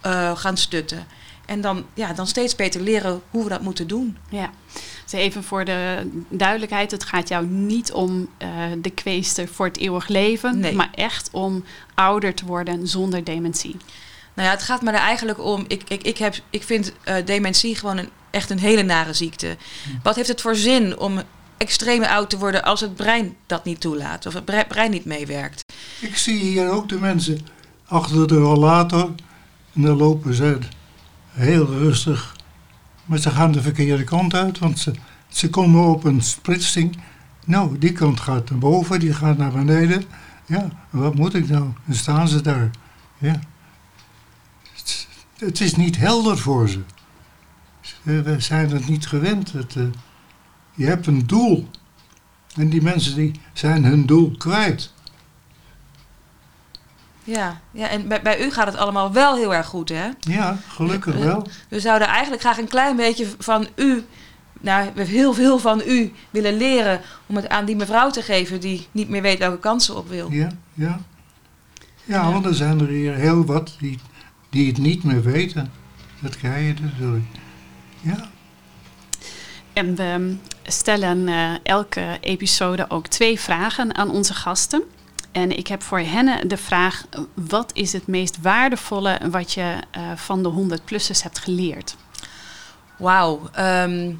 eh, 0.00 0.36
gaan 0.36 0.56
stutten. 0.56 1.06
En 1.46 1.60
dan, 1.60 1.84
ja, 1.94 2.12
dan 2.12 2.26
steeds 2.26 2.56
beter 2.56 2.80
leren 2.80 3.20
hoe 3.30 3.42
we 3.42 3.48
dat 3.48 3.60
moeten 3.62 3.86
doen. 3.86 4.16
Ja. 4.28 4.50
Dus 5.02 5.12
even 5.12 5.44
voor 5.44 5.64
de 5.64 6.10
duidelijkheid, 6.28 6.90
het 6.90 7.04
gaat 7.04 7.28
jou 7.28 7.46
niet 7.46 7.92
om 7.92 8.28
eh, 8.38 8.48
de 8.78 8.90
kweeste 8.90 9.46
voor 9.46 9.66
het 9.66 9.76
eeuwig 9.78 10.08
leven, 10.08 10.58
Nee. 10.58 10.74
maar 10.74 10.90
echt 10.94 11.28
om 11.32 11.64
ouder 11.94 12.34
te 12.34 12.44
worden 12.46 12.88
zonder 12.88 13.24
dementie. 13.24 13.76
Nou 14.34 14.48
ja, 14.48 14.54
het 14.54 14.62
gaat 14.62 14.82
me 14.82 14.90
er 14.90 14.98
eigenlijk 14.98 15.40
om. 15.44 15.64
Ik, 15.68 15.82
ik, 15.88 16.02
ik, 16.02 16.18
heb, 16.18 16.34
ik 16.50 16.62
vind 16.62 16.92
eh, 17.02 17.16
dementie 17.24 17.76
gewoon 17.76 17.96
een, 17.96 18.08
echt 18.30 18.50
een 18.50 18.58
hele 18.58 18.82
nare 18.82 19.12
ziekte. 19.12 19.56
Wat 20.02 20.16
heeft 20.16 20.28
het 20.28 20.40
voor 20.40 20.56
zin 20.56 20.98
om 20.98 21.22
extreem 21.56 22.02
oud 22.02 22.30
te 22.30 22.38
worden 22.38 22.62
als 22.64 22.80
het 22.80 22.94
brein 22.94 23.36
dat 23.46 23.64
niet 23.64 23.80
toelaat 23.80 24.26
of 24.26 24.34
het 24.34 24.44
bre- 24.44 24.64
brein 24.68 24.90
niet 24.90 25.04
meewerkt? 25.04 25.64
Ik 26.00 26.16
zie 26.16 26.38
hier 26.38 26.70
ook 26.70 26.88
de 26.88 26.98
mensen 26.98 27.46
achter 27.86 28.28
de 28.28 28.36
rollator. 28.38 29.10
En 29.74 29.82
dan 29.82 29.96
lopen 29.96 30.34
ze 30.34 30.58
heel 31.34 31.66
rustig. 31.66 32.36
Maar 33.04 33.18
ze 33.18 33.30
gaan 33.30 33.52
de 33.52 33.62
verkeerde 33.62 34.04
kant 34.04 34.34
uit, 34.34 34.58
want 34.58 34.78
ze, 34.78 34.92
ze 35.28 35.50
komen 35.50 35.84
op 35.84 36.04
een 36.04 36.22
splitsing. 36.22 36.98
Nou, 37.44 37.78
die 37.78 37.92
kant 37.92 38.20
gaat 38.20 38.50
naar 38.50 38.58
boven, 38.58 39.00
die 39.00 39.12
gaat 39.12 39.38
naar 39.38 39.52
beneden. 39.52 40.04
Ja, 40.46 40.68
wat 40.90 41.14
moet 41.14 41.34
ik 41.34 41.48
nou? 41.48 41.68
Dan 41.84 41.94
staan 41.94 42.28
ze 42.28 42.40
daar. 42.40 42.70
Ja. 43.18 43.40
Het, 45.38 45.60
is 45.60 45.74
niet 45.74 45.96
helder 45.96 46.38
voor 46.38 46.68
ze. 46.68 46.80
We 48.02 48.36
zijn 48.38 48.70
het 48.70 48.88
niet 48.88 49.06
gewend. 49.06 49.54
Eh, 49.54 49.82
je 50.74 50.86
hebt 50.86 51.06
een 51.06 51.26
doel. 51.26 51.68
En 52.56 52.68
die 52.68 52.82
mensen 52.82 53.14
die 53.14 53.32
zijn 53.52 53.84
hun 53.84 54.06
doel 54.06 54.36
kwijt. 54.36 54.92
Ja, 57.24 57.60
ja 57.70 57.88
en 57.88 58.08
bij, 58.08 58.22
bij 58.22 58.44
u 58.46 58.50
gaat 58.50 58.66
het 58.66 58.76
allemaal 58.76 59.12
wel 59.12 59.36
heel 59.36 59.54
erg 59.54 59.66
goed, 59.66 59.88
hè? 59.88 60.08
Ja, 60.20 60.58
gelukkig 60.68 61.14
wel. 61.14 61.46
We 61.68 61.80
zouden 61.80 62.08
eigenlijk 62.08 62.42
graag 62.42 62.58
een 62.58 62.68
klein 62.68 62.96
beetje 62.96 63.26
van 63.38 63.66
u, 63.74 64.04
nou, 64.60 64.90
we 64.94 65.02
heel 65.02 65.34
veel 65.34 65.58
van 65.58 65.82
u 65.86 66.12
willen 66.30 66.56
leren 66.56 67.00
om 67.26 67.36
het 67.36 67.48
aan 67.48 67.64
die 67.64 67.76
mevrouw 67.76 68.10
te 68.10 68.22
geven 68.22 68.60
die 68.60 68.86
niet 68.92 69.08
meer 69.08 69.22
weet 69.22 69.38
welke 69.38 69.58
kant 69.58 69.82
ze 69.82 69.94
op 69.94 70.08
wil. 70.08 70.30
Ja, 70.30 70.48
ja. 70.74 71.00
Ja, 72.04 72.32
want 72.32 72.46
er 72.46 72.54
zijn 72.54 72.80
er 72.80 72.88
hier 72.88 73.14
heel 73.14 73.44
wat 73.44 73.76
die, 73.78 73.98
die 74.50 74.66
het 74.66 74.78
niet 74.78 75.04
meer 75.04 75.22
weten. 75.22 75.70
Dat 76.20 76.36
krijg 76.36 76.66
je 76.66 76.82
natuurlijk. 76.82 77.24
Ja, 78.00 78.30
En 79.72 79.96
we 79.96 80.36
stellen 80.62 81.28
eh, 81.28 81.52
elke 81.62 82.18
episode 82.20 82.90
ook 82.90 83.06
twee 83.06 83.40
vragen 83.40 83.94
aan 83.94 84.10
onze 84.10 84.34
gasten. 84.34 84.82
En 85.34 85.56
ik 85.56 85.66
heb 85.66 85.82
voor 85.82 85.98
hen 85.98 86.48
de 86.48 86.56
vraag: 86.56 87.04
wat 87.34 87.70
is 87.74 87.92
het 87.92 88.06
meest 88.06 88.40
waardevolle 88.42 89.18
wat 89.30 89.52
je 89.52 89.76
eh, 89.90 90.02
van 90.16 90.42
de 90.42 90.50
100-plussers 90.50 91.22
hebt 91.22 91.38
geleerd? 91.38 91.96
Wauw. 92.96 93.48
ehm, 93.52 94.12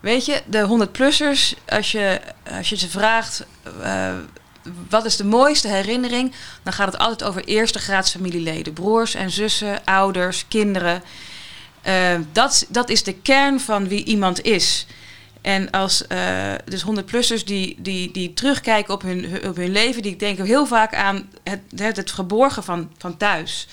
weet 0.00 0.24
je, 0.24 0.42
de 0.46 0.86
100-plussers, 0.86 1.54
als 1.68 1.92
je, 1.92 2.20
als 2.50 2.68
je 2.68 2.76
ze 2.76 2.88
vraagt 2.88 3.46
eh, 3.82 4.14
wat 4.88 5.04
is 5.04 5.16
de 5.16 5.24
mooiste 5.24 5.68
herinnering, 5.68 6.32
dan 6.62 6.72
gaat 6.72 6.92
het 6.92 6.98
altijd 6.98 7.28
over 7.28 7.44
eerste 7.44 7.78
graads 7.78 8.10
familieleden. 8.10 8.72
Broers 8.72 9.14
en 9.14 9.30
zussen, 9.30 9.84
ouders, 9.84 10.48
kinderen. 10.48 11.02
Eh, 11.82 12.18
dat, 12.32 12.66
dat 12.68 12.88
is 12.88 13.02
de 13.02 13.14
kern 13.14 13.60
van 13.60 13.88
wie 13.88 14.04
iemand 14.04 14.42
is. 14.42 14.86
En 15.44 15.70
als 15.70 16.06
eh, 16.06 16.54
dus 16.64 16.84
100-plussers 16.84 17.44
die, 17.44 17.76
die, 17.78 18.10
die 18.10 18.34
terugkijken 18.34 18.94
op 18.94 19.02
hun, 19.02 19.48
op 19.48 19.56
hun 19.56 19.72
leven, 19.72 20.02
die 20.02 20.16
denken 20.16 20.44
heel 20.44 20.66
vaak 20.66 20.94
aan 20.94 21.28
het, 21.42 21.60
het, 21.76 21.96
het 21.96 22.10
geborgen 22.10 22.64
van, 22.64 22.90
van 22.98 23.16
thuis. 23.16 23.68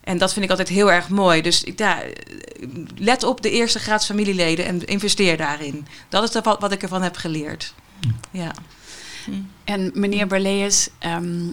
En 0.00 0.18
dat 0.18 0.32
vind 0.32 0.44
ik 0.44 0.50
altijd 0.50 0.68
heel 0.68 0.92
erg 0.92 1.08
mooi. 1.08 1.42
Dus 1.42 1.64
ik, 1.64 1.78
ja, 1.78 2.02
let 2.96 3.22
op 3.22 3.42
de 3.42 3.50
eerste 3.50 3.78
graads 3.78 4.06
familieleden 4.06 4.66
en 4.66 4.84
investeer 4.84 5.36
daarin. 5.36 5.86
Dat 6.08 6.22
is 6.22 6.30
dat 6.30 6.44
wat, 6.44 6.60
wat 6.60 6.72
ik 6.72 6.82
ervan 6.82 7.02
heb 7.02 7.16
geleerd. 7.16 7.74
Ja. 8.30 8.54
En 9.64 9.90
meneer 9.94 10.26
Berleus, 10.26 10.88
ehm, 10.98 11.52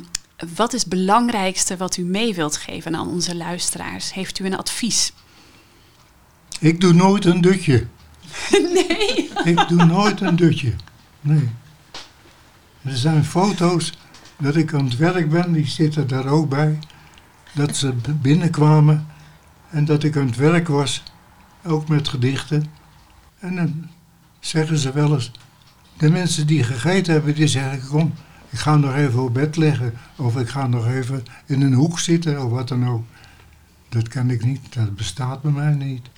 wat 0.55 0.73
is 0.73 0.79
het 0.79 0.89
belangrijkste 0.89 1.77
wat 1.77 1.97
u 1.97 2.03
mee 2.03 2.33
wilt 2.33 2.57
geven 2.57 2.95
aan 2.95 3.09
onze 3.09 3.35
luisteraars? 3.35 4.13
Heeft 4.13 4.39
u 4.39 4.45
een 4.45 4.57
advies? 4.57 5.11
ik 6.59 6.81
doe 6.81 6.93
nooit 6.93 7.25
een 7.25 7.41
dutje. 7.41 7.87
nee. 8.73 9.29
Ik 9.43 9.67
doe 9.67 9.85
nooit 9.85 10.21
een 10.21 10.35
dutje. 10.35 10.73
Nee. 11.21 11.49
Er 12.81 12.97
zijn 12.97 13.25
foto's 13.25 13.93
dat 14.37 14.55
ik 14.55 14.73
aan 14.73 14.85
het 14.85 14.97
werk 14.97 15.29
ben, 15.29 15.53
die 15.53 15.67
zitten 15.67 16.07
daar 16.07 16.25
ook 16.25 16.49
bij. 16.49 16.79
Dat 17.51 17.75
ze 17.75 17.93
binnenkwamen 18.21 19.07
en 19.69 19.85
dat 19.85 20.03
ik 20.03 20.17
aan 20.17 20.25
het 20.25 20.35
werk 20.35 20.67
was, 20.67 21.03
ook 21.63 21.87
met 21.87 22.07
gedichten. 22.07 22.65
En 23.39 23.55
dan 23.55 23.87
zeggen 24.39 24.77
ze 24.77 24.91
wel 24.91 25.13
eens, 25.13 25.31
de 25.97 26.09
mensen 26.09 26.47
die 26.47 26.63
gegeten 26.63 27.13
hebben, 27.13 27.35
die 27.35 27.47
zeggen, 27.47 27.87
kom, 27.87 28.13
ik 28.49 28.59
ga 28.59 28.75
nog 28.75 28.95
even 28.95 29.23
op 29.23 29.33
bed 29.33 29.55
liggen. 29.55 29.93
Of 30.15 30.37
ik 30.37 30.49
ga 30.49 30.67
nog 30.67 30.87
even 30.87 31.23
in 31.45 31.61
een 31.61 31.73
hoek 31.73 31.99
zitten, 31.99 32.43
of 32.45 32.51
wat 32.51 32.67
dan 32.67 32.87
ook. 32.87 33.03
Dat 33.89 34.07
kan 34.07 34.29
ik 34.29 34.45
niet, 34.45 34.73
dat 34.73 34.95
bestaat 34.95 35.41
bij 35.41 35.51
mij 35.51 35.73
niet. 35.73 36.09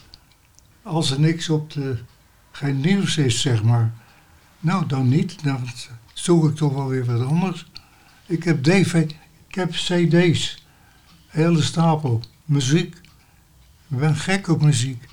Als 0.86 1.12
er 1.12 1.19
niks 1.19 1.50
op 1.50 1.71
de, 1.71 1.98
geen 2.52 2.80
nieuws 2.80 3.17
is, 3.17 3.41
zeg 3.41 3.63
maar. 3.63 3.93
Nou, 4.60 4.86
dan 4.86 5.10
niet. 5.10 5.43
Dan 5.43 5.67
zoek 6.13 6.50
ik 6.50 6.56
toch 6.56 6.74
wel 6.74 6.88
weer 6.88 7.06
wat 7.06 7.28
anders. 7.28 7.65
Ik 8.26 8.43
heb 8.43 8.63
dv, 8.63 8.93
ik 9.48 9.56
heb 9.56 9.71
cd's. 9.71 10.65
Hele 11.28 11.62
stapel. 11.62 12.21
Muziek. 12.45 12.95
Ik 13.88 13.98
ben 13.98 14.15
gek 14.15 14.48
op 14.48 14.62
muziek. 14.62 15.08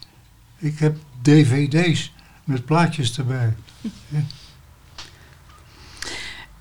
Ik 0.59 0.79
heb 0.79 0.97
dvd's 1.23 2.13
met 2.45 2.65
plaatjes 2.65 3.19
erbij. 3.19 3.55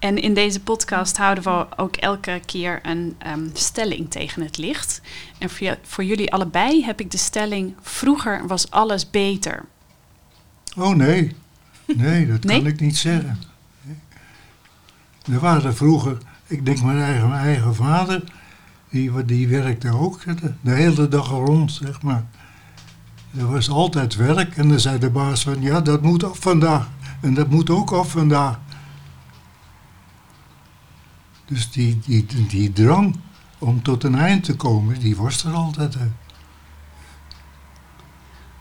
En 0.02 0.18
in 0.18 0.34
deze 0.34 0.60
podcast 0.60 1.18
houden 1.18 1.44
we 1.44 1.66
ook 1.78 1.96
elke 1.96 2.42
keer 2.46 2.80
een 2.84 3.16
ehm, 3.18 3.48
stelling 3.54 4.12
tegen 4.12 4.42
het 4.42 4.58
licht. 4.58 5.02
En 5.38 5.50
voor, 5.50 5.78
voor 5.82 6.04
jullie 6.04 6.34
allebei 6.34 6.84
heb 6.86 7.00
ik 7.00 7.12
de 7.12 7.18
stelling: 7.18 7.76
vroeger 7.82 8.48
was 8.48 8.72
alles 8.72 9.10
beter. 9.10 9.66
Oh 10.78 10.96
nee. 10.96 11.36
Nee, 11.86 12.28
dat 12.28 12.46
kan 12.46 12.66
ik 12.66 12.80
niet 12.80 12.98
zeggen. 12.98 13.40
Er 15.32 15.40
waren 15.40 15.76
vroeger, 15.76 16.18
ik 16.48 16.66
denk 16.66 16.82
mijn 16.82 17.00
eigen, 17.00 17.30
mijn 17.30 17.46
eigen 17.46 17.76
vader, 17.76 18.24
die, 18.90 19.26
die 19.26 19.48
werkte 19.48 19.92
ook 19.94 20.26
de, 20.42 20.54
de 20.62 20.72
hele 20.72 21.08
dag 21.08 21.30
rond, 21.30 21.72
zeg 21.72 22.02
maar. 22.02 22.26
Er 23.38 23.52
was 23.52 23.70
altijd 23.70 24.16
werk 24.16 24.58
en 24.58 24.68
dan 24.68 24.80
zei 24.80 25.00
de 25.00 25.10
baas 25.10 25.44
van, 25.44 25.62
ja, 25.62 25.82
dat 25.82 26.02
moet 26.02 26.24
af 26.24 26.40
vandaag. 26.40 26.90
En 27.22 27.34
dat 27.34 27.50
moet 27.50 27.70
ook 27.70 27.92
af 27.92 28.12
vandaag. 28.12 28.60
Dus 31.52 31.72
die, 31.72 32.00
die, 32.06 32.26
die 32.48 32.74
drang 32.74 33.20
om 33.60 33.84
tot 33.84 34.04
een 34.04 34.16
eind 34.16 34.44
te 34.44 34.56
komen, 34.56 35.00
die 35.00 35.16
was 35.16 35.44
er 35.44 35.52
altijd. 35.54 35.94
hè. 35.94 36.08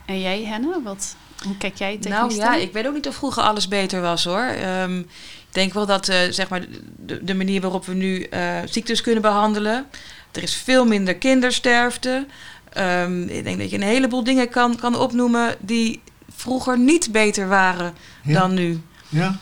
En 0.07 0.21
jij, 0.21 0.45
Henne, 0.45 0.81
wat, 0.85 1.17
hoe 1.45 1.57
kijk 1.57 1.77
jij 1.77 1.97
tegen 1.97 2.11
Nou 2.19 2.35
ja, 2.35 2.55
ik 2.55 2.73
weet 2.73 2.87
ook 2.87 2.95
niet 2.95 3.09
of 3.09 3.15
vroeger 3.15 3.43
alles 3.43 3.69
beter 3.69 4.01
was 4.01 4.25
hoor. 4.25 4.43
Ehm, 4.45 4.99
ik 4.99 5.07
denk 5.51 5.73
wel 5.73 5.87
dat 5.87 6.09
eh, 6.09 6.19
zeg 6.31 6.49
maar 6.49 6.65
de, 6.97 7.25
de 7.25 7.35
manier 7.35 7.61
waarop 7.61 7.87
we 7.87 7.95
nu 7.95 8.23
eh, 8.23 8.59
ziektes 8.65 9.01
kunnen 9.01 9.23
behandelen. 9.23 9.87
Er 10.33 10.43
is 10.43 10.55
veel 10.55 10.85
minder 10.87 11.17
kindersterfte. 11.17 12.27
Ehm, 12.73 13.23
ik 13.23 13.45
denk 13.45 13.59
dat 13.59 13.71
je 13.71 13.77
een 13.77 13.83
heleboel 13.83 14.25
dingen 14.25 14.49
kan, 14.49 14.77
kan 14.77 14.97
opnoemen 14.99 15.57
die 15.61 16.03
vroeger 16.35 16.79
niet 16.79 17.13
beter 17.13 17.49
waren 17.49 17.95
Ja. 18.23 18.39
dan 18.41 18.55
nu. 18.55 18.81
Ja, 19.09 19.39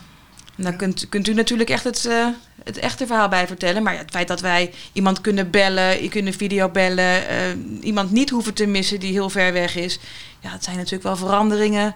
En 0.57 0.63
daar 0.63 0.75
kunt, 0.75 1.09
kunt 1.09 1.27
u 1.27 1.33
natuurlijk 1.33 1.69
echt 1.69 1.83
het, 1.83 2.05
eh, 2.05 2.27
het 2.69 2.77
echte 2.77 3.07
verhaal 3.07 3.29
bij 3.29 3.47
vertellen. 3.47 3.83
Maar 3.83 3.97
het 3.97 4.11
feit 4.11 4.27
dat 4.27 4.41
wij 4.41 4.73
iemand 4.93 5.21
kunnen 5.21 5.49
bellen, 5.49 6.03
je 6.03 6.09
kunnen 6.09 6.33
videobellen, 6.33 7.27
eh, 7.27 7.37
iemand 7.81 8.11
niet 8.11 8.29
hoeven 8.29 8.53
te 8.53 8.65
missen 8.65 8.99
die 8.99 9.11
heel 9.11 9.29
ver 9.29 9.53
weg 9.53 9.75
is. 9.75 9.99
Ja, 10.39 10.51
het 10.51 10.63
zijn 10.63 10.75
natuurlijk 10.75 11.03
wel 11.03 11.15
veranderingen 11.15 11.95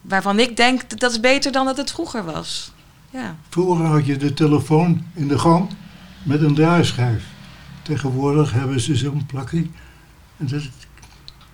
waarvan 0.00 0.38
ik 0.38 0.56
denk 0.56 0.90
dat 0.90 1.00
dat 1.00 1.10
is 1.10 1.20
beter 1.20 1.52
dan 1.52 1.66
dat 1.66 1.76
het 1.76 1.90
vroeger 1.90 2.24
was. 2.24 2.72
Ja, 3.10 3.36
Vroeger 3.48 3.84
had 3.86 4.06
je 4.06 4.16
de 4.16 4.34
telefoon 4.34 5.04
in 5.14 5.28
de 5.28 5.38
gang 5.38 5.70
met 6.22 6.42
een 6.42 6.54
draaischijf. 6.54 7.24
Tegenwoordig 7.82 8.52
hebben 8.52 8.80
ze 8.80 8.96
zo'n 8.96 9.26
plakje. 9.26 9.66
En 10.36 10.46
dat 10.46 10.62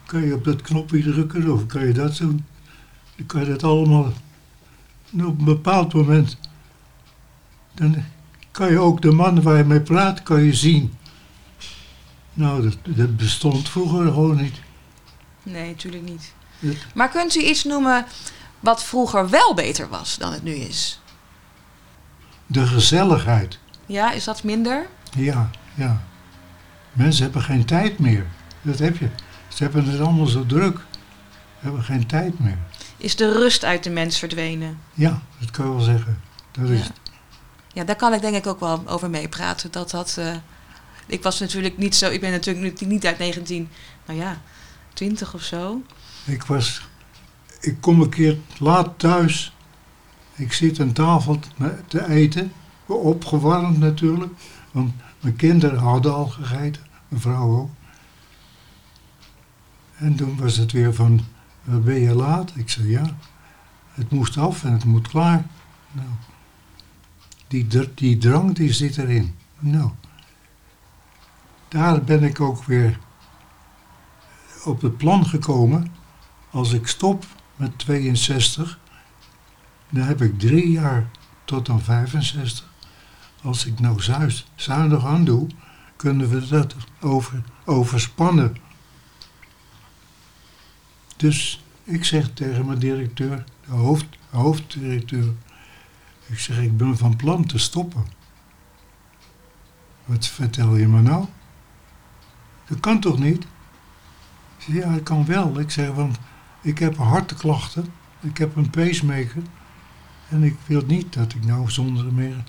kan 0.06 0.22
je 0.22 0.34
op 0.34 0.44
dat 0.44 0.62
knopje 0.62 1.02
drukken 1.02 1.52
of 1.52 1.66
kan 1.66 1.86
je 1.86 1.92
dat 1.92 2.16
doen. 2.16 2.44
Dan 3.16 3.26
kan 3.26 3.40
je 3.40 3.46
dat 3.46 3.62
allemaal. 3.62 4.12
Op 5.12 5.38
een 5.38 5.44
bepaald 5.44 5.94
moment 5.94 6.38
dan 7.74 8.04
kan 8.54 8.70
je 8.70 8.78
ook 8.78 9.02
de 9.02 9.10
man 9.12 9.42
waar 9.42 9.56
je 9.56 9.64
mee 9.64 9.80
praat, 9.80 10.22
kan 10.22 10.42
je 10.42 10.54
zien. 10.54 10.94
Nou, 12.32 12.62
dat, 12.62 12.96
dat 12.96 13.16
bestond 13.16 13.68
vroeger 13.68 14.04
gewoon 14.04 14.36
niet. 14.36 14.56
Nee, 15.42 15.66
natuurlijk 15.68 16.02
niet. 16.04 16.32
Dat- 16.58 16.76
Maar 16.94 17.08
kunt 17.10 17.36
u 17.36 17.40
iets 17.40 17.64
noemen 17.64 18.06
wat 18.60 18.84
vroeger 18.84 19.30
wel 19.30 19.54
beter 19.54 19.88
was 19.88 20.16
dan 20.18 20.32
het 20.32 20.42
nu 20.42 20.52
is? 20.54 21.00
De 22.46 22.66
gezelligheid. 22.66 23.58
Ja, 23.86 24.12
is 24.12 24.24
dat 24.24 24.42
minder? 24.42 24.86
Ja, 25.16 25.50
ja. 25.74 26.02
Mensen 26.92 27.22
hebben 27.24 27.42
geen 27.42 27.64
tijd 27.64 27.98
meer. 27.98 28.26
Dat 28.62 28.78
heb 28.78 28.96
je. 28.98 29.08
Ze 29.48 29.62
hebben 29.62 29.84
het 29.84 30.00
allemaal 30.00 30.26
zo 30.26 30.46
druk. 30.46 30.76
Ze 31.58 31.60
hebben 31.60 31.82
geen 31.82 32.06
tijd 32.06 32.38
meer. 32.38 32.58
Is 32.96 33.16
de 33.16 33.32
rust 33.32 33.64
uit 33.64 33.84
de 33.84 33.90
mens 33.90 34.18
verdwenen? 34.18 34.78
Ja, 34.94 35.22
dat 35.38 35.50
kan 35.50 35.64
je 35.66 35.70
wel 35.72 35.80
zeggen. 35.80 36.20
Dat 36.50 36.68
is. 36.68 36.80
Ja, 37.74 37.84
daar 37.84 37.96
kan 37.96 38.12
ik 38.14 38.20
denk 38.20 38.36
ik 38.36 38.46
ook 38.46 38.60
wel 38.60 38.82
over 38.88 39.10
meepraten. 39.10 39.70
Dat 39.72 39.90
dat. 39.90 40.16
eh, 40.18 40.34
ik 41.06 41.22
was 41.22 41.40
natuurlijk 41.40 41.78
niet 41.78 41.94
zo. 41.94 42.10
Ik 42.10 42.20
ben 42.20 42.30
natuurlijk 42.30 42.80
niet- 42.80 43.06
uit 43.06 43.18
19, 43.18 43.68
nou 44.06 44.18
ja, 44.18 44.40
20 44.92 45.34
of 45.34 45.42
zo. 45.42 45.82
Ik 46.24 46.42
was, 46.44 46.88
ik 47.60 47.76
kom 47.80 48.00
een 48.00 48.08
keer 48.08 48.38
laat 48.58 48.98
thuis. 48.98 49.56
Ik 50.34 50.52
zit 50.52 50.80
aan 50.80 50.92
tafel 50.92 51.38
te- 51.38 51.74
te 51.86 52.08
eten, 52.08 52.52
opgewarmd 52.86 53.78
natuurlijk, 53.78 54.32
want 54.70 54.92
mijn 55.20 55.36
kinderen 55.36 55.78
hadden 55.78 56.14
al 56.14 56.26
gegeten, 56.26 56.82
mijn 57.08 57.20
vrouw 57.22 57.56
ook. 57.58 57.70
En 59.96 60.14
toen 60.14 60.36
was 60.40 60.56
het 60.56 60.72
weer 60.72 60.94
van, 60.94 61.20
"Eh, 61.68 61.76
ben 61.76 62.00
je 62.00 62.14
laat? 62.14 62.52
Ik 62.54 62.70
zei 62.70 62.88
ja, 62.90 63.16
het 63.92 64.10
moest 64.10 64.36
af 64.36 64.64
en 64.64 64.72
het 64.72 64.84
moet 64.84 65.08
klaar. 65.08 65.46
Nou, 65.92 66.08
die, 67.48 67.66
die 67.94 68.18
drang 68.18 68.54
die 68.54 68.72
zit 68.72 68.98
erin. 68.98 69.34
Nou, 69.58 69.90
daar 71.68 72.02
ben 72.02 72.22
ik 72.22 72.40
ook 72.40 72.64
weer 72.64 72.98
op 74.64 74.80
het 74.80 74.96
plan 74.96 75.26
gekomen 75.26 75.92
als 76.50 76.72
ik 76.72 76.86
stop 76.86 77.24
met 77.56 77.78
62, 77.78 78.78
dan 79.90 80.02
heb 80.02 80.22
ik 80.22 80.38
drie 80.38 80.70
jaar 80.70 81.10
tot 81.44 81.68
aan 81.68 81.80
65. 81.80 82.72
Als 83.42 83.66
ik 83.66 83.80
nou 83.80 84.02
zuis, 84.02 84.46
zuinig 84.54 85.06
aan 85.06 85.24
doe, 85.24 85.46
kunnen 85.96 86.28
we 86.28 86.48
dat 86.48 86.74
over, 87.00 87.42
overspannen. 87.64 88.56
Dus 91.16 91.64
ik 91.84 92.04
zeg 92.04 92.30
tegen 92.34 92.66
mijn 92.66 92.78
directeur, 92.78 93.44
de 93.66 93.70
hoofd, 93.72 94.06
hoofddirecteur, 94.30 95.32
ik 96.26 96.38
zeg 96.38 96.58
ik 96.58 96.76
ben 96.76 96.96
van 96.96 97.16
plan 97.16 97.46
te 97.46 97.58
stoppen. 97.58 98.06
Wat 100.04 100.26
vertel 100.26 100.76
je 100.76 100.88
me 100.88 101.00
nou? 101.00 101.26
Dat 102.68 102.80
kan 102.80 103.00
toch 103.00 103.18
niet? 103.18 103.46
Zeg, 104.58 104.74
ja, 104.74 104.90
het 104.90 105.02
kan 105.02 105.24
wel. 105.24 105.60
Ik 105.60 105.70
zeg, 105.70 105.90
want 105.90 106.18
ik 106.60 106.78
heb 106.78 106.96
harteklachten. 106.96 107.86
Ik 108.20 108.38
heb 108.38 108.56
een 108.56 108.70
pacemaker. 108.70 109.42
En 110.28 110.42
ik 110.42 110.56
wil 110.66 110.82
niet 110.86 111.12
dat 111.12 111.34
ik 111.34 111.44
nou 111.44 111.70
zonder 111.70 112.12
meer 112.12 112.44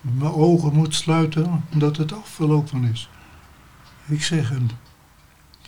mijn 0.00 0.32
ogen 0.32 0.72
moet 0.72 0.94
sluiten 0.94 1.64
omdat 1.72 1.96
het 1.96 2.12
afgelopen 2.12 2.84
is. 2.84 3.10
Ik 4.06 4.22
zeg, 4.22 4.50
en 4.50 4.70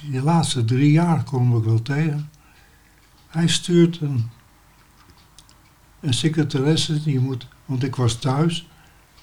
die 0.00 0.22
laatste 0.22 0.64
drie 0.64 0.92
jaar 0.92 1.24
kom 1.24 1.56
ik 1.56 1.64
wel 1.64 1.82
tegen. 1.82 2.30
Hij 3.28 3.48
stuurt 3.48 4.00
een, 4.00 4.30
een 6.00 6.14
secretaresse, 6.14 7.02
die 7.02 7.20
moet, 7.20 7.46
want 7.64 7.82
ik 7.82 7.96
was 7.96 8.14
thuis, 8.14 8.68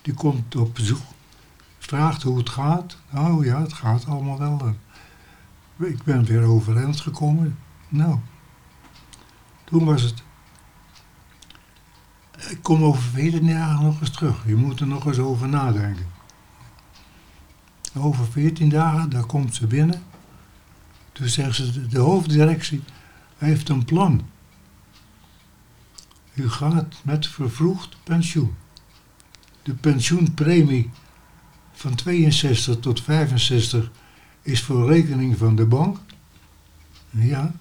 die 0.01 0.13
komt 0.13 0.55
op 0.55 0.75
bezoek, 0.75 1.01
vraagt 1.79 2.23
hoe 2.23 2.37
het 2.37 2.49
gaat. 2.49 2.97
Nou 3.09 3.45
ja, 3.45 3.61
het 3.61 3.73
gaat 3.73 4.05
allemaal 4.05 4.39
wel. 4.39 4.75
Ik 5.77 6.03
ben 6.03 6.25
weer 6.25 6.43
overeind 6.43 6.99
gekomen. 6.99 7.57
Nou, 7.89 8.17
toen 9.63 9.85
was 9.85 10.01
het. 10.01 10.23
Ik 12.49 12.59
kom 12.61 12.83
over 12.83 13.03
14 13.03 13.47
dagen 13.47 13.85
nog 13.85 13.99
eens 13.99 14.11
terug. 14.11 14.43
Je 14.45 14.55
moet 14.55 14.79
er 14.79 14.87
nog 14.87 15.05
eens 15.05 15.19
over 15.19 15.47
nadenken. 15.47 16.05
Over 17.95 18.25
14 18.25 18.69
dagen, 18.69 19.09
daar 19.09 19.25
komt 19.25 19.55
ze 19.55 19.67
binnen. 19.67 20.03
Toen 21.11 21.27
zegt 21.27 21.55
ze, 21.55 21.87
de 21.87 21.99
hoofddirectie 21.99 22.83
heeft 23.37 23.69
een 23.69 23.85
plan. 23.85 24.21
U 26.37 26.49
gaat 26.49 26.95
met 27.03 27.27
vervroegd 27.27 27.95
pensioen. 28.03 28.55
De 29.63 29.73
pensioenpremie 29.73 30.89
van 31.73 31.95
62 31.95 32.79
tot 32.79 33.01
65 33.01 33.91
is 34.41 34.61
voor 34.61 34.87
rekening 34.87 35.37
van 35.37 35.55
de 35.55 35.65
bank. 35.65 35.97
Ja, 37.09 37.53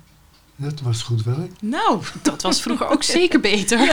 dat 0.56 0.80
was 0.80 1.02
goed 1.02 1.22
werk. 1.22 1.52
Nou, 1.60 2.02
Dat 2.22 2.42
was 2.42 2.62
vroeger 2.62 2.88
ook 2.88 3.02
zeker 3.02 3.40
beter. 3.40 3.88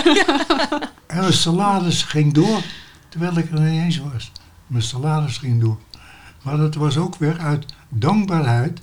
En 1.07 1.19
mijn 1.19 1.33
salaris 1.33 2.03
ging 2.03 2.33
door, 2.33 2.61
terwijl 3.09 3.37
ik 3.37 3.51
er 3.51 3.59
niet 3.59 3.81
eens 3.83 3.97
was. 3.97 4.31
Mijn 4.67 4.83
salaris 4.83 5.37
ging 5.37 5.61
door. 5.61 5.79
Maar 6.41 6.57
dat 6.57 6.75
was 6.75 6.97
ook 6.97 7.15
weer 7.15 7.39
uit 7.39 7.65
dankbaarheid, 7.89 8.81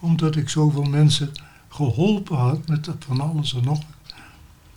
omdat 0.00 0.36
ik 0.36 0.48
zoveel 0.48 0.82
mensen 0.84 1.32
geholpen 1.68 2.36
had 2.36 2.68
met 2.68 2.84
dat 2.84 3.04
van 3.06 3.20
alles 3.20 3.54
en 3.54 3.64
nog. 3.64 3.78
wat. 3.78 3.86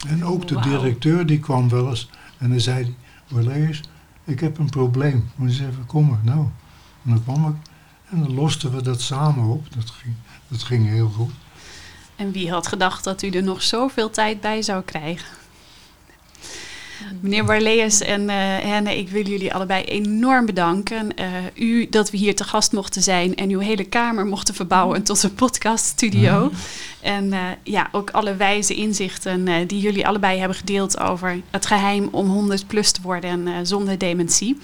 En 0.08 0.26
ook 0.26 0.48
de 0.48 0.60
directeur 0.60 1.26
die 1.26 1.40
kwam 1.40 1.70
wel 1.70 1.90
eens 1.90 2.10
en 2.38 2.50
dan 2.50 2.60
zei 2.60 2.96
hij, 3.28 3.80
ik 4.24 4.40
heb 4.40 4.58
een 4.58 4.70
probleem, 4.70 5.30
moet 5.36 5.56
je 5.56 5.64
eens 5.64 5.72
even 5.72 5.86
komen. 5.86 6.20
Nou, 6.24 6.40
en 7.04 7.10
dan 7.10 7.24
kwam 7.24 7.48
ik 7.48 7.56
en 8.10 8.20
dan 8.20 8.34
losten 8.34 8.76
we 8.76 8.82
dat 8.82 9.02
samen 9.02 9.46
op. 9.46 9.74
Dat 9.76 9.90
ging, 9.90 10.16
dat 10.48 10.64
ging 10.64 10.88
heel 10.88 11.10
goed. 11.10 11.32
En 12.16 12.32
wie 12.32 12.52
had 12.52 12.68
gedacht 12.68 13.04
dat 13.04 13.22
u 13.22 13.30
er 13.30 13.44
nog 13.44 13.62
zoveel 13.62 14.10
tijd 14.10 14.42
bij 14.42 14.62
zou 14.62 14.84
krijgen? 14.84 15.41
Meneer 17.20 17.46
Barlees 17.46 18.02
en 18.02 18.30
eh 18.30 18.36
Henne, 18.62 18.98
ik 18.98 19.10
wil 19.10 19.28
jullie 19.28 19.54
allebei 19.54 19.84
enorm 19.84 20.46
bedanken. 20.46 21.16
Eh, 21.16 21.28
u 21.56 21.90
dat 21.90 22.12
we 22.12 22.18
hier 22.18 22.36
te 22.36 22.44
gast 22.44 22.72
mochten 22.72 23.02
zijn 23.02 23.36
en 23.36 23.50
uw 23.50 23.60
hele 23.60 23.84
kamer 23.84 24.26
mochten 24.26 24.54
verbouwen 24.54 25.04
tot 25.04 25.24
een 25.24 25.34
podcaststudio. 25.34 26.52
En 27.02 27.34
eh, 27.34 27.40
ja, 27.64 27.90
ook 27.92 28.10
alle 28.10 28.36
wijze 28.36 28.74
inzichten 28.74 29.68
die 29.68 29.80
jullie 29.80 30.08
allebei 30.08 30.40
hebben 30.40 30.58
gedeeld 30.58 31.00
over 31.00 31.42
het 31.50 31.66
geheim 31.66 32.08
om 32.12 32.28
100 32.28 32.68
plus 32.68 32.92
te 32.92 33.02
worden 33.02 33.68
zonder 33.68 33.98
dementie. 33.98 34.58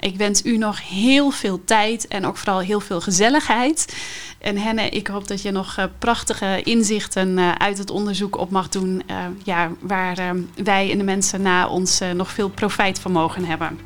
Ik 0.00 0.16
wens 0.16 0.44
u 0.44 0.56
nog 0.56 0.88
heel 0.88 1.30
veel 1.30 1.64
tijd 1.64 2.08
en 2.08 2.26
ook 2.26 2.36
vooral 2.36 2.58
heel 2.58 2.80
veel 2.80 3.00
gezelligheid. 3.00 3.96
En 4.38 4.56
Henne, 4.56 4.88
ik 4.88 5.06
hoop 5.06 5.28
dat 5.28 5.42
je 5.42 5.50
nog 5.50 5.88
prachtige 5.98 6.60
inzichten 6.62 7.58
uit 7.58 7.78
het 7.78 7.90
onderzoek 7.90 8.38
op 8.38 8.50
mag 8.50 8.68
doen. 8.68 9.02
ja, 9.44 9.70
waar 9.80 10.34
wij 10.62 10.90
en 10.90 10.98
de 10.98 11.04
mensen 11.04 11.42
na 11.42 11.68
ons 11.68 11.83
eh, 12.00 12.10
nog 12.10 12.30
veel 12.30 12.48
profijt 12.48 12.98
van 12.98 13.12
mogen 13.12 13.44
hebben. 13.44 13.78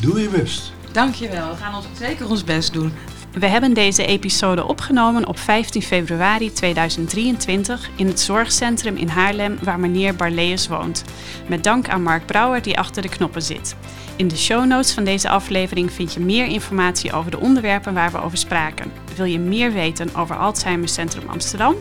Doe 0.00 0.20
je 0.20 0.28
best. 0.28 0.72
dankjewel. 0.92 1.50
We 1.50 1.56
gaan 1.56 1.74
ons 1.74 1.86
zeker 1.98 2.28
ons 2.28 2.44
best 2.44 2.72
doen. 2.72 2.92
We 3.32 3.46
hebben 3.46 3.74
deze 3.74 4.06
episode 4.06 4.64
opgenomen 4.64 5.26
op 5.26 5.38
15 5.38 5.82
februari 5.82 6.52
2023 6.52 7.90
in 7.96 8.06
het 8.06 8.20
zorgcentrum 8.20 8.96
in 8.96 9.08
Haarlem 9.08 9.58
waar 9.62 9.80
meneer 9.80 10.16
Barlees 10.16 10.68
woont. 10.68 11.04
Met 11.48 11.64
dank 11.64 11.88
aan 11.88 12.02
Mark 12.02 12.26
Brouwer 12.26 12.62
die 12.62 12.78
achter 12.78 13.02
de 13.02 13.08
knoppen 13.08 13.42
zit. 13.42 13.76
In 14.16 14.28
de 14.28 14.36
show 14.36 14.66
notes 14.66 14.92
van 14.92 15.04
deze 15.04 15.28
aflevering 15.28 15.92
vind 15.92 16.12
je 16.12 16.20
meer 16.20 16.46
informatie 16.46 17.12
over 17.12 17.30
de 17.30 17.40
onderwerpen 17.40 17.94
waar 17.94 18.12
we 18.12 18.22
over 18.22 18.38
spraken. 18.38 18.92
Wil 19.16 19.24
je 19.24 19.38
meer 19.38 19.72
weten 19.72 20.14
over 20.14 20.36
Alzheimer 20.36 20.88
Centrum 20.88 21.28
Amsterdam? 21.28 21.74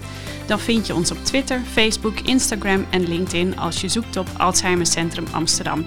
Dan 0.52 0.60
vind 0.60 0.88
je 0.88 0.96
ons 0.96 1.12
op 1.12 1.18
Twitter, 1.24 1.62
Facebook, 1.72 2.20
Instagram 2.20 2.86
en 2.90 3.08
LinkedIn 3.08 3.58
als 3.58 3.82
je 3.82 3.88
zoekt 3.88 4.18
op 4.18 4.28
Alzheimer 4.38 4.86
Centrum 4.86 5.26
Amsterdam. 5.32 5.86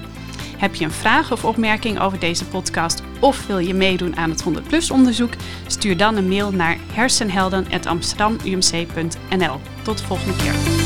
Heb 0.57 0.75
je 0.75 0.85
een 0.85 0.93
vraag 0.93 1.33
of 1.33 1.45
opmerking 1.45 2.01
over 2.01 2.19
deze 2.19 2.45
podcast 2.45 3.03
of 3.21 3.47
wil 3.47 3.59
je 3.59 3.75
meedoen 3.75 4.17
aan 4.17 4.31
het 4.31 4.43
100 4.43 4.69
plus 4.69 4.91
onderzoek? 4.91 5.33
Stuur 5.67 5.97
dan 5.97 6.17
een 6.17 6.29
mail 6.29 6.53
naar 6.53 6.79
hersenhelden.amsterdamumc.nl. 6.93 9.61
Tot 9.83 9.99
de 9.99 10.05
volgende 10.05 10.37
keer. 10.37 10.84